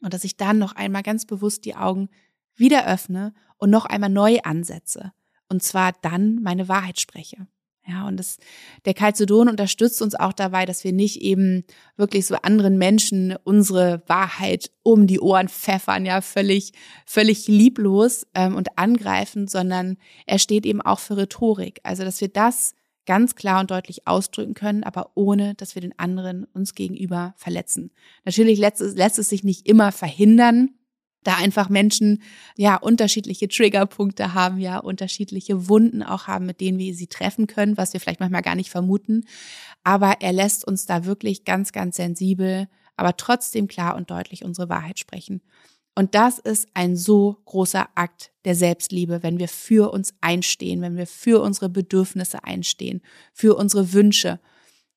Und 0.01 0.13
dass 0.13 0.23
ich 0.23 0.37
dann 0.37 0.59
noch 0.59 0.75
einmal 0.75 1.03
ganz 1.03 1.25
bewusst 1.25 1.65
die 1.65 1.75
Augen 1.75 2.09
wieder 2.55 2.87
öffne 2.87 3.33
und 3.57 3.69
noch 3.69 3.85
einmal 3.85 4.09
neu 4.09 4.39
ansetze. 4.43 5.13
Und 5.49 5.63
zwar 5.63 5.93
dann 6.01 6.41
meine 6.41 6.67
Wahrheit 6.67 6.99
spreche. 6.99 7.47
Ja, 7.89 8.05
und 8.05 8.17
das, 8.17 8.37
der 8.83 8.93
Calcedon 8.93 9.47
unterstützt 9.47 10.01
uns 10.01 10.13
auch 10.13 10.33
dabei, 10.33 10.65
dass 10.65 10.83
wir 10.83 10.91
nicht 10.91 11.21
eben 11.21 11.63
wirklich 11.95 12.25
so 12.25 12.35
anderen 12.35 12.77
Menschen 12.77 13.35
unsere 13.45 14.01
Wahrheit 14.07 14.71
um 14.83 15.07
die 15.07 15.21
Ohren 15.21 15.47
pfeffern, 15.47 16.05
ja, 16.05 16.19
völlig, 16.19 16.73
völlig 17.05 17.47
lieblos 17.47 18.27
ähm, 18.33 18.55
und 18.55 18.77
angreifen, 18.77 19.47
sondern 19.47 19.97
er 20.25 20.37
steht 20.37 20.65
eben 20.65 20.81
auch 20.81 20.99
für 20.99 21.15
Rhetorik. 21.15 21.79
Also, 21.83 22.03
dass 22.03 22.19
wir 22.19 22.27
das 22.27 22.73
ganz 23.05 23.35
klar 23.35 23.61
und 23.61 23.71
deutlich 23.71 24.05
ausdrücken 24.05 24.53
können, 24.53 24.83
aber 24.83 25.11
ohne, 25.15 25.55
dass 25.55 25.73
wir 25.73 25.81
den 25.81 25.97
anderen 25.97 26.43
uns 26.53 26.75
gegenüber 26.75 27.33
verletzen. 27.37 27.91
Natürlich 28.25 28.59
lässt 28.59 28.81
es, 28.81 28.95
lässt 28.95 29.17
es 29.17 29.29
sich 29.29 29.45
nicht 29.45 29.65
immer 29.65 29.93
verhindern, 29.93 30.71
da 31.23 31.35
einfach 31.35 31.69
Menschen 31.69 32.21
ja 32.55 32.77
unterschiedliche 32.77 33.47
Triggerpunkte 33.47 34.33
haben, 34.33 34.59
ja 34.59 34.79
unterschiedliche 34.79 35.67
Wunden 35.67 36.03
auch 36.03 36.27
haben, 36.27 36.45
mit 36.45 36.61
denen 36.61 36.77
wir 36.77 36.93
sie 36.95 37.07
treffen 37.07 37.47
können, 37.47 37.77
was 37.77 37.93
wir 37.93 37.99
vielleicht 37.99 38.19
manchmal 38.19 38.41
gar 38.41 38.55
nicht 38.55 38.69
vermuten. 38.69 39.25
Aber 39.83 40.21
er 40.21 40.33
lässt 40.33 40.65
uns 40.65 40.85
da 40.85 41.05
wirklich 41.05 41.43
ganz, 41.43 41.71
ganz 41.71 41.97
sensibel, 41.97 42.67
aber 42.95 43.17
trotzdem 43.17 43.67
klar 43.67 43.95
und 43.95 44.09
deutlich 44.09 44.43
unsere 44.43 44.69
Wahrheit 44.69 44.99
sprechen. 44.99 45.41
Und 45.97 46.13
das 46.13 46.37
ist 46.37 46.67
ein 46.75 46.95
so 46.95 47.37
großer 47.45 47.89
Akt 47.95 48.31
der 48.45 48.53
Selbstliebe, 48.53 49.23
wenn 49.23 49.39
wir 49.39 49.47
für 49.47 49.91
uns 49.91 50.13
einstehen, 50.21 50.81
wenn 50.81 50.95
wir 50.95 51.07
für 51.07 51.41
unsere 51.41 51.69
Bedürfnisse 51.69 52.43
einstehen, 52.43 53.01
für 53.33 53.55
unsere 53.55 53.93
Wünsche. 53.93 54.39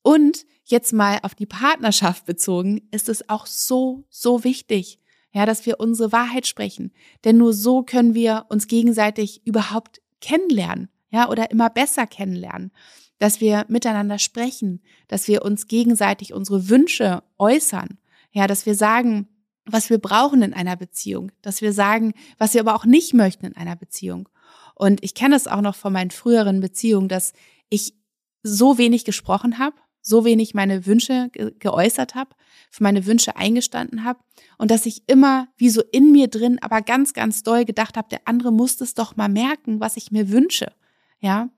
Und 0.02 0.44
jetzt 0.64 0.92
mal 0.92 1.18
auf 1.22 1.35
die 1.35 1.46
Partnerschaft 1.46 2.26
bezogen, 2.26 2.83
ist 2.90 3.09
es 3.09 3.28
auch 3.30 3.46
so, 3.46 4.04
so 4.11 4.44
wichtig, 4.44 4.99
ja, 5.32 5.46
dass 5.46 5.66
wir 5.66 5.80
unsere 5.80 6.12
Wahrheit 6.12 6.46
sprechen. 6.46 6.92
Denn 7.24 7.36
nur 7.36 7.52
so 7.52 7.82
können 7.82 8.14
wir 8.14 8.46
uns 8.48 8.66
gegenseitig 8.66 9.46
überhaupt 9.46 10.00
kennenlernen, 10.20 10.88
ja, 11.10 11.28
oder 11.28 11.50
immer 11.50 11.70
besser 11.70 12.06
kennenlernen. 12.06 12.72
Dass 13.18 13.40
wir 13.40 13.66
miteinander 13.68 14.18
sprechen, 14.18 14.82
dass 15.08 15.28
wir 15.28 15.42
uns 15.42 15.66
gegenseitig 15.66 16.32
unsere 16.32 16.68
Wünsche 16.68 17.22
äußern, 17.38 17.98
ja, 18.32 18.46
dass 18.46 18.66
wir 18.66 18.74
sagen, 18.74 19.28
was 19.66 19.90
wir 19.90 19.98
brauchen 19.98 20.42
in 20.42 20.54
einer 20.54 20.76
Beziehung, 20.76 21.30
dass 21.42 21.60
wir 21.60 21.72
sagen, 21.72 22.14
was 22.38 22.54
wir 22.54 22.60
aber 22.60 22.74
auch 22.74 22.84
nicht 22.84 23.14
möchten 23.14 23.46
in 23.46 23.56
einer 23.56 23.76
Beziehung. 23.76 24.28
Und 24.74 25.04
ich 25.04 25.14
kenne 25.14 25.36
es 25.36 25.46
auch 25.46 25.60
noch 25.60 25.74
von 25.74 25.92
meinen 25.92 26.10
früheren 26.10 26.60
Beziehungen, 26.60 27.08
dass 27.08 27.34
ich 27.68 27.94
so 28.42 28.78
wenig 28.78 29.04
gesprochen 29.04 29.58
habe, 29.58 29.76
so 30.02 30.24
wenig 30.24 30.54
meine 30.54 30.86
Wünsche 30.86 31.28
ge 31.32 31.52
geäußert 31.58 32.14
habe, 32.14 32.34
für 32.70 32.82
meine 32.82 33.06
Wünsche 33.06 33.36
eingestanden 33.36 34.04
habe 34.04 34.20
und 34.58 34.70
dass 34.70 34.86
ich 34.86 35.02
immer 35.06 35.48
wie 35.56 35.70
so 35.70 35.82
in 35.92 36.12
mir 36.12 36.28
drin, 36.28 36.58
aber 36.60 36.82
ganz, 36.82 37.12
ganz 37.12 37.42
doll 37.42 37.64
gedacht 37.64 37.96
habe, 37.96 38.08
der 38.08 38.22
andere 38.24 38.52
muss 38.52 38.80
es 38.80 38.94
doch 38.94 39.16
mal 39.16 39.28
merken, 39.28 39.80
was 39.80 39.96
ich 39.96 40.10
mir 40.10 40.30
wünsche. 40.30 40.72
Ja. 41.20 41.50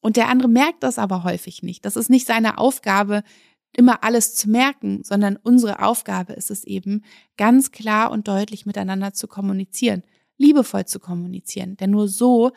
Und 0.00 0.16
der 0.16 0.28
andere 0.28 0.48
merkt 0.48 0.82
das 0.82 0.98
aber 0.98 1.24
häufig 1.24 1.62
nicht. 1.62 1.84
Das 1.84 1.96
ist 1.96 2.08
nicht 2.08 2.26
seine 2.26 2.58
Aufgabe, 2.58 3.24
immer 3.72 4.02
alles 4.04 4.34
zu 4.34 4.48
merken, 4.48 5.02
sondern 5.04 5.36
unsere 5.36 5.82
Aufgabe 5.82 6.32
ist 6.32 6.50
es 6.50 6.64
eben, 6.64 7.02
ganz 7.36 7.70
klar 7.70 8.10
und 8.10 8.28
deutlich 8.28 8.66
miteinander 8.66 9.12
zu 9.12 9.28
kommunizieren, 9.28 10.02
liebevoll 10.36 10.86
zu 10.86 11.00
kommunizieren. 11.00 11.76
Denn 11.76 11.90
nur 11.90 12.08
so 12.08 12.52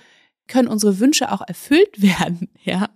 können 0.51 0.67
unsere 0.67 0.99
Wünsche 0.99 1.31
auch 1.31 1.41
erfüllt 1.47 2.01
werden. 2.01 2.49
Ja, 2.63 2.89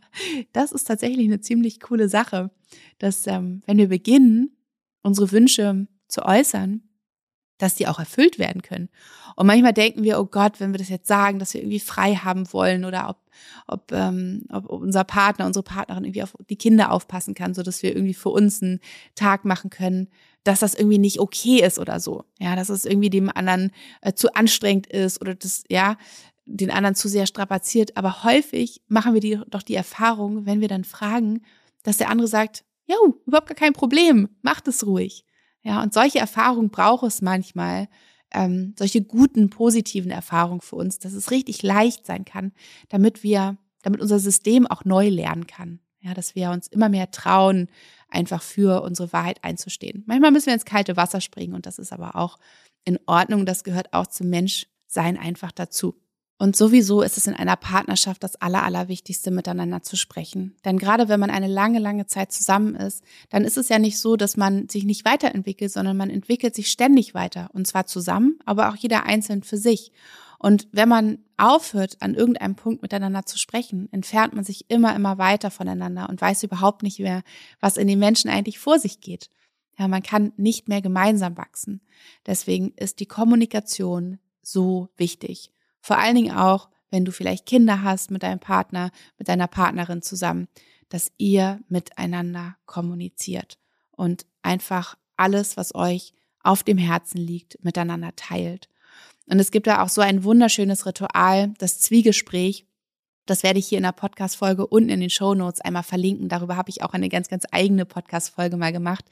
das 0.54 0.72
ist 0.72 0.84
tatsächlich 0.86 1.26
eine 1.26 1.42
ziemlich 1.42 1.80
coole 1.80 2.10
Sache, 2.10 2.52
dass 3.00 3.26
ähm, 3.28 3.64
wenn 3.66 3.78
wir 3.78 3.90
beginnen, 3.90 4.56
unsere 5.02 5.32
Wünsche 5.32 5.88
zu 6.08 6.24
äußern, 6.24 6.82
dass 7.58 7.76
die 7.76 7.88
auch 7.88 8.00
erfüllt 8.00 8.38
werden 8.38 8.62
können. 8.62 8.90
Und 9.38 9.48
manchmal 9.48 9.74
denken 9.74 10.04
wir, 10.04 10.20
oh 10.20 10.26
Gott, 10.26 10.60
wenn 10.60 10.74
wir 10.74 10.78
das 10.78 10.90
jetzt 10.90 11.08
sagen, 11.08 11.40
dass 11.40 11.54
wir 11.54 11.62
irgendwie 11.62 11.80
frei 11.80 12.16
haben 12.16 12.52
wollen 12.52 12.84
oder 12.84 13.10
ob, 13.10 13.18
ob, 13.68 13.92
ähm, 13.92 14.44
ob 14.52 14.70
unser 14.70 15.04
Partner, 15.04 15.46
unsere 15.46 15.64
Partnerin 15.64 16.04
irgendwie 16.04 16.24
auf 16.24 16.36
die 16.50 16.58
Kinder 16.58 16.92
aufpassen 16.92 17.34
kann, 17.34 17.54
so 17.54 17.64
dass 17.64 17.84
wir 17.84 17.96
irgendwie 17.96 18.14
für 18.14 18.30
uns 18.30 18.62
einen 18.62 18.80
Tag 19.16 19.46
machen 19.46 19.70
können, 19.70 20.10
dass 20.44 20.60
das 20.60 20.76
irgendwie 20.76 21.00
nicht 21.00 21.20
okay 21.20 21.62
ist 21.62 21.80
oder 21.80 22.00
so. 22.00 22.26
Ja, 22.40 22.56
dass 22.56 22.70
es 22.70 22.86
irgendwie 22.86 23.10
dem 23.10 23.30
anderen 23.30 23.72
äh, 24.02 24.14
zu 24.14 24.36
anstrengend 24.36 24.88
ist 24.88 25.22
oder 25.22 25.36
das, 25.36 25.64
ja, 25.70 25.98
den 26.46 26.72
anderen 26.72 26.96
zu 26.96 27.10
sehr 27.10 27.28
strapaziert. 27.28 27.98
Aber 27.98 28.24
häufig 28.24 28.82
machen 28.88 29.14
wir 29.14 29.22
die, 29.22 29.40
doch 29.50 29.64
die 29.64 29.76
Erfahrung, 29.76 30.46
wenn 30.46 30.62
wir 30.62 30.68
dann 30.68 30.84
fragen, 30.84 31.42
dass 31.84 31.98
der 31.98 32.10
andere 32.10 32.28
sagt, 32.28 32.64
ja, 32.86 32.96
überhaupt 33.26 33.48
gar 33.48 33.56
kein 33.56 33.74
Problem, 33.74 34.30
macht 34.42 34.68
es 34.68 34.86
ruhig. 34.86 35.26
Ja, 35.64 35.82
und 35.82 35.94
solche 35.94 36.20
Erfahrungen 36.20 36.70
braucht 36.70 37.04
es 37.04 37.22
manchmal, 37.22 37.88
ähm, 38.32 38.76
solche 38.78 39.02
guten, 39.02 39.50
positiven 39.50 40.12
Erfahrungen 40.12 40.62
für 40.62 40.76
uns, 40.76 41.00
dass 41.00 41.14
es 41.14 41.32
richtig 41.32 41.64
leicht 41.64 42.06
sein 42.06 42.26
kann, 42.26 42.52
damit 42.90 43.24
wir, 43.24 43.58
damit 43.82 44.02
unser 44.02 44.20
System 44.20 44.68
auch 44.68 44.86
neu 44.86 45.10
lernen 45.10 45.48
kann. 45.48 45.80
Ja, 46.02 46.14
dass 46.14 46.36
wir 46.36 46.52
uns 46.52 46.68
immer 46.68 46.90
mehr 46.90 47.10
trauen, 47.10 47.68
einfach 48.10 48.44
für 48.44 48.84
unsere 48.84 49.12
Wahrheit 49.12 49.44
einzustehen. 49.44 50.04
Manchmal 50.06 50.30
müssen 50.30 50.48
wir 50.48 50.54
ins 50.54 50.66
kalte 50.66 50.98
Wasser 50.98 51.20
springen 51.20 51.56
und 51.56 51.66
das 51.66 51.80
ist 51.80 51.92
aber 51.92 52.16
auch 52.16 52.38
in 52.84 53.00
Ordnung. 53.08 53.48
Das 53.48 53.64
gehört 53.64 53.92
auch 53.92 54.06
zum 54.06 54.30
Menschsein 54.30 55.18
einfach 55.18 55.52
dazu. 55.52 55.96
Und 56.38 56.58
sowieso 56.58 57.02
ist 57.02 57.18
es 57.18 57.28
in 57.28 57.34
einer 57.34 57.56
Partnerschaft 57.56 58.22
das 58.22 58.36
Aller, 58.36 58.64
Allerwichtigste, 58.64 59.32
miteinander 59.32 59.84
zu 59.84 59.96
sprechen. 59.96 60.56
Denn 60.66 60.78
gerade 60.78 61.08
wenn 61.08 61.20
man 61.20 61.30
eine 61.30 61.48
lange, 61.48 61.80
lange 61.80 62.08
Zeit 62.08 62.34
zusammen 62.34 62.76
ist, 62.76 63.04
dann 63.30 63.46
ist 63.46 63.58
es 63.58 63.70
ja 63.70 63.80
nicht 63.80 64.00
so, 64.00 64.18
dass 64.18 64.36
man 64.36 64.68
sich 64.68 64.84
nicht 64.84 65.06
weiterentwickelt, 65.06 65.72
sondern 65.72 65.96
man 65.96 66.10
entwickelt 66.10 66.54
sich 66.54 66.70
ständig 66.70 67.14
weiter. 67.14 67.50
Und 67.54 67.68
zwar 67.68 67.86
zusammen, 67.86 68.38
aber 68.46 68.70
auch 68.70 68.76
jeder 68.76 69.06
einzeln 69.06 69.44
für 69.44 69.58
sich. 69.58 69.94
Und 70.38 70.68
wenn 70.74 70.90
man 70.90 71.20
aufhört, 71.38 72.02
an 72.02 72.16
irgendeinem 72.16 72.56
Punkt 72.56 72.82
miteinander 72.82 73.26
zu 73.26 73.38
sprechen, 73.38 73.88
entfernt 73.94 74.34
man 74.34 74.44
sich 74.44 74.70
immer, 74.70 74.94
immer 74.94 75.18
weiter 75.18 75.52
voneinander 75.52 76.10
und 76.10 76.20
weiß 76.20 76.44
überhaupt 76.44 76.84
nicht 76.84 77.00
mehr, 77.00 77.24
was 77.62 77.78
in 77.78 77.88
den 77.88 78.00
Menschen 78.00 78.30
eigentlich 78.30 78.60
vor 78.60 78.78
sich 78.78 79.00
geht. 79.00 79.30
Ja, 79.78 79.88
man 79.88 80.04
kann 80.04 80.34
nicht 80.36 80.68
mehr 80.68 80.82
gemeinsam 80.82 81.38
wachsen. 81.38 81.82
Deswegen 82.26 82.74
ist 82.76 83.00
die 83.00 83.06
Kommunikation 83.06 84.20
so 84.42 84.90
wichtig. 84.98 85.52
Vor 85.86 86.00
allen 86.00 86.16
Dingen 86.16 86.36
auch, 86.36 86.70
wenn 86.90 87.06
du 87.06 87.12
vielleicht 87.12 87.46
Kinder 87.46 87.84
hast 87.84 88.10
mit 88.10 88.24
deinem 88.24 88.40
Partner, 88.40 88.90
mit 89.20 89.28
deiner 89.28 89.46
Partnerin 89.46 90.02
zusammen, 90.02 90.48
dass 90.90 91.12
ihr 91.20 91.60
miteinander 91.70 92.58
kommuniziert 92.66 93.60
und 93.92 94.26
einfach 94.42 94.98
alles, 95.16 95.58
was 95.58 95.76
euch 95.76 96.14
auf 96.40 96.64
dem 96.64 96.80
Herzen 96.80 97.20
liegt, 97.20 97.64
miteinander 97.64 98.16
teilt. 98.16 98.68
Und 99.28 99.40
es 99.40 99.52
gibt 99.52 99.68
da 99.68 99.84
auch 99.84 99.90
so 99.90 100.02
ein 100.02 100.24
wunderschönes 100.24 100.88
Ritual, 100.88 101.54
das 101.60 101.80
Zwiegespräch, 101.82 102.66
das 103.26 103.44
werde 103.44 103.60
ich 103.60 103.68
hier 103.68 103.78
in 103.78 103.84
der 103.84 103.92
Podcast-Folge 103.92 104.68
unten 104.68 104.90
in 104.90 105.00
den 105.00 105.10
Show 105.10 105.34
Notes 105.34 105.62
einmal 105.62 105.84
verlinken. 105.84 106.30
Darüber 106.30 106.56
habe 106.56 106.70
ich 106.70 106.84
auch 106.84 106.94
eine 106.94 107.10
ganz, 107.10 107.28
ganz 107.28 107.46
eigene 107.52 107.86
Podcast-Folge 107.86 108.58
mal 108.58 108.72
gemacht. 108.72 109.06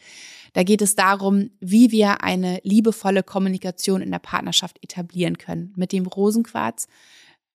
Da 0.53 0.63
geht 0.63 0.81
es 0.81 0.95
darum, 0.95 1.49
wie 1.59 1.91
wir 1.91 2.23
eine 2.23 2.59
liebevolle 2.63 3.23
Kommunikation 3.23 4.01
in 4.01 4.11
der 4.11 4.19
Partnerschaft 4.19 4.83
etablieren 4.83 5.37
können. 5.37 5.73
Mit 5.75 5.91
dem 5.91 6.05
Rosenquarz, 6.05 6.87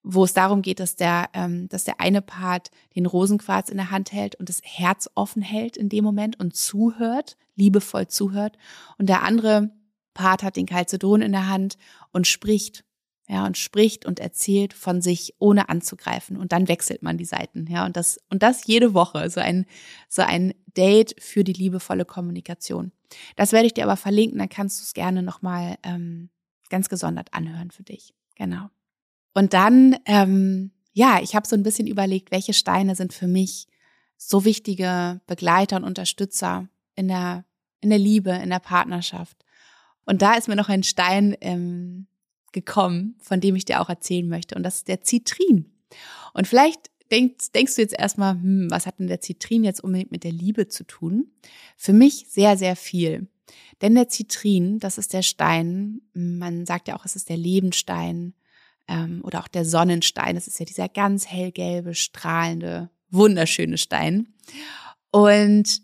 wo 0.02 0.24
es 0.24 0.34
darum 0.34 0.62
geht, 0.62 0.80
dass 0.80 0.96
der, 0.96 1.28
ähm, 1.32 1.68
dass 1.68 1.84
der 1.84 2.00
eine 2.00 2.22
Part 2.22 2.70
den 2.96 3.06
Rosenquarz 3.06 3.68
in 3.68 3.76
der 3.76 3.90
Hand 3.90 4.12
hält 4.12 4.34
und 4.34 4.48
das 4.48 4.60
Herz 4.64 5.08
offen 5.14 5.42
hält 5.42 5.76
in 5.76 5.88
dem 5.88 6.04
Moment 6.04 6.40
und 6.40 6.56
zuhört, 6.56 7.36
liebevoll 7.54 8.08
zuhört. 8.08 8.56
Und 8.98 9.08
der 9.08 9.22
andere 9.22 9.70
Part 10.14 10.42
hat 10.42 10.56
den 10.56 10.66
Calcedon 10.66 11.22
in 11.22 11.32
der 11.32 11.48
Hand 11.48 11.78
und 12.10 12.26
spricht 12.26 12.84
ja, 13.28 13.44
und 13.44 13.58
spricht 13.58 14.06
und 14.06 14.20
erzählt 14.20 14.72
von 14.72 15.02
sich, 15.02 15.34
ohne 15.38 15.68
anzugreifen. 15.68 16.36
Und 16.38 16.52
dann 16.52 16.66
wechselt 16.66 17.02
man 17.02 17.18
die 17.18 17.26
Seiten, 17.26 17.66
ja, 17.70 17.84
und 17.84 17.96
das, 17.96 18.18
und 18.30 18.42
das 18.42 18.66
jede 18.66 18.94
Woche, 18.94 19.28
so 19.28 19.40
ein, 19.40 19.66
so 20.08 20.22
ein 20.22 20.54
Date 20.76 21.14
für 21.20 21.44
die 21.44 21.52
liebevolle 21.52 22.06
Kommunikation. 22.06 22.90
Das 23.36 23.52
werde 23.52 23.66
ich 23.66 23.74
dir 23.74 23.84
aber 23.84 23.96
verlinken, 23.96 24.38
dann 24.38 24.48
kannst 24.48 24.80
du 24.80 24.84
es 24.84 24.94
gerne 24.94 25.22
nochmal 25.22 25.76
ähm, 25.82 26.30
ganz 26.70 26.88
gesondert 26.88 27.34
anhören 27.34 27.70
für 27.70 27.82
dich. 27.82 28.14
Genau. 28.34 28.70
Und 29.34 29.52
dann, 29.52 29.96
ähm, 30.06 30.70
ja, 30.92 31.20
ich 31.22 31.34
habe 31.34 31.46
so 31.46 31.54
ein 31.54 31.62
bisschen 31.62 31.86
überlegt, 31.86 32.30
welche 32.30 32.54
Steine 32.54 32.94
sind 32.94 33.12
für 33.12 33.28
mich 33.28 33.66
so 34.16 34.44
wichtige 34.44 35.20
Begleiter 35.26 35.76
und 35.76 35.84
Unterstützer 35.84 36.68
in 36.94 37.08
der, 37.08 37.44
in 37.80 37.90
der 37.90 37.98
Liebe, 37.98 38.30
in 38.30 38.50
der 38.50 38.58
Partnerschaft. 38.58 39.44
Und 40.06 40.22
da 40.22 40.34
ist 40.34 40.48
mir 40.48 40.56
noch 40.56 40.70
ein 40.70 40.82
Stein 40.82 41.36
ähm, 41.40 42.06
gekommen, 42.52 43.16
von 43.20 43.40
dem 43.40 43.56
ich 43.56 43.64
dir 43.64 43.80
auch 43.80 43.88
erzählen 43.88 44.28
möchte. 44.28 44.54
Und 44.54 44.62
das 44.62 44.76
ist 44.76 44.88
der 44.88 45.02
Zitrin. 45.02 45.66
Und 46.34 46.46
vielleicht 46.46 46.90
denkst, 47.10 47.52
denkst 47.52 47.76
du 47.76 47.82
jetzt 47.82 47.98
erstmal, 47.98 48.34
hm, 48.34 48.70
was 48.70 48.86
hat 48.86 48.98
denn 48.98 49.06
der 49.06 49.20
Zitrin 49.20 49.64
jetzt 49.64 49.82
unbedingt 49.82 50.12
mit 50.12 50.24
der 50.24 50.32
Liebe 50.32 50.68
zu 50.68 50.84
tun? 50.84 51.30
Für 51.76 51.92
mich 51.92 52.26
sehr, 52.28 52.56
sehr 52.56 52.76
viel. 52.76 53.28
Denn 53.80 53.94
der 53.94 54.08
Zitrin, 54.08 54.78
das 54.78 54.98
ist 54.98 55.12
der 55.12 55.22
Stein, 55.22 56.02
man 56.12 56.66
sagt 56.66 56.88
ja 56.88 56.96
auch, 56.96 57.04
es 57.04 57.16
ist 57.16 57.28
der 57.28 57.36
Lebensstein 57.36 58.34
ähm, 58.88 59.20
oder 59.22 59.40
auch 59.40 59.48
der 59.48 59.64
Sonnenstein. 59.64 60.34
Das 60.34 60.48
ist 60.48 60.58
ja 60.58 60.66
dieser 60.66 60.88
ganz 60.88 61.26
hellgelbe, 61.26 61.94
strahlende, 61.94 62.90
wunderschöne 63.10 63.78
Stein. 63.78 64.34
Und 65.10 65.80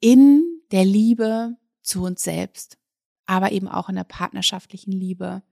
in 0.00 0.60
der 0.72 0.84
Liebe 0.84 1.56
zu 1.82 2.02
uns 2.02 2.22
selbst 2.22 2.78
aber 3.26 3.52
eben 3.52 3.68
auch 3.68 3.88
in 3.88 3.96
der 3.96 4.04
partnerschaftlichen 4.04 4.92
Liebe, 4.92 5.42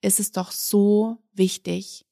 ist 0.00 0.20
es 0.20 0.32
doch 0.32 0.50
so 0.50 1.18
wichtig, 1.32 2.04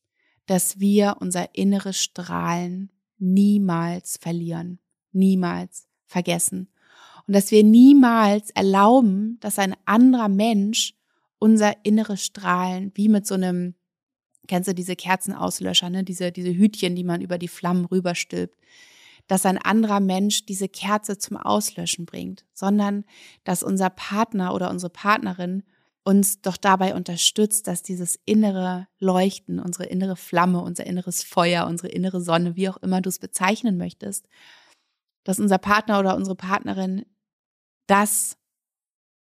dass 0.47 0.81
wir 0.81 1.17
unser 1.21 1.55
inneres 1.55 2.01
Strahlen 2.01 2.91
niemals 3.19 4.17
verlieren, 4.17 4.79
niemals 5.13 5.87
vergessen 6.07 6.69
und 7.27 7.35
dass 7.35 7.51
wir 7.51 7.63
niemals 7.63 8.51
erlauben, 8.51 9.39
dass 9.41 9.59
ein 9.59 9.77
anderer 9.85 10.29
Mensch 10.29 10.95
unser 11.39 11.75
inneres 11.85 12.25
Strahlen 12.25 12.91
wie 12.95 13.09
mit 13.09 13.27
so 13.27 13.35
einem 13.35 13.75
kennst 14.49 14.69
du 14.69 14.75
diese 14.75 14.97
Kerzenauslöscher, 14.97 15.91
ne? 15.91 16.03
diese, 16.03 16.33
diese 16.33 16.53
Hütchen, 16.53 16.97
die 16.97 17.05
man 17.05 17.21
über 17.21 17.39
die 17.39 17.47
Flammen 17.47 17.85
rüberstülpt, 17.85 18.59
dass 19.31 19.47
ein 19.47 19.59
anderer 19.59 20.01
Mensch 20.01 20.45
diese 20.45 20.69
Kerze 20.69 21.17
zum 21.17 21.37
Auslöschen 21.37 22.05
bringt, 22.05 22.45
sondern 22.53 23.05
dass 23.45 23.63
unser 23.63 23.89
Partner 23.89 24.53
oder 24.53 24.71
unsere 24.71 24.91
Partnerin 24.91 25.63
uns 26.03 26.41
doch 26.41 26.57
dabei 26.57 26.97
unterstützt, 26.97 27.69
dass 27.69 27.85
dieses 27.85 28.19
innere 28.25 28.89
Leuchten, 28.99 29.61
unsere 29.61 29.85
innere 29.85 30.17
Flamme, 30.17 30.61
unser 30.61 30.85
inneres 30.85 31.23
Feuer, 31.23 31.69
unsere 31.69 31.91
innere 31.91 32.21
Sonne, 32.21 32.57
wie 32.57 32.69
auch 32.69 32.79
immer 32.79 33.01
du 33.03 33.09
es 33.09 33.21
bezeichnen 33.21 33.77
möchtest, 33.77 34.27
dass 35.23 35.39
unser 35.39 35.59
Partner 35.59 36.01
oder 36.01 36.17
unsere 36.17 36.35
Partnerin 36.35 37.07
das 37.87 38.37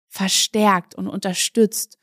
verstärkt 0.09 0.95
und 0.95 1.07
unterstützt 1.07 1.99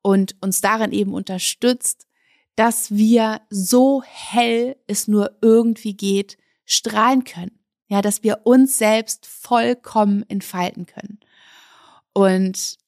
und 0.00 0.36
uns 0.40 0.60
darin 0.60 0.92
eben 0.92 1.12
unterstützt, 1.12 2.06
dass 2.54 2.92
wir 2.92 3.40
so 3.50 4.04
hell 4.04 4.76
es 4.86 5.08
nur 5.08 5.38
irgendwie 5.40 5.96
geht, 5.96 6.36
strahlen 6.72 7.24
können. 7.24 7.58
Ja, 7.88 8.00
dass 8.00 8.22
wir 8.22 8.40
uns 8.44 8.78
selbst 8.78 9.26
vollkommen 9.26 10.24
entfalten 10.28 10.86
können. 10.86 11.20
Und 12.14 12.78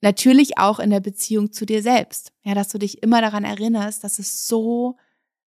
natürlich 0.00 0.58
auch 0.58 0.80
in 0.80 0.90
der 0.90 1.00
Beziehung 1.00 1.52
zu 1.52 1.64
dir 1.64 1.82
selbst. 1.82 2.32
Ja, 2.42 2.54
dass 2.54 2.68
du 2.68 2.78
dich 2.78 3.02
immer 3.02 3.20
daran 3.20 3.44
erinnerst, 3.44 4.02
dass 4.02 4.18
es 4.18 4.46
so 4.46 4.96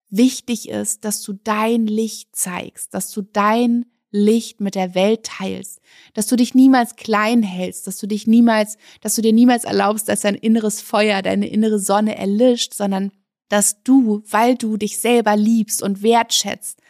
wichtig 0.09 0.69
ist, 0.69 1.05
dass 1.05 1.23
du 1.23 1.33
dein 1.33 1.87
Licht 1.87 2.35
zeigst, 2.35 2.95
dass 2.95 3.11
du 3.11 3.23
dein 3.23 3.87
Licht 4.11 4.61
mit 4.61 4.75
der 4.75 4.95
Welt 4.95 5.25
teilst, 5.25 5.81
dass 6.15 6.27
du 6.27 6.37
dich 6.37 6.55
niemals 6.55 6.97
klein 6.97 7.43
hältst, 7.43 7.87
dass 7.87 7.99
du 7.99 8.07
dich 8.07 8.27
niemals, 8.27 8.79
dass 9.01 9.15
du 9.15 9.23
dir 9.23 9.33
niemals 9.33 9.65
erlaubst, 9.65 10.09
dass 10.09 10.21
dein 10.21 10.37
inneres 10.37 10.81
Feuer, 10.81 11.23
deine 11.23 11.49
innere 11.49 11.79
Sonne 11.79 12.17
erlischt, 12.17 12.73
sondern 12.73 13.11
dass 13.49 13.83
du, 13.83 14.23
weil 14.29 14.57
du 14.57 14.77
dich 14.77 14.99
selber 14.99 15.37
liebst 15.37 15.83
und 15.83 16.03
wertschätzt, 16.03 16.81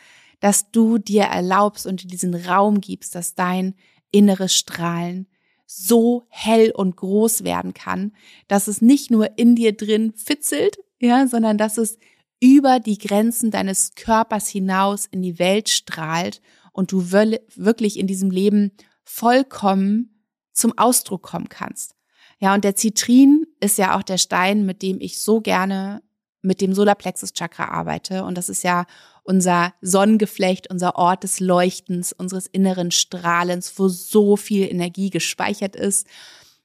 dass 0.40 0.70
du 0.70 0.98
dir 0.98 1.24
erlaubst 1.24 1.86
und 1.86 2.10
diesen 2.10 2.34
Raum 2.34 2.80
gibst, 2.80 3.14
dass 3.14 3.34
dein 3.34 3.74
inneres 4.10 4.54
Strahlen 4.54 5.26
so 5.66 6.26
hell 6.28 6.70
und 6.70 6.96
groß 6.96 7.42
werden 7.44 7.74
kann, 7.74 8.12
dass 8.48 8.68
es 8.68 8.80
nicht 8.80 9.10
nur 9.10 9.36
in 9.38 9.56
dir 9.56 9.76
drin 9.76 10.12
fitzelt, 10.14 10.78
ja, 11.00 11.26
sondern 11.26 11.58
dass 11.58 11.76
es 11.76 11.98
über 12.40 12.80
die 12.80 12.98
Grenzen 12.98 13.50
deines 13.50 13.94
Körpers 13.94 14.48
hinaus 14.48 15.06
in 15.06 15.22
die 15.22 15.38
Welt 15.38 15.68
strahlt 15.68 16.40
und 16.72 16.92
du 16.92 17.10
wirklich 17.10 17.98
in 17.98 18.06
diesem 18.06 18.30
Leben 18.30 18.72
vollkommen 19.02 20.22
zum 20.52 20.76
Ausdruck 20.76 21.22
kommen 21.22 21.48
kannst. 21.48 21.94
Ja, 22.38 22.54
und 22.54 22.64
der 22.64 22.76
Zitrin 22.76 23.46
ist 23.60 23.78
ja 23.78 23.96
auch 23.96 24.02
der 24.02 24.18
Stein, 24.18 24.66
mit 24.66 24.82
dem 24.82 25.00
ich 25.00 25.18
so 25.18 25.40
gerne 25.40 26.02
mit 26.46 26.60
dem 26.60 26.72
Solarplexus 26.72 27.32
Chakra 27.32 27.68
arbeite. 27.68 28.24
Und 28.24 28.38
das 28.38 28.48
ist 28.48 28.62
ja 28.62 28.86
unser 29.24 29.74
Sonnengeflecht, 29.80 30.70
unser 30.70 30.96
Ort 30.96 31.24
des 31.24 31.40
Leuchtens, 31.40 32.12
unseres 32.12 32.46
inneren 32.46 32.90
Strahlens, 32.90 33.78
wo 33.78 33.88
so 33.88 34.36
viel 34.36 34.70
Energie 34.70 35.10
gespeichert 35.10 35.76
ist. 35.76 36.06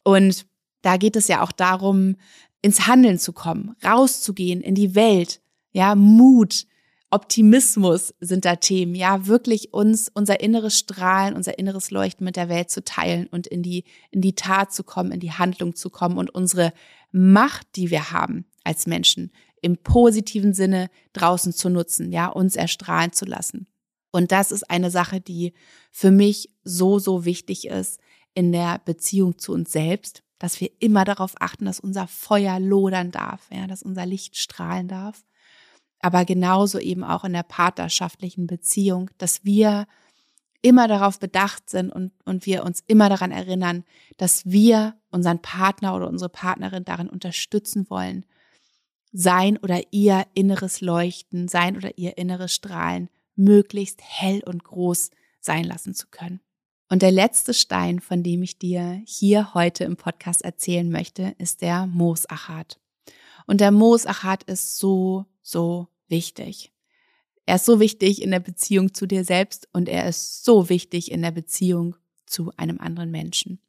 Und 0.04 0.46
da 0.82 0.98
geht 0.98 1.16
es 1.16 1.28
ja 1.28 1.42
auch 1.42 1.52
darum, 1.52 2.16
ins 2.62 2.88
Handeln 2.88 3.18
zu 3.18 3.34
kommen, 3.34 3.76
rauszugehen 3.84 4.62
in 4.62 4.76
die 4.76 4.96
Welt, 4.96 5.42
ja, 5.72 5.96
Mut, 5.96 6.68
Optimismus 7.10 8.14
sind 8.22 8.46
da 8.46 8.56
Themen, 8.56 8.96
ja, 8.96 9.28
wirklich 9.28 9.74
uns 9.74 10.10
unser 10.14 10.40
inneres 10.40 10.78
Strahlen, 10.78 11.36
unser 11.36 11.60
inneres 11.60 11.92
Leuchten 11.92 12.24
mit 12.24 12.38
der 12.38 12.48
Welt 12.48 12.70
zu 12.70 12.84
teilen 12.84 13.28
und 13.28 13.48
in 13.48 13.64
die, 13.64 13.84
in 14.12 14.22
die 14.22 14.36
Tat 14.36 14.72
zu 14.72 14.84
kommen, 14.84 15.12
in 15.12 15.20
die 15.20 15.34
Handlung 15.34 15.76
zu 15.76 15.90
kommen 15.90 16.18
und 16.18 16.30
unsere 16.30 16.72
Macht, 17.12 17.68
die 17.76 17.90
wir 17.90 18.12
haben 18.12 18.46
als 18.64 18.88
Menschen, 18.88 19.32
im 19.62 19.78
positiven 19.78 20.54
Sinne 20.54 20.90
draußen 21.14 21.54
zu 21.54 21.70
nutzen, 21.70 22.12
ja, 22.12 22.28
uns 22.28 22.56
erstrahlen 22.56 23.14
zu 23.14 23.26
lassen. 23.26 23.68
Und 24.12 24.32
das 24.32 24.52
ist 24.52 24.70
eine 24.70 24.92
Sache, 24.92 25.22
die 25.22 25.54
für 25.92 26.12
mich 26.12 26.50
so, 26.64 27.00
so 27.00 27.26
wichtig 27.26 27.68
ist 27.68 28.00
in 28.34 28.52
der 28.52 28.80
Beziehung 28.84 29.38
zu 29.38 29.54
uns 29.54 29.72
selbst, 29.72 30.24
dass 30.40 30.60
wir 30.60 30.72
immer 30.80 31.06
darauf 31.06 31.34
achten, 31.40 31.66
dass 31.66 31.80
unser 31.80 32.08
Feuer 32.08 32.60
lodern 32.60 33.12
darf, 33.12 33.48
ja, 33.52 33.68
dass 33.68 33.84
unser 33.84 34.06
Licht 34.06 34.38
strahlen 34.38 34.88
darf 34.88 35.24
aber 36.02 36.26
genauso 36.26 36.80
eben 36.80 37.04
auch 37.04 37.24
in 37.24 37.34
der 37.34 37.44
partnerschaftlichen 37.44 38.48
Beziehung, 38.48 39.10
dass 39.18 39.46
wir 39.46 39.86
immer 40.62 40.88
darauf 40.88 41.20
bedacht 41.20 41.70
sind 41.70 41.92
und, 41.92 42.12
und 42.26 42.46
wir 42.46 42.64
uns 42.64 42.84
immer 42.88 43.10
daran 43.10 43.32
erinnern, 43.32 43.84
dass 44.18 44.46
wir 44.46 44.96
unseren 45.10 45.42
Partner 45.42 45.96
oder 45.96 46.08
unsere 46.08 46.30
Partnerin 46.30 46.86
darin 46.86 47.10
unterstützen 47.10 47.90
wollen, 47.90 48.26
sein 49.12 49.58
oder 49.58 49.82
ihr 49.92 50.26
inneres 50.34 50.82
Leuchten, 50.82 51.48
sein 51.48 51.76
oder 51.76 51.98
ihr 51.98 52.18
inneres 52.18 52.54
Strahlen 52.54 53.10
möglichst 53.36 54.02
hell 54.02 54.42
und 54.46 54.64
groß 54.64 55.12
sein 55.40 55.64
lassen 55.64 55.94
zu 55.94 56.08
können. 56.08 56.40
Und 56.90 57.02
der 57.02 57.12
letzte 57.12 57.54
Stein, 57.54 58.00
von 58.00 58.22
dem 58.22 58.44
ich 58.44 58.58
dir 58.58 59.02
hier 59.06 59.54
heute 59.54 59.86
im 59.86 59.96
Podcast 59.96 60.42
erzählen 60.42 60.90
möchte, 60.90 61.36
ist 61.38 61.62
der 61.62 61.88
Moosachat. 61.88 62.80
Und 63.48 63.62
der 63.62 63.72
Moosachat 63.72 64.44
ist 64.44 64.78
so, 64.78 65.26
so 65.42 65.88
wichtig. 66.10 66.72
Er 67.46 67.56
ist 67.56 67.66
so 67.66 67.80
wichtig 67.80 68.22
in 68.22 68.32
der 68.32 68.40
Beziehung 68.40 68.94
zu 68.94 69.06
dir 69.08 69.24
selbst 69.24 69.68
und 69.74 69.90
er 69.90 70.08
ist 70.08 70.44
so 70.44 70.70
wichtig 70.70 71.12
in 71.12 71.22
der 71.22 71.32
Beziehung 71.32 71.96
zu 72.26 72.52
einem 72.58 72.80
anderen 72.80 73.12
Menschen. 73.12 73.60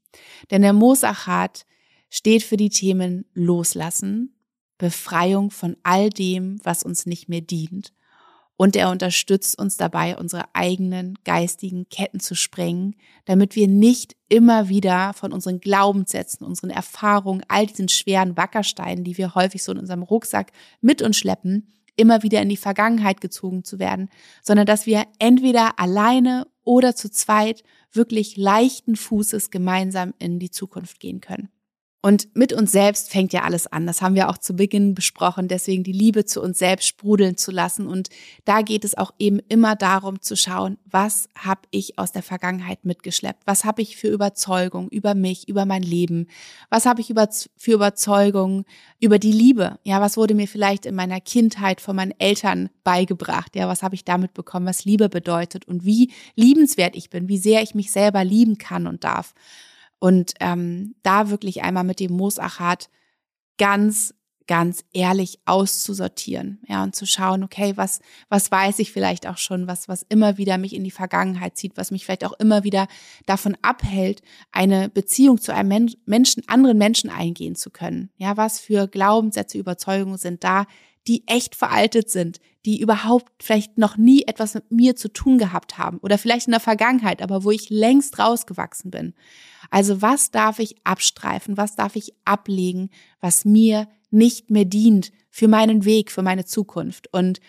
Denn 0.51 0.63
der 0.63 0.73
Mosachat 0.73 1.65
steht 2.11 2.43
für 2.43 2.57
die 2.57 2.71
Themen 2.71 3.25
Loslassen, 3.33 4.35
Befreiung 4.79 5.51
von 5.51 5.77
all 5.83 6.11
dem, 6.11 6.61
was 6.65 6.83
uns 6.83 7.07
nicht 7.07 7.29
mehr 7.29 7.41
dient. 7.41 7.93
Und 8.57 8.77
er 8.77 8.91
unterstützt 8.91 9.59
uns 9.59 9.77
dabei, 9.77 10.17
unsere 10.17 10.45
eigenen 10.55 11.19
geistigen 11.25 11.89
Ketten 11.89 12.21
zu 12.21 12.35
sprengen, 12.35 12.95
damit 13.25 13.57
wir 13.57 13.67
nicht 13.67 14.15
immer 14.29 14.69
wieder 14.69 15.15
von 15.15 15.33
unseren 15.33 15.59
Glaubenssätzen, 15.59 16.47
unseren 16.47 16.71
Erfahrungen, 16.71 17.43
all 17.49 17.67
diesen 17.67 17.89
schweren 17.89 18.37
Wackersteinen, 18.37 19.05
die 19.05 19.19
wir 19.19 19.35
häufig 19.35 19.65
so 19.65 19.73
in 19.73 19.79
unserem 19.79 20.03
Rucksack 20.03 20.53
mit 20.81 21.03
uns 21.03 21.17
schleppen, 21.17 21.67
immer 21.97 22.23
wieder 22.23 22.41
in 22.41 22.49
die 22.49 22.57
Vergangenheit 22.57 23.21
gezogen 23.21 23.65
zu 23.65 23.79
werden, 23.79 24.09
sondern 24.43 24.67
dass 24.67 24.87
wir 24.87 25.07
entweder 25.19 25.79
alleine 25.79 26.47
oder 26.65 26.95
zu 26.95 27.11
zweit 27.11 27.65
wirklich 27.93 28.37
leichten 28.37 28.97
Fußes 28.97 29.51
gemeinsam 29.51 30.15
in 30.19 30.39
die 30.39 30.51
Zukunft 30.51 31.01
gehen 31.01 31.21
können. 31.21 31.49
Und 32.05 32.35
mit 32.35 32.53
uns 32.53 32.73
selbst 32.73 33.13
fängt 33.13 33.33
ja 33.33 33.43
alles 33.43 33.69
an. 33.69 33.87
Das 33.87 34.03
haben 34.03 34.17
wir 34.17 34.29
auch 34.29 34.37
zu 34.37 34.57
Beginn 34.57 34.93
besprochen. 34.93 35.47
Deswegen 35.47 35.85
die 35.85 35.93
Liebe 35.93 36.25
zu 36.25 36.43
uns 36.43 36.59
selbst 36.59 36.89
sprudeln 36.89 37.37
zu 37.37 37.53
lassen. 37.53 37.87
Und 37.87 38.09
da 38.45 38.63
geht 38.63 38.85
es 38.85 38.99
auch 38.99 39.15
eben 39.21 39.39
immer 39.49 39.77
darum 39.77 40.21
zu 40.21 40.35
schauen, 40.35 40.79
was 40.85 41.29
habe 41.39 41.61
ich 41.71 42.01
aus 42.01 42.11
der 42.11 42.25
Vergangenheit 42.25 42.85
mitgeschleppt? 42.85 43.45
Was 43.47 43.65
habe 43.65 43.83
ich 43.83 43.97
für 43.97 44.09
Überzeugung 44.09 44.89
über 44.89 45.15
mich, 45.15 45.49
über 45.49 45.65
mein 45.65 45.85
Leben? 45.85 46.27
Was 46.71 46.87
habe 46.87 47.01
ich 47.01 47.09
über, 47.09 47.29
für 47.57 47.73
Überzeugung 47.73 48.65
über 48.99 49.21
die 49.21 49.31
Liebe? 49.31 49.79
Ja, 49.85 50.01
was 50.01 50.17
wurde 50.17 50.35
mir 50.35 50.49
vielleicht 50.49 50.87
in 50.87 50.97
meiner 50.97 51.21
Kindheit 51.21 51.81
von 51.81 51.95
meinen 51.95 52.19
Eltern 52.19 52.71
beigebracht? 52.83 53.55
Ja, 53.55 53.69
was 53.69 53.85
habe 53.85 53.95
ich 53.95 54.05
damit 54.05 54.35
bekommen, 54.35 54.67
was 54.67 54.85
Liebe 54.85 55.09
bedeutet 55.09 55.69
und 55.69 55.85
wie 55.85 56.11
liebenswert 56.35 56.97
ich 56.97 57.11
bin, 57.11 57.29
wie 57.29 57.39
sehr 57.39 57.63
ich 57.63 57.77
mich 57.77 57.93
selber 57.93 58.25
lieben 58.25 58.59
kann 58.59 58.89
und 58.89 59.05
darf? 59.05 59.35
Und 60.03 60.35
ähm, 60.41 60.97
da 61.05 61.31
wirklich 61.31 61.63
einmal 61.63 61.85
mit 61.85 62.01
dem 62.01 62.11
Moosachat 62.11 62.91
ganz, 63.57 64.13
ganz 64.49 64.85
ehrlich 64.93 65.39
auszusortieren, 65.45 66.61
ja, 66.67 66.83
und 66.83 66.97
zu 66.97 67.07
schauen, 67.07 67.45
okay, 67.45 67.75
was, 67.77 68.01
was 68.29 68.51
weiß 68.51 68.81
ich 68.81 68.91
vielleicht 68.91 69.29
auch 69.29 69.39
schon, 69.39 69.69
was, 69.69 69.87
was 69.87 70.05
immer 70.09 70.39
wieder 70.39 70.59
mich 70.59 70.75
in 70.75 70.83
die 70.83 70.91
Vergangenheit 70.91 71.57
zieht, 71.57 71.77
was 71.77 71.93
mich 71.93 72.05
vielleicht 72.05 72.25
auch 72.25 72.33
immer 72.41 72.65
wieder 72.65 72.89
davon 73.27 73.57
abhält, 73.63 74.23
eine 74.51 74.89
Beziehung 74.89 75.41
zu 75.41 75.55
einem 75.55 75.95
Menschen, 76.05 76.43
anderen 76.49 76.79
Menschen 76.79 77.09
eingehen 77.09 77.55
zu 77.55 77.71
können. 77.71 78.11
Ja, 78.17 78.37
was 78.37 78.59
für 78.59 78.89
Glaubenssätze, 78.89 79.57
Überzeugungen 79.57 80.19
sind 80.19 80.43
da, 80.43 80.67
die 81.07 81.27
echt 81.27 81.55
veraltet 81.55 82.11
sind, 82.11 82.39
die 82.65 82.81
überhaupt 82.81 83.31
vielleicht 83.43 83.77
noch 83.77 83.97
nie 83.97 84.23
etwas 84.27 84.55
mit 84.55 84.71
mir 84.71 84.97
zu 84.97 85.13
tun 85.13 85.39
gehabt 85.39 85.79
haben 85.79 85.99
oder 85.99 86.17
vielleicht 86.17 86.47
in 86.47 86.53
der 86.53 86.61
Vergangenheit, 86.61 87.21
aber 87.23 87.43
wo 87.45 87.51
ich 87.51 87.71
längst 87.71 88.19
rausgewachsen 88.19 88.91
bin. 88.91 89.15
Also 89.71 90.01
was 90.01 90.31
darf 90.31 90.59
ich 90.59 90.77
abstreifen, 90.85 91.57
was 91.57 91.75
darf 91.75 91.97
ich 91.97 92.15
ablegen, 92.25 92.91
was 93.21 93.45
mir 93.45 93.89
nicht 94.11 94.51
mehr 94.51 94.65
dient 94.65 95.11
für 95.31 95.49
meinen 95.49 95.85
Weg, 95.85 96.13
für 96.13 96.23
meine 96.23 96.45
Zukunft. 96.45 97.13
Und 97.13 97.41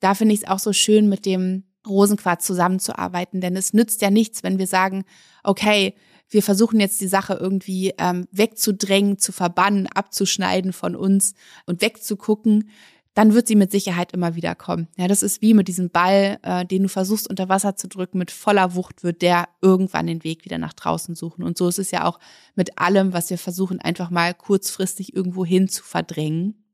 da 0.00 0.14
finde 0.14 0.34
ich 0.34 0.42
es 0.42 0.48
auch 0.48 0.58
so 0.58 0.72
schön, 0.72 1.08
mit 1.08 1.26
dem 1.26 1.64
Rosenquarz 1.86 2.44
zusammenzuarbeiten, 2.44 3.40
denn 3.40 3.54
es 3.54 3.72
nützt 3.72 4.02
ja 4.02 4.10
nichts, 4.10 4.42
wenn 4.42 4.58
wir 4.58 4.66
sagen, 4.66 5.04
okay, 5.44 5.94
wir 6.28 6.42
versuchen 6.42 6.80
jetzt 6.80 7.00
die 7.00 7.06
Sache 7.06 7.34
irgendwie 7.34 7.94
ähm, 7.98 8.26
wegzudrängen, 8.32 9.18
zu 9.18 9.30
verbannen, 9.30 9.86
abzuschneiden 9.86 10.72
von 10.72 10.96
uns 10.96 11.34
und 11.66 11.82
wegzugucken 11.82 12.70
dann 13.16 13.32
wird 13.32 13.48
sie 13.48 13.56
mit 13.56 13.72
Sicherheit 13.72 14.12
immer 14.12 14.34
wieder 14.34 14.54
kommen. 14.54 14.88
Ja, 14.98 15.08
das 15.08 15.22
ist 15.22 15.40
wie 15.40 15.54
mit 15.54 15.68
diesem 15.68 15.88
Ball, 15.88 16.38
äh, 16.42 16.66
den 16.66 16.82
du 16.82 16.88
versuchst 16.90 17.28
unter 17.30 17.48
Wasser 17.48 17.74
zu 17.74 17.88
drücken, 17.88 18.18
mit 18.18 18.30
voller 18.30 18.74
Wucht 18.74 19.02
wird 19.02 19.22
der 19.22 19.48
irgendwann 19.62 20.06
den 20.06 20.22
Weg 20.22 20.44
wieder 20.44 20.58
nach 20.58 20.74
draußen 20.74 21.14
suchen. 21.14 21.42
Und 21.42 21.56
so 21.56 21.66
ist 21.66 21.78
es 21.78 21.90
ja 21.90 22.04
auch 22.04 22.20
mit 22.56 22.78
allem, 22.78 23.14
was 23.14 23.30
wir 23.30 23.38
versuchen, 23.38 23.80
einfach 23.80 24.10
mal 24.10 24.34
kurzfristig 24.34 25.16
irgendwo 25.16 25.46
hin 25.46 25.66
zu 25.66 25.82
verdrängen. 25.82 26.65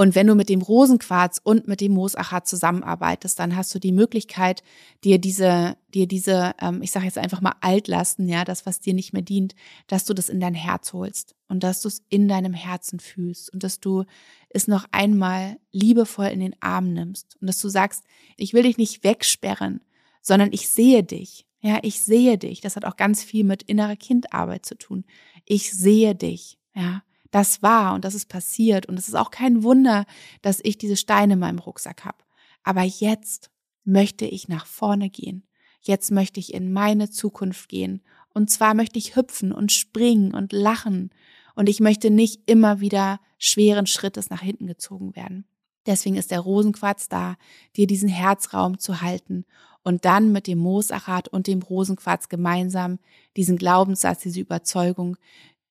Und 0.00 0.14
wenn 0.14 0.28
du 0.28 0.34
mit 0.34 0.48
dem 0.48 0.62
Rosenquarz 0.62 1.42
und 1.44 1.68
mit 1.68 1.82
dem 1.82 1.92
Moosachat 1.92 2.48
zusammenarbeitest, 2.48 3.38
dann 3.38 3.54
hast 3.54 3.74
du 3.74 3.78
die 3.78 3.92
Möglichkeit, 3.92 4.62
dir 5.04 5.18
diese, 5.18 5.76
dir 5.92 6.08
diese, 6.08 6.54
ähm, 6.58 6.80
ich 6.80 6.90
sage 6.90 7.04
jetzt 7.04 7.18
einfach 7.18 7.42
mal 7.42 7.56
Altlasten, 7.60 8.26
ja, 8.26 8.46
das, 8.46 8.64
was 8.64 8.80
dir 8.80 8.94
nicht 8.94 9.12
mehr 9.12 9.20
dient, 9.20 9.54
dass 9.88 10.06
du 10.06 10.14
das 10.14 10.30
in 10.30 10.40
dein 10.40 10.54
Herz 10.54 10.94
holst 10.94 11.34
und 11.48 11.62
dass 11.62 11.82
du 11.82 11.88
es 11.88 12.02
in 12.08 12.28
deinem 12.28 12.54
Herzen 12.54 12.98
fühlst 12.98 13.52
und 13.52 13.62
dass 13.62 13.78
du 13.78 14.06
es 14.48 14.68
noch 14.68 14.86
einmal 14.90 15.58
liebevoll 15.70 16.28
in 16.28 16.40
den 16.40 16.56
Arm 16.60 16.94
nimmst 16.94 17.36
und 17.38 17.46
dass 17.46 17.60
du 17.60 17.68
sagst, 17.68 18.04
ich 18.38 18.54
will 18.54 18.62
dich 18.62 18.78
nicht 18.78 19.04
wegsperren, 19.04 19.82
sondern 20.22 20.50
ich 20.54 20.70
sehe 20.70 21.02
dich. 21.02 21.44
Ja, 21.60 21.78
ich 21.82 22.00
sehe 22.00 22.38
dich. 22.38 22.62
Das 22.62 22.76
hat 22.76 22.86
auch 22.86 22.96
ganz 22.96 23.22
viel 23.22 23.44
mit 23.44 23.64
innerer 23.64 23.96
Kindarbeit 23.96 24.64
zu 24.64 24.78
tun. 24.78 25.04
Ich 25.44 25.70
sehe 25.70 26.14
dich. 26.14 26.56
Ja, 26.74 27.02
das 27.30 27.62
war 27.62 27.94
und 27.94 28.04
das 28.04 28.14
ist 28.14 28.28
passiert 28.28 28.86
und 28.86 28.98
es 28.98 29.08
ist 29.08 29.14
auch 29.14 29.30
kein 29.30 29.62
Wunder, 29.62 30.04
dass 30.42 30.60
ich 30.62 30.78
diese 30.78 30.96
Steine 30.96 31.34
in 31.34 31.38
meinem 31.38 31.58
Rucksack 31.58 32.04
habe. 32.04 32.18
Aber 32.62 32.82
jetzt 32.82 33.50
möchte 33.84 34.24
ich 34.24 34.48
nach 34.48 34.66
vorne 34.66 35.10
gehen. 35.10 35.44
Jetzt 35.80 36.10
möchte 36.10 36.40
ich 36.40 36.52
in 36.52 36.72
meine 36.72 37.10
Zukunft 37.10 37.68
gehen. 37.68 38.02
Und 38.34 38.50
zwar 38.50 38.74
möchte 38.74 38.98
ich 38.98 39.16
hüpfen 39.16 39.52
und 39.52 39.72
springen 39.72 40.34
und 40.34 40.52
lachen. 40.52 41.10
Und 41.54 41.68
ich 41.68 41.80
möchte 41.80 42.10
nicht 42.10 42.42
immer 42.46 42.80
wieder 42.80 43.20
schweren 43.38 43.86
Schrittes 43.86 44.30
nach 44.30 44.42
hinten 44.42 44.66
gezogen 44.66 45.16
werden. 45.16 45.46
Deswegen 45.86 46.16
ist 46.16 46.30
der 46.30 46.40
Rosenquarz 46.40 47.08
da, 47.08 47.36
dir 47.76 47.86
diesen 47.86 48.08
Herzraum 48.08 48.78
zu 48.78 49.00
halten 49.00 49.46
und 49.82 50.04
dann 50.04 50.30
mit 50.30 50.46
dem 50.46 50.58
Moosachat 50.58 51.28
und 51.28 51.46
dem 51.46 51.62
Rosenquarz 51.62 52.28
gemeinsam 52.28 52.98
diesen 53.36 53.56
Glaubenssatz, 53.56 54.20
diese 54.20 54.40
Überzeugung, 54.40 55.16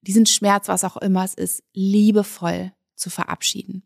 diesen 0.02 0.26
Schmerz, 0.26 0.68
was 0.68 0.84
auch 0.84 0.98
immer 0.98 1.24
es 1.24 1.34
ist, 1.34 1.64
liebevoll 1.74 2.74
zu 2.96 3.10
verabschieden. 3.10 3.84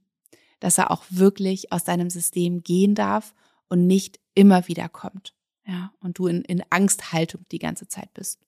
Dass 0.59 0.77
er 0.77 0.91
auch 0.91 1.03
wirklich 1.09 1.71
aus 1.71 1.83
deinem 1.83 2.09
System 2.09 2.63
gehen 2.63 2.95
darf 2.95 3.33
und 3.67 3.87
nicht 3.87 4.19
immer 4.33 4.67
wieder 4.67 4.89
kommt. 4.89 5.33
Ja, 5.65 5.93
und 5.99 6.17
du 6.17 6.27
in, 6.27 6.43
in 6.43 6.63
Angsthaltung 6.69 7.45
die 7.51 7.59
ganze 7.59 7.87
Zeit 7.87 8.13
bist. 8.13 8.39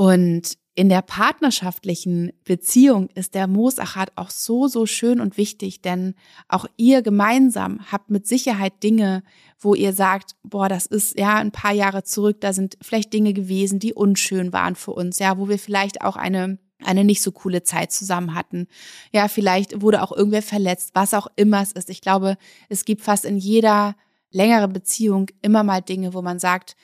Und 0.00 0.56
in 0.74 0.88
der 0.88 1.02
partnerschaftlichen 1.02 2.32
Beziehung 2.44 3.10
ist 3.14 3.34
der 3.34 3.46
Moosachat 3.46 4.12
auch 4.16 4.30
so, 4.30 4.66
so 4.66 4.86
schön 4.86 5.20
und 5.20 5.36
wichtig, 5.36 5.82
denn 5.82 6.14
auch 6.48 6.64
ihr 6.78 7.02
gemeinsam 7.02 7.80
habt 7.92 8.08
mit 8.08 8.26
Sicherheit 8.26 8.82
Dinge, 8.82 9.22
wo 9.58 9.74
ihr 9.74 9.92
sagt, 9.92 10.36
boah, 10.42 10.70
das 10.70 10.86
ist 10.86 11.18
ja 11.18 11.36
ein 11.36 11.52
paar 11.52 11.74
Jahre 11.74 12.02
zurück, 12.02 12.40
da 12.40 12.54
sind 12.54 12.78
vielleicht 12.80 13.12
Dinge 13.12 13.34
gewesen, 13.34 13.78
die 13.78 13.92
unschön 13.92 14.54
waren 14.54 14.74
für 14.74 14.92
uns, 14.92 15.18
ja, 15.18 15.36
wo 15.36 15.50
wir 15.50 15.58
vielleicht 15.58 16.00
auch 16.00 16.16
eine 16.16 16.58
eine 16.82 17.04
nicht 17.04 17.20
so 17.20 17.30
coole 17.30 17.62
Zeit 17.62 17.92
zusammen 17.92 18.34
hatten. 18.34 18.66
Ja, 19.12 19.28
vielleicht 19.28 19.82
wurde 19.82 20.02
auch 20.02 20.12
irgendwer 20.12 20.40
verletzt, 20.40 20.92
was 20.94 21.12
auch 21.12 21.26
immer 21.36 21.60
es 21.60 21.72
ist. 21.72 21.90
Ich 21.90 22.00
glaube, 22.00 22.38
es 22.70 22.86
gibt 22.86 23.02
fast 23.02 23.26
in 23.26 23.36
jeder 23.36 23.96
längeren 24.30 24.72
Beziehung 24.72 25.26
immer 25.42 25.62
mal 25.62 25.82
Dinge, 25.82 26.14
wo 26.14 26.22
man 26.22 26.38
sagt, 26.38 26.76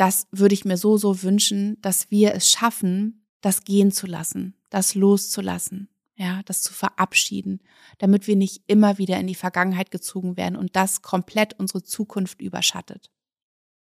das 0.00 0.28
würde 0.30 0.54
ich 0.54 0.64
mir 0.64 0.78
so, 0.78 0.96
so 0.96 1.22
wünschen, 1.22 1.76
dass 1.82 2.10
wir 2.10 2.34
es 2.34 2.50
schaffen, 2.50 3.26
das 3.42 3.64
gehen 3.64 3.92
zu 3.92 4.06
lassen, 4.06 4.54
das 4.70 4.94
loszulassen, 4.94 5.90
ja, 6.16 6.40
das 6.46 6.62
zu 6.62 6.72
verabschieden, 6.72 7.60
damit 7.98 8.26
wir 8.26 8.34
nicht 8.34 8.62
immer 8.66 8.96
wieder 8.96 9.20
in 9.20 9.26
die 9.26 9.34
Vergangenheit 9.34 9.90
gezogen 9.90 10.38
werden 10.38 10.56
und 10.56 10.74
das 10.74 11.02
komplett 11.02 11.58
unsere 11.58 11.82
Zukunft 11.82 12.40
überschattet. 12.40 13.10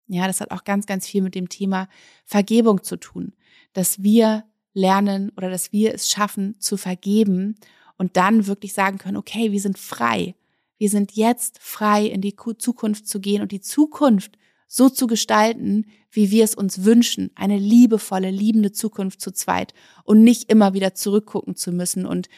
Ja, 0.08 0.26
das 0.26 0.40
hat 0.40 0.50
auch 0.50 0.64
ganz, 0.64 0.86
ganz 0.86 1.06
viel 1.06 1.22
mit 1.22 1.36
dem 1.36 1.48
Thema 1.48 1.88
Vergebung 2.24 2.82
zu 2.82 2.96
tun, 2.96 3.36
dass 3.72 4.02
wir 4.02 4.42
lernen 4.74 5.30
oder 5.36 5.50
dass 5.50 5.70
wir 5.70 5.94
es 5.94 6.10
schaffen 6.10 6.58
zu 6.58 6.76
vergeben 6.76 7.54
und 7.96 8.16
dann 8.16 8.48
wirklich 8.48 8.72
sagen 8.72 8.98
können, 8.98 9.18
okay, 9.18 9.52
wir 9.52 9.60
sind 9.60 9.78
frei. 9.78 10.34
Wir 10.78 10.90
sind 10.90 11.12
jetzt 11.12 11.60
frei, 11.60 12.06
in 12.06 12.22
die 12.22 12.34
Zukunft 12.34 13.06
zu 13.06 13.20
gehen 13.20 13.40
und 13.40 13.52
die 13.52 13.60
Zukunft 13.60 14.36
so 14.68 14.90
zu 14.90 15.06
gestalten, 15.06 15.86
wie 16.10 16.30
wir 16.30 16.44
es 16.44 16.54
uns 16.54 16.84
wünschen, 16.84 17.30
eine 17.34 17.58
liebevolle, 17.58 18.30
liebende 18.30 18.70
Zukunft 18.70 19.20
zu 19.20 19.32
zweit 19.32 19.72
und 20.04 20.22
nicht 20.22 20.50
immer 20.50 20.74
wieder 20.74 20.94
zurückgucken 20.94 21.56
zu 21.56 21.72
müssen 21.72 22.06
und, 22.06 22.28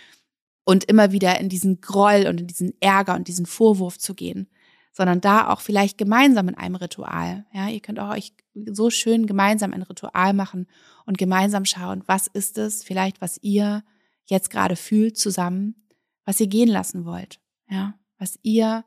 und 0.64 0.84
immer 0.84 1.12
wieder 1.12 1.38
in 1.40 1.48
diesen 1.48 1.80
Groll 1.80 2.26
und 2.28 2.40
in 2.40 2.46
diesen 2.46 2.72
Ärger 2.80 3.16
und 3.16 3.26
diesen 3.26 3.46
Vorwurf 3.46 3.98
zu 3.98 4.14
gehen, 4.14 4.48
sondern 4.92 5.20
da 5.20 5.48
auch 5.48 5.60
vielleicht 5.60 5.98
gemeinsam 5.98 6.48
in 6.48 6.54
einem 6.54 6.76
Ritual. 6.76 7.46
Ja, 7.52 7.68
ihr 7.68 7.80
könnt 7.80 7.98
auch 7.98 8.10
euch 8.10 8.32
so 8.70 8.90
schön 8.90 9.26
gemeinsam 9.26 9.72
ein 9.72 9.82
Ritual 9.82 10.32
machen 10.32 10.68
und 11.06 11.18
gemeinsam 11.18 11.64
schauen, 11.64 12.04
was 12.06 12.28
ist 12.28 12.58
es 12.58 12.84
vielleicht, 12.84 13.20
was 13.20 13.38
ihr 13.42 13.82
jetzt 14.24 14.50
gerade 14.50 14.76
fühlt 14.76 15.18
zusammen, 15.18 15.86
was 16.24 16.40
ihr 16.40 16.46
gehen 16.46 16.68
lassen 16.68 17.04
wollt. 17.04 17.40
Ja, 17.68 17.94
was 18.18 18.38
ihr 18.42 18.84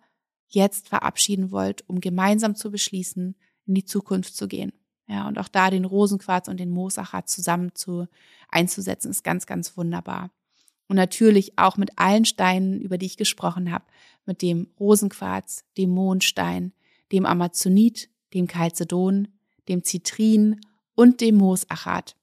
jetzt 0.54 0.90
verabschieden 0.90 1.52
wollt, 1.52 1.88
um 1.88 2.00
gemeinsam 2.00 2.56
zu 2.56 2.72
beschließen, 2.72 3.36
in 3.66 3.74
die 3.74 3.86
Zukunft 3.86 4.36
zu 4.36 4.48
gehen. 4.48 4.74
Ja, 5.08 5.28
und 5.28 5.38
auch 5.38 5.48
da 5.48 5.70
den 5.70 5.86
Rosenquarz 5.86 6.48
und 6.48 6.60
den 6.60 6.70
Moosachat 6.70 7.28
zusammen 7.28 7.72
zu, 7.76 8.08
einzusetzen, 8.50 9.12
ist 9.12 9.24
ganz, 9.24 9.46
ganz 9.46 9.76
wunderbar. 9.76 10.32
Und 10.88 10.96
natürlich 10.96 11.58
auch 11.58 11.78
mit 11.78 11.98
allen 11.98 12.26
Steinen, 12.26 12.82
über 12.82 12.98
die 12.98 13.06
ich 13.06 13.18
gesprochen 13.18 13.72
habe, 13.72 13.86
mit 14.26 14.42
dem 14.42 14.68
Rosenquarz, 14.80 15.66
dem 15.78 15.90
Mondstein, 15.90 16.74
dem 17.12 17.26
Amazonit, 17.26 18.10
dem 18.34 18.48
Chalcedon, 18.48 19.28
dem 19.68 19.84
Zitrin 19.84 20.62
und 20.96 21.22
dem 21.22 21.36
Moosachat. 21.36 22.16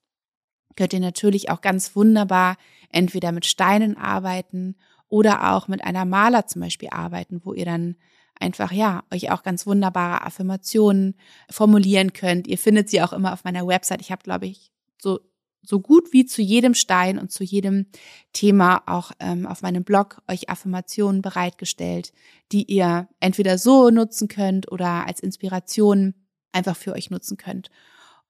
Könnt 0.76 0.92
ihr 0.92 1.00
natürlich 1.00 1.50
auch 1.50 1.60
ganz 1.60 1.94
wunderbar 1.96 2.56
entweder 2.90 3.32
mit 3.32 3.44
Steinen 3.44 3.96
arbeiten 3.96 4.76
oder 5.08 5.52
auch 5.52 5.68
mit 5.68 5.84
einer 5.84 6.04
Maler 6.04 6.46
zum 6.46 6.62
Beispiel 6.62 6.88
arbeiten, 6.90 7.40
wo 7.44 7.52
ihr 7.52 7.64
dann 7.64 7.96
einfach, 8.40 8.72
ja, 8.72 9.04
euch 9.12 9.30
auch 9.30 9.42
ganz 9.42 9.66
wunderbare 9.66 10.24
Affirmationen 10.24 11.14
formulieren 11.50 12.12
könnt. 12.12 12.46
Ihr 12.46 12.58
findet 12.58 12.88
sie 12.88 13.02
auch 13.02 13.12
immer 13.12 13.32
auf 13.32 13.44
meiner 13.44 13.66
Website. 13.66 14.00
Ich 14.00 14.10
habe, 14.10 14.22
glaube 14.22 14.46
ich, 14.46 14.72
so 15.00 15.20
so 15.62 15.80
gut 15.80 16.12
wie 16.12 16.24
zu 16.24 16.42
jedem 16.42 16.74
Stein 16.74 17.18
und 17.18 17.30
zu 17.30 17.44
jedem 17.44 17.86
Thema 18.32 18.82
auch 18.86 19.12
ähm, 19.20 19.46
auf 19.46 19.62
meinem 19.62 19.84
Blog 19.84 20.22
euch 20.26 20.48
Affirmationen 20.48 21.22
bereitgestellt, 21.22 22.12
die 22.50 22.64
ihr 22.64 23.08
entweder 23.20 23.58
so 23.58 23.90
nutzen 23.90 24.28
könnt 24.28 24.72
oder 24.72 25.06
als 25.06 25.20
Inspiration 25.20 26.14
einfach 26.52 26.76
für 26.76 26.92
euch 26.92 27.10
nutzen 27.10 27.36
könnt. 27.36 27.70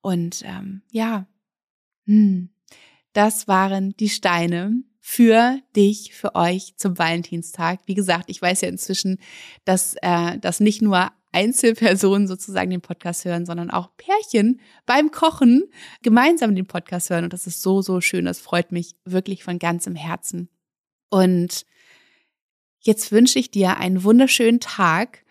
Und 0.00 0.42
ähm, 0.44 0.82
ja, 0.90 1.26
hm, 2.06 2.50
das 3.12 3.48
waren 3.48 3.96
die 3.96 4.08
Steine, 4.08 4.82
für 5.00 5.58
dich, 5.74 6.14
für 6.14 6.34
euch 6.34 6.74
zum 6.76 6.98
Valentinstag. 6.98 7.80
Wie 7.86 7.94
gesagt, 7.94 8.24
ich 8.28 8.40
weiß 8.40 8.60
ja 8.60 8.68
inzwischen, 8.68 9.18
dass, 9.64 9.96
äh, 10.02 10.38
dass 10.38 10.60
nicht 10.60 10.82
nur 10.82 11.10
Einzelpersonen 11.32 12.26
sozusagen 12.26 12.70
den 12.70 12.80
Podcast 12.80 13.24
hören, 13.24 13.46
sondern 13.46 13.70
auch 13.70 13.96
Pärchen 13.96 14.60
beim 14.84 15.10
Kochen 15.10 15.64
gemeinsam 16.02 16.54
den 16.54 16.66
Podcast 16.66 17.10
hören. 17.10 17.24
Und 17.24 17.32
das 17.32 17.46
ist 17.46 17.62
so, 17.62 17.82
so 17.82 18.00
schön. 18.00 18.24
Das 18.24 18.40
freut 18.40 18.72
mich 18.72 18.94
wirklich 19.04 19.44
von 19.44 19.58
ganzem 19.58 19.94
Herzen. 19.94 20.48
Und 21.08 21.64
jetzt 22.80 23.12
wünsche 23.12 23.38
ich 23.38 23.50
dir 23.50 23.76
einen 23.78 24.04
wunderschönen 24.04 24.60
Tag 24.60 25.24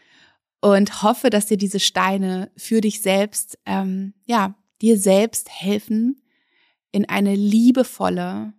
und 0.61 1.03
hoffe, 1.03 1.29
dass 1.29 1.45
dir 1.45 1.57
diese 1.57 1.79
Steine 1.79 2.51
für 2.57 2.81
dich 2.81 3.01
selbst, 3.01 3.57
ähm, 3.65 4.13
ja, 4.25 4.55
dir 4.81 4.97
selbst 4.97 5.49
helfen, 5.49 6.21
in 6.91 7.07
eine 7.07 7.35
liebevolle, 7.35 8.53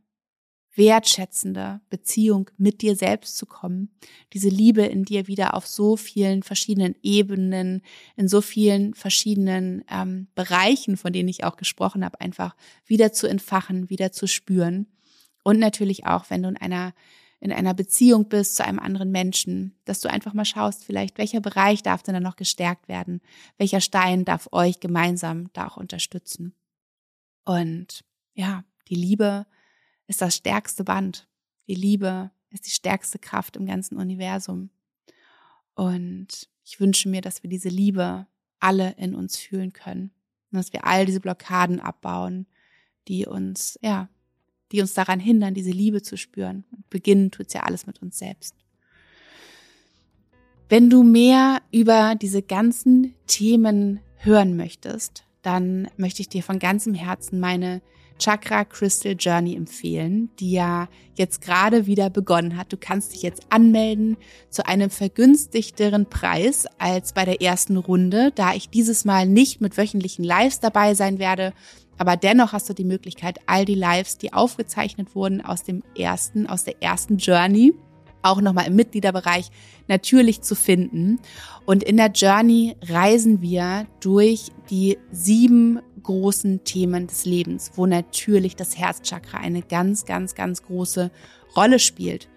wertschätzende 0.81 1.83
Beziehung 1.91 2.51
mit 2.57 2.81
dir 2.81 2.97
selbst 2.97 3.37
zu 3.37 3.45
kommen, 3.45 3.91
diese 4.33 4.49
Liebe 4.49 4.81
in 4.81 5.05
dir 5.05 5.26
wieder 5.26 5.53
auf 5.53 5.66
so 5.66 5.99
vielen 5.99 6.43
verschiedenen 6.43 6.97
Ebenen, 7.03 7.83
in 8.16 8.28
so 8.28 8.41
vielen 8.41 8.95
verschiedenen 8.95 9.85
ähm, 9.91 10.28
Bereichen, 10.35 10.97
von 10.97 11.12
denen 11.12 11.28
ich 11.28 11.45
auch 11.45 11.59
gesprochen 11.59 12.03
habe, 12.03 12.18
einfach 12.22 12.57
wieder 12.87 13.12
zu 13.12 13.26
entfachen, 13.26 13.91
wieder 13.91 14.11
zu 14.11 14.26
spüren. 14.26 14.87
Und 15.45 15.59
natürlich 15.59 16.07
auch, 16.07 16.31
wenn 16.31 16.43
du 16.43 16.49
in 16.49 16.57
einer 16.57 16.95
in 17.43 17.53
einer 17.53 17.72
Beziehung 17.72 18.28
bist 18.28 18.57
zu 18.57 18.64
einem 18.66 18.78
anderen 18.78 19.11
Menschen, 19.11 19.74
dass 19.87 20.01
du 20.01 20.11
einfach 20.11 20.35
mal 20.35 20.45
schaust, 20.45 20.85
vielleicht 20.85 21.16
welcher 21.16 21.41
Bereich 21.41 21.83
darf 21.83 22.03
denn 22.03 22.12
da 22.12 22.20
noch 22.20 22.37
gestärkt 22.37 22.87
werden, 22.87 23.22
welcher 23.57 23.81
Stein 23.81 24.26
darf 24.26 24.49
euch 24.53 24.78
gemeinsam 24.78 25.51
da 25.55 25.66
auch 25.66 25.78
unterstützen. 25.78 26.55
Und 27.47 28.05
ja, 28.35 28.62
die 28.91 28.95
Liebe 28.95 29.47
ist 30.11 30.20
das 30.20 30.34
stärkste 30.34 30.82
Band. 30.82 31.28
Die 31.68 31.74
Liebe 31.74 32.32
ist 32.50 32.66
die 32.66 32.70
stärkste 32.70 33.20
Kraft 33.20 33.56
im 33.56 33.64
ganzen 33.64 33.96
Universum. 33.96 34.70
Und 35.74 36.48
ich 36.64 36.80
wünsche 36.80 37.08
mir, 37.08 37.20
dass 37.20 37.44
wir 37.44 37.48
diese 37.48 37.68
Liebe 37.68 38.26
alle 38.58 38.94
in 38.98 39.14
uns 39.14 39.38
fühlen 39.38 39.72
können. 39.72 40.11
Und 40.50 40.58
dass 40.58 40.72
wir 40.72 40.84
all 40.84 41.06
diese 41.06 41.20
Blockaden 41.20 41.78
abbauen, 41.78 42.46
die 43.06 43.24
uns, 43.24 43.78
ja, 43.82 44.08
die 44.72 44.80
uns 44.80 44.94
daran 44.94 45.20
hindern, 45.20 45.54
diese 45.54 45.70
Liebe 45.70 46.02
zu 46.02 46.16
spüren. 46.16 46.64
Und 46.72 46.90
beginnen 46.90 47.30
tut's 47.30 47.54
ja 47.54 47.62
alles 47.62 47.86
mit 47.86 48.02
uns 48.02 48.18
selbst. 48.18 48.56
Wenn 50.68 50.90
du 50.90 51.04
mehr 51.04 51.62
über 51.70 52.16
diese 52.16 52.42
ganzen 52.42 53.14
Themen 53.28 54.00
hören 54.16 54.56
möchtest, 54.56 55.24
dann 55.42 55.88
möchte 55.96 56.20
ich 56.20 56.28
dir 56.28 56.42
von 56.42 56.58
ganzem 56.58 56.94
Herzen 56.94 57.38
meine 57.38 57.80
Chakra 58.20 58.64
Crystal 58.64 59.16
Journey 59.18 59.56
empfehlen, 59.56 60.30
die 60.38 60.52
ja 60.52 60.88
jetzt 61.14 61.40
gerade 61.40 61.86
wieder 61.86 62.10
begonnen 62.10 62.56
hat. 62.56 62.72
Du 62.72 62.76
kannst 62.76 63.14
dich 63.14 63.22
jetzt 63.22 63.42
anmelden 63.50 64.16
zu 64.50 64.66
einem 64.66 64.90
vergünstigteren 64.90 66.06
Preis 66.08 66.66
als 66.78 67.12
bei 67.12 67.24
der 67.24 67.42
ersten 67.42 67.76
Runde, 67.76 68.30
da 68.34 68.54
ich 68.54 68.68
dieses 68.68 69.04
Mal 69.04 69.26
nicht 69.26 69.60
mit 69.60 69.76
wöchentlichen 69.76 70.24
Lives 70.24 70.60
dabei 70.60 70.94
sein 70.94 71.18
werde. 71.18 71.52
Aber 71.98 72.16
dennoch 72.16 72.52
hast 72.52 72.68
du 72.68 72.74
die 72.74 72.84
Möglichkeit, 72.84 73.40
all 73.46 73.64
die 73.64 73.74
Lives, 73.74 74.18
die 74.18 74.32
aufgezeichnet 74.32 75.14
wurden 75.14 75.40
aus 75.40 75.64
dem 75.64 75.82
ersten, 75.98 76.46
aus 76.46 76.64
der 76.64 76.82
ersten 76.82 77.18
Journey, 77.18 77.74
auch 78.22 78.40
nochmal 78.40 78.66
im 78.66 78.76
Mitgliederbereich 78.76 79.50
natürlich 79.88 80.42
zu 80.42 80.54
finden. 80.54 81.18
Und 81.66 81.82
in 81.82 81.96
der 81.96 82.10
Journey 82.10 82.76
reisen 82.82 83.40
wir 83.42 83.86
durch 84.00 84.50
die 84.70 84.98
sieben 85.10 85.80
großen 86.03 86.64
Themen 86.64 87.07
des 87.07 87.24
Lebens, 87.24 87.72
wo 87.76 87.86
natürlich 87.86 88.57
das 88.57 88.78
Herzchakra 88.78 89.38
eine 89.38 89.62
ganz, 89.62 90.05
ganz, 90.05 90.34
ganz 90.34 90.62
große 90.62 91.11
Rolle 91.57 91.78
spielt. 91.78 92.28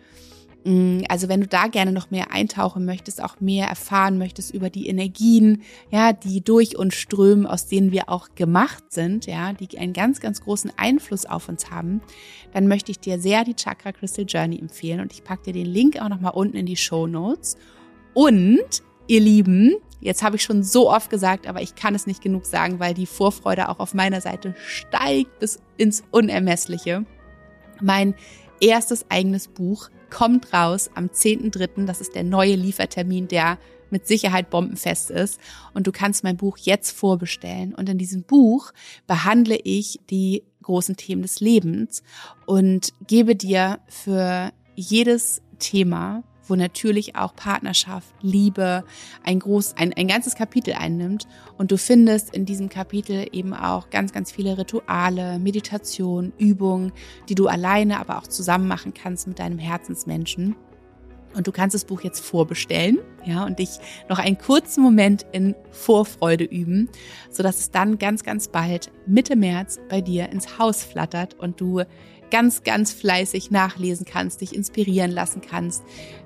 Mm, 0.65 1.01
also 1.09 1.27
wenn 1.27 1.41
du 1.41 1.47
da 1.47 1.67
gerne 1.67 1.91
noch 1.91 2.09
mehr 2.11 2.31
eintauchen 2.31 2.85
möchtest, 2.85 3.21
auch 3.21 3.39
mehr 3.39 3.67
erfahren 3.67 4.17
möchtest 4.17 4.53
über 4.53 4.69
die 4.69 4.87
Energien, 4.87 5.61
ja, 5.91 6.13
die 6.13 6.41
durch 6.41 6.77
uns 6.77 6.95
strömen, 6.95 7.45
aus 7.45 7.67
denen 7.67 7.91
wir 7.91 8.09
auch 8.09 8.29
gemacht 8.35 8.85
sind, 8.89 9.25
ja, 9.25 9.53
die 9.53 9.77
einen 9.77 9.93
ganz, 9.93 10.19
ganz 10.19 10.41
großen 10.41 10.71
Einfluss 10.77 11.25
auf 11.25 11.49
uns 11.49 11.69
haben, 11.69 12.01
dann 12.53 12.67
möchte 12.67 12.91
ich 12.91 12.99
dir 12.99 13.19
sehr 13.19 13.43
die 13.43 13.55
Chakra 13.55 13.91
Crystal 13.91 14.25
Journey 14.25 14.59
empfehlen 14.59 15.01
und 15.01 15.11
ich 15.11 15.23
packe 15.23 15.51
dir 15.51 15.53
den 15.53 15.71
Link 15.71 16.01
auch 16.01 16.09
nochmal 16.09 16.33
unten 16.33 16.57
in 16.57 16.65
die 16.65 16.77
Show 16.77 17.07
Notes. 17.07 17.57
Und 18.13 18.83
ihr 19.07 19.19
Lieben, 19.19 19.75
jetzt 20.03 20.23
habe 20.23 20.35
ich 20.35 20.43
schon 20.43 20.63
so 20.63 20.91
oft 20.91 21.09
gesagt, 21.09 21.47
aber 21.47 21.61
ich 21.61 21.75
kann 21.75 21.95
es 21.95 22.07
nicht 22.07 22.21
genug 22.21 22.45
sagen, 22.45 22.79
weil 22.79 22.93
die 22.93 23.05
Vorfreude 23.05 23.69
auch 23.69 23.79
auf 23.79 23.93
meiner 23.93 24.21
Seite 24.21 24.55
steigt 24.65 25.39
bis 25.39 25.59
ins 25.77 26.03
Unermessliche. 26.11 27.05
Mein 27.81 28.15
erstes 28.59 29.09
eigenes 29.09 29.47
Buch 29.47 29.89
kommt 30.09 30.53
raus 30.53 30.89
am 30.95 31.07
10.3. 31.07 31.85
Das 31.85 32.01
ist 32.01 32.15
der 32.15 32.23
neue 32.23 32.55
Liefertermin, 32.55 33.27
der 33.27 33.57
mit 33.89 34.07
Sicherheit 34.07 34.49
bombenfest 34.49 35.11
ist. 35.11 35.39
Und 35.73 35.87
du 35.87 35.91
kannst 35.91 36.23
mein 36.23 36.37
Buch 36.37 36.57
jetzt 36.57 36.91
vorbestellen. 36.91 37.73
Und 37.73 37.89
in 37.89 37.97
diesem 37.97 38.23
Buch 38.23 38.71
behandle 39.07 39.57
ich 39.63 39.99
die 40.09 40.43
großen 40.63 40.97
Themen 40.97 41.21
des 41.21 41.39
Lebens 41.39 42.03
und 42.45 42.93
gebe 43.07 43.35
dir 43.35 43.79
für 43.87 44.51
jedes 44.75 45.41
Thema 45.59 46.23
wo 46.47 46.55
natürlich 46.55 47.15
auch 47.15 47.35
Partnerschaft, 47.35 48.13
Liebe 48.21 48.83
ein 49.23 49.39
groß, 49.39 49.75
ein, 49.77 49.93
ein 49.93 50.07
ganzes 50.07 50.35
Kapitel 50.35 50.73
einnimmt. 50.73 51.27
Und 51.57 51.71
du 51.71 51.77
findest 51.77 52.33
in 52.33 52.45
diesem 52.45 52.69
Kapitel 52.69 53.27
eben 53.31 53.53
auch 53.53 53.89
ganz, 53.89 54.13
ganz 54.13 54.31
viele 54.31 54.57
Rituale, 54.57 55.39
Meditation, 55.39 56.33
Übungen, 56.37 56.91
die 57.29 57.35
du 57.35 57.47
alleine, 57.47 57.99
aber 57.99 58.17
auch 58.17 58.27
zusammen 58.27 58.67
machen 58.67 58.93
kannst 58.93 59.27
mit 59.27 59.39
deinem 59.39 59.59
Herzensmenschen. 59.59 60.55
Und 61.35 61.47
du 61.47 61.51
kannst 61.51 61.73
das 61.73 61.85
Buch 61.85 62.01
jetzt 62.01 62.19
vorbestellen, 62.19 62.99
ja, 63.25 63.43
und 63.43 63.59
dich 63.59 63.79
noch 64.07 64.19
einen 64.19 64.37
kurzen 64.37 64.83
Moment 64.83 65.25
in 65.31 65.55
Vorfreude 65.71 66.43
üben, 66.43 66.89
so 67.31 67.41
dass 67.41 67.59
es 67.59 67.71
dann 67.71 67.97
ganz, 67.97 68.23
ganz 68.23 68.49
bald 68.49 68.91
Mitte 69.07 69.35
März 69.35 69.79
bei 69.89 70.01
dir 70.01 70.29
ins 70.29 70.59
Haus 70.59 70.83
flattert 70.83 71.33
und 71.39 71.59
du 71.59 71.83
ganz, 72.29 72.63
ganz 72.63 72.91
fleißig 72.91 73.51
nachlesen 73.51 74.05
kannst, 74.05 74.41
dich 74.41 74.55
inspirieren 74.55 75.11
lassen 75.11 75.41
kannst, 75.41 75.83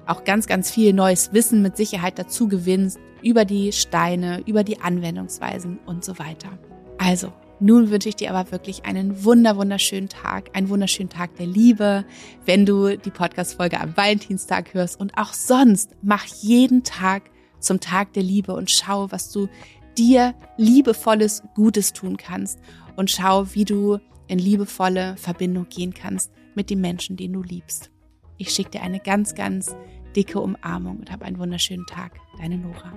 auch 0.08 0.24
ganz, 0.24 0.48
ganz 0.48 0.72
viel 0.72 0.94
neues 0.94 1.34
Wissen 1.34 1.62
mit 1.62 1.78
Sicherheit 1.78 2.18
dazu 2.18 2.48
gewinnst 2.48 3.00
über 3.22 3.46
die 3.46 3.72
Steine, 3.72 4.42
über 4.46 4.64
die 4.64 4.80
Anwendungsweisen 4.80 5.80
und 5.86 6.04
so 6.04 6.18
weiter. 6.20 6.58
Also, 6.98 7.34
nun 7.60 7.90
wünsche 7.90 8.10
ich 8.10 8.16
dir 8.16 8.34
aber 8.34 8.52
wirklich 8.52 8.86
einen 8.86 9.24
wunder, 9.24 9.58
wunderschönen 9.58 10.10
Tag, 10.10 10.56
einen 10.56 10.70
wunderschönen 10.70 11.10
Tag 11.10 11.36
der 11.38 11.48
Liebe, 11.48 12.06
wenn 12.46 12.66
du 12.66 12.98
die 12.98 13.10
Podcast-Folge 13.10 13.80
am 13.80 13.98
Valentinstag 13.98 14.76
hörst 14.76 15.00
und 15.00 15.18
auch 15.18 15.34
sonst 15.34 15.96
mach 16.04 16.26
jeden 16.26 16.84
Tag 16.84 17.32
zum 17.60 17.80
Tag 17.80 18.14
der 18.14 18.22
Liebe 18.22 18.54
und 18.54 18.70
schau, 18.70 19.12
was 19.12 19.32
du 19.32 19.48
dir 19.98 20.36
liebevolles 20.58 21.42
Gutes 21.56 21.94
tun 21.94 22.18
kannst 22.18 22.60
und 22.96 23.10
schau, 23.10 23.48
wie 23.54 23.66
du 23.66 23.98
in 24.28 24.38
liebevolle 24.38 25.18
Verbindung 25.18 25.68
gehen 25.68 25.94
kannst 25.96 26.32
mit 26.54 26.70
den 26.70 26.82
Menschen, 26.82 27.16
die 27.16 27.32
du 27.32 27.42
liebst. 27.42 27.90
Ich 28.38 28.52
schicke 28.52 28.72
dir 28.72 28.82
eine 28.84 29.00
ganz, 29.00 29.34
ganz 29.34 29.76
dicke 30.18 30.42
Umarmung 30.42 30.98
und 30.98 31.12
hab 31.12 31.22
einen 31.22 31.38
wunderschönen 31.38 31.86
Tag. 31.86 32.12
Deine 32.40 32.58
Nora. 32.58 32.92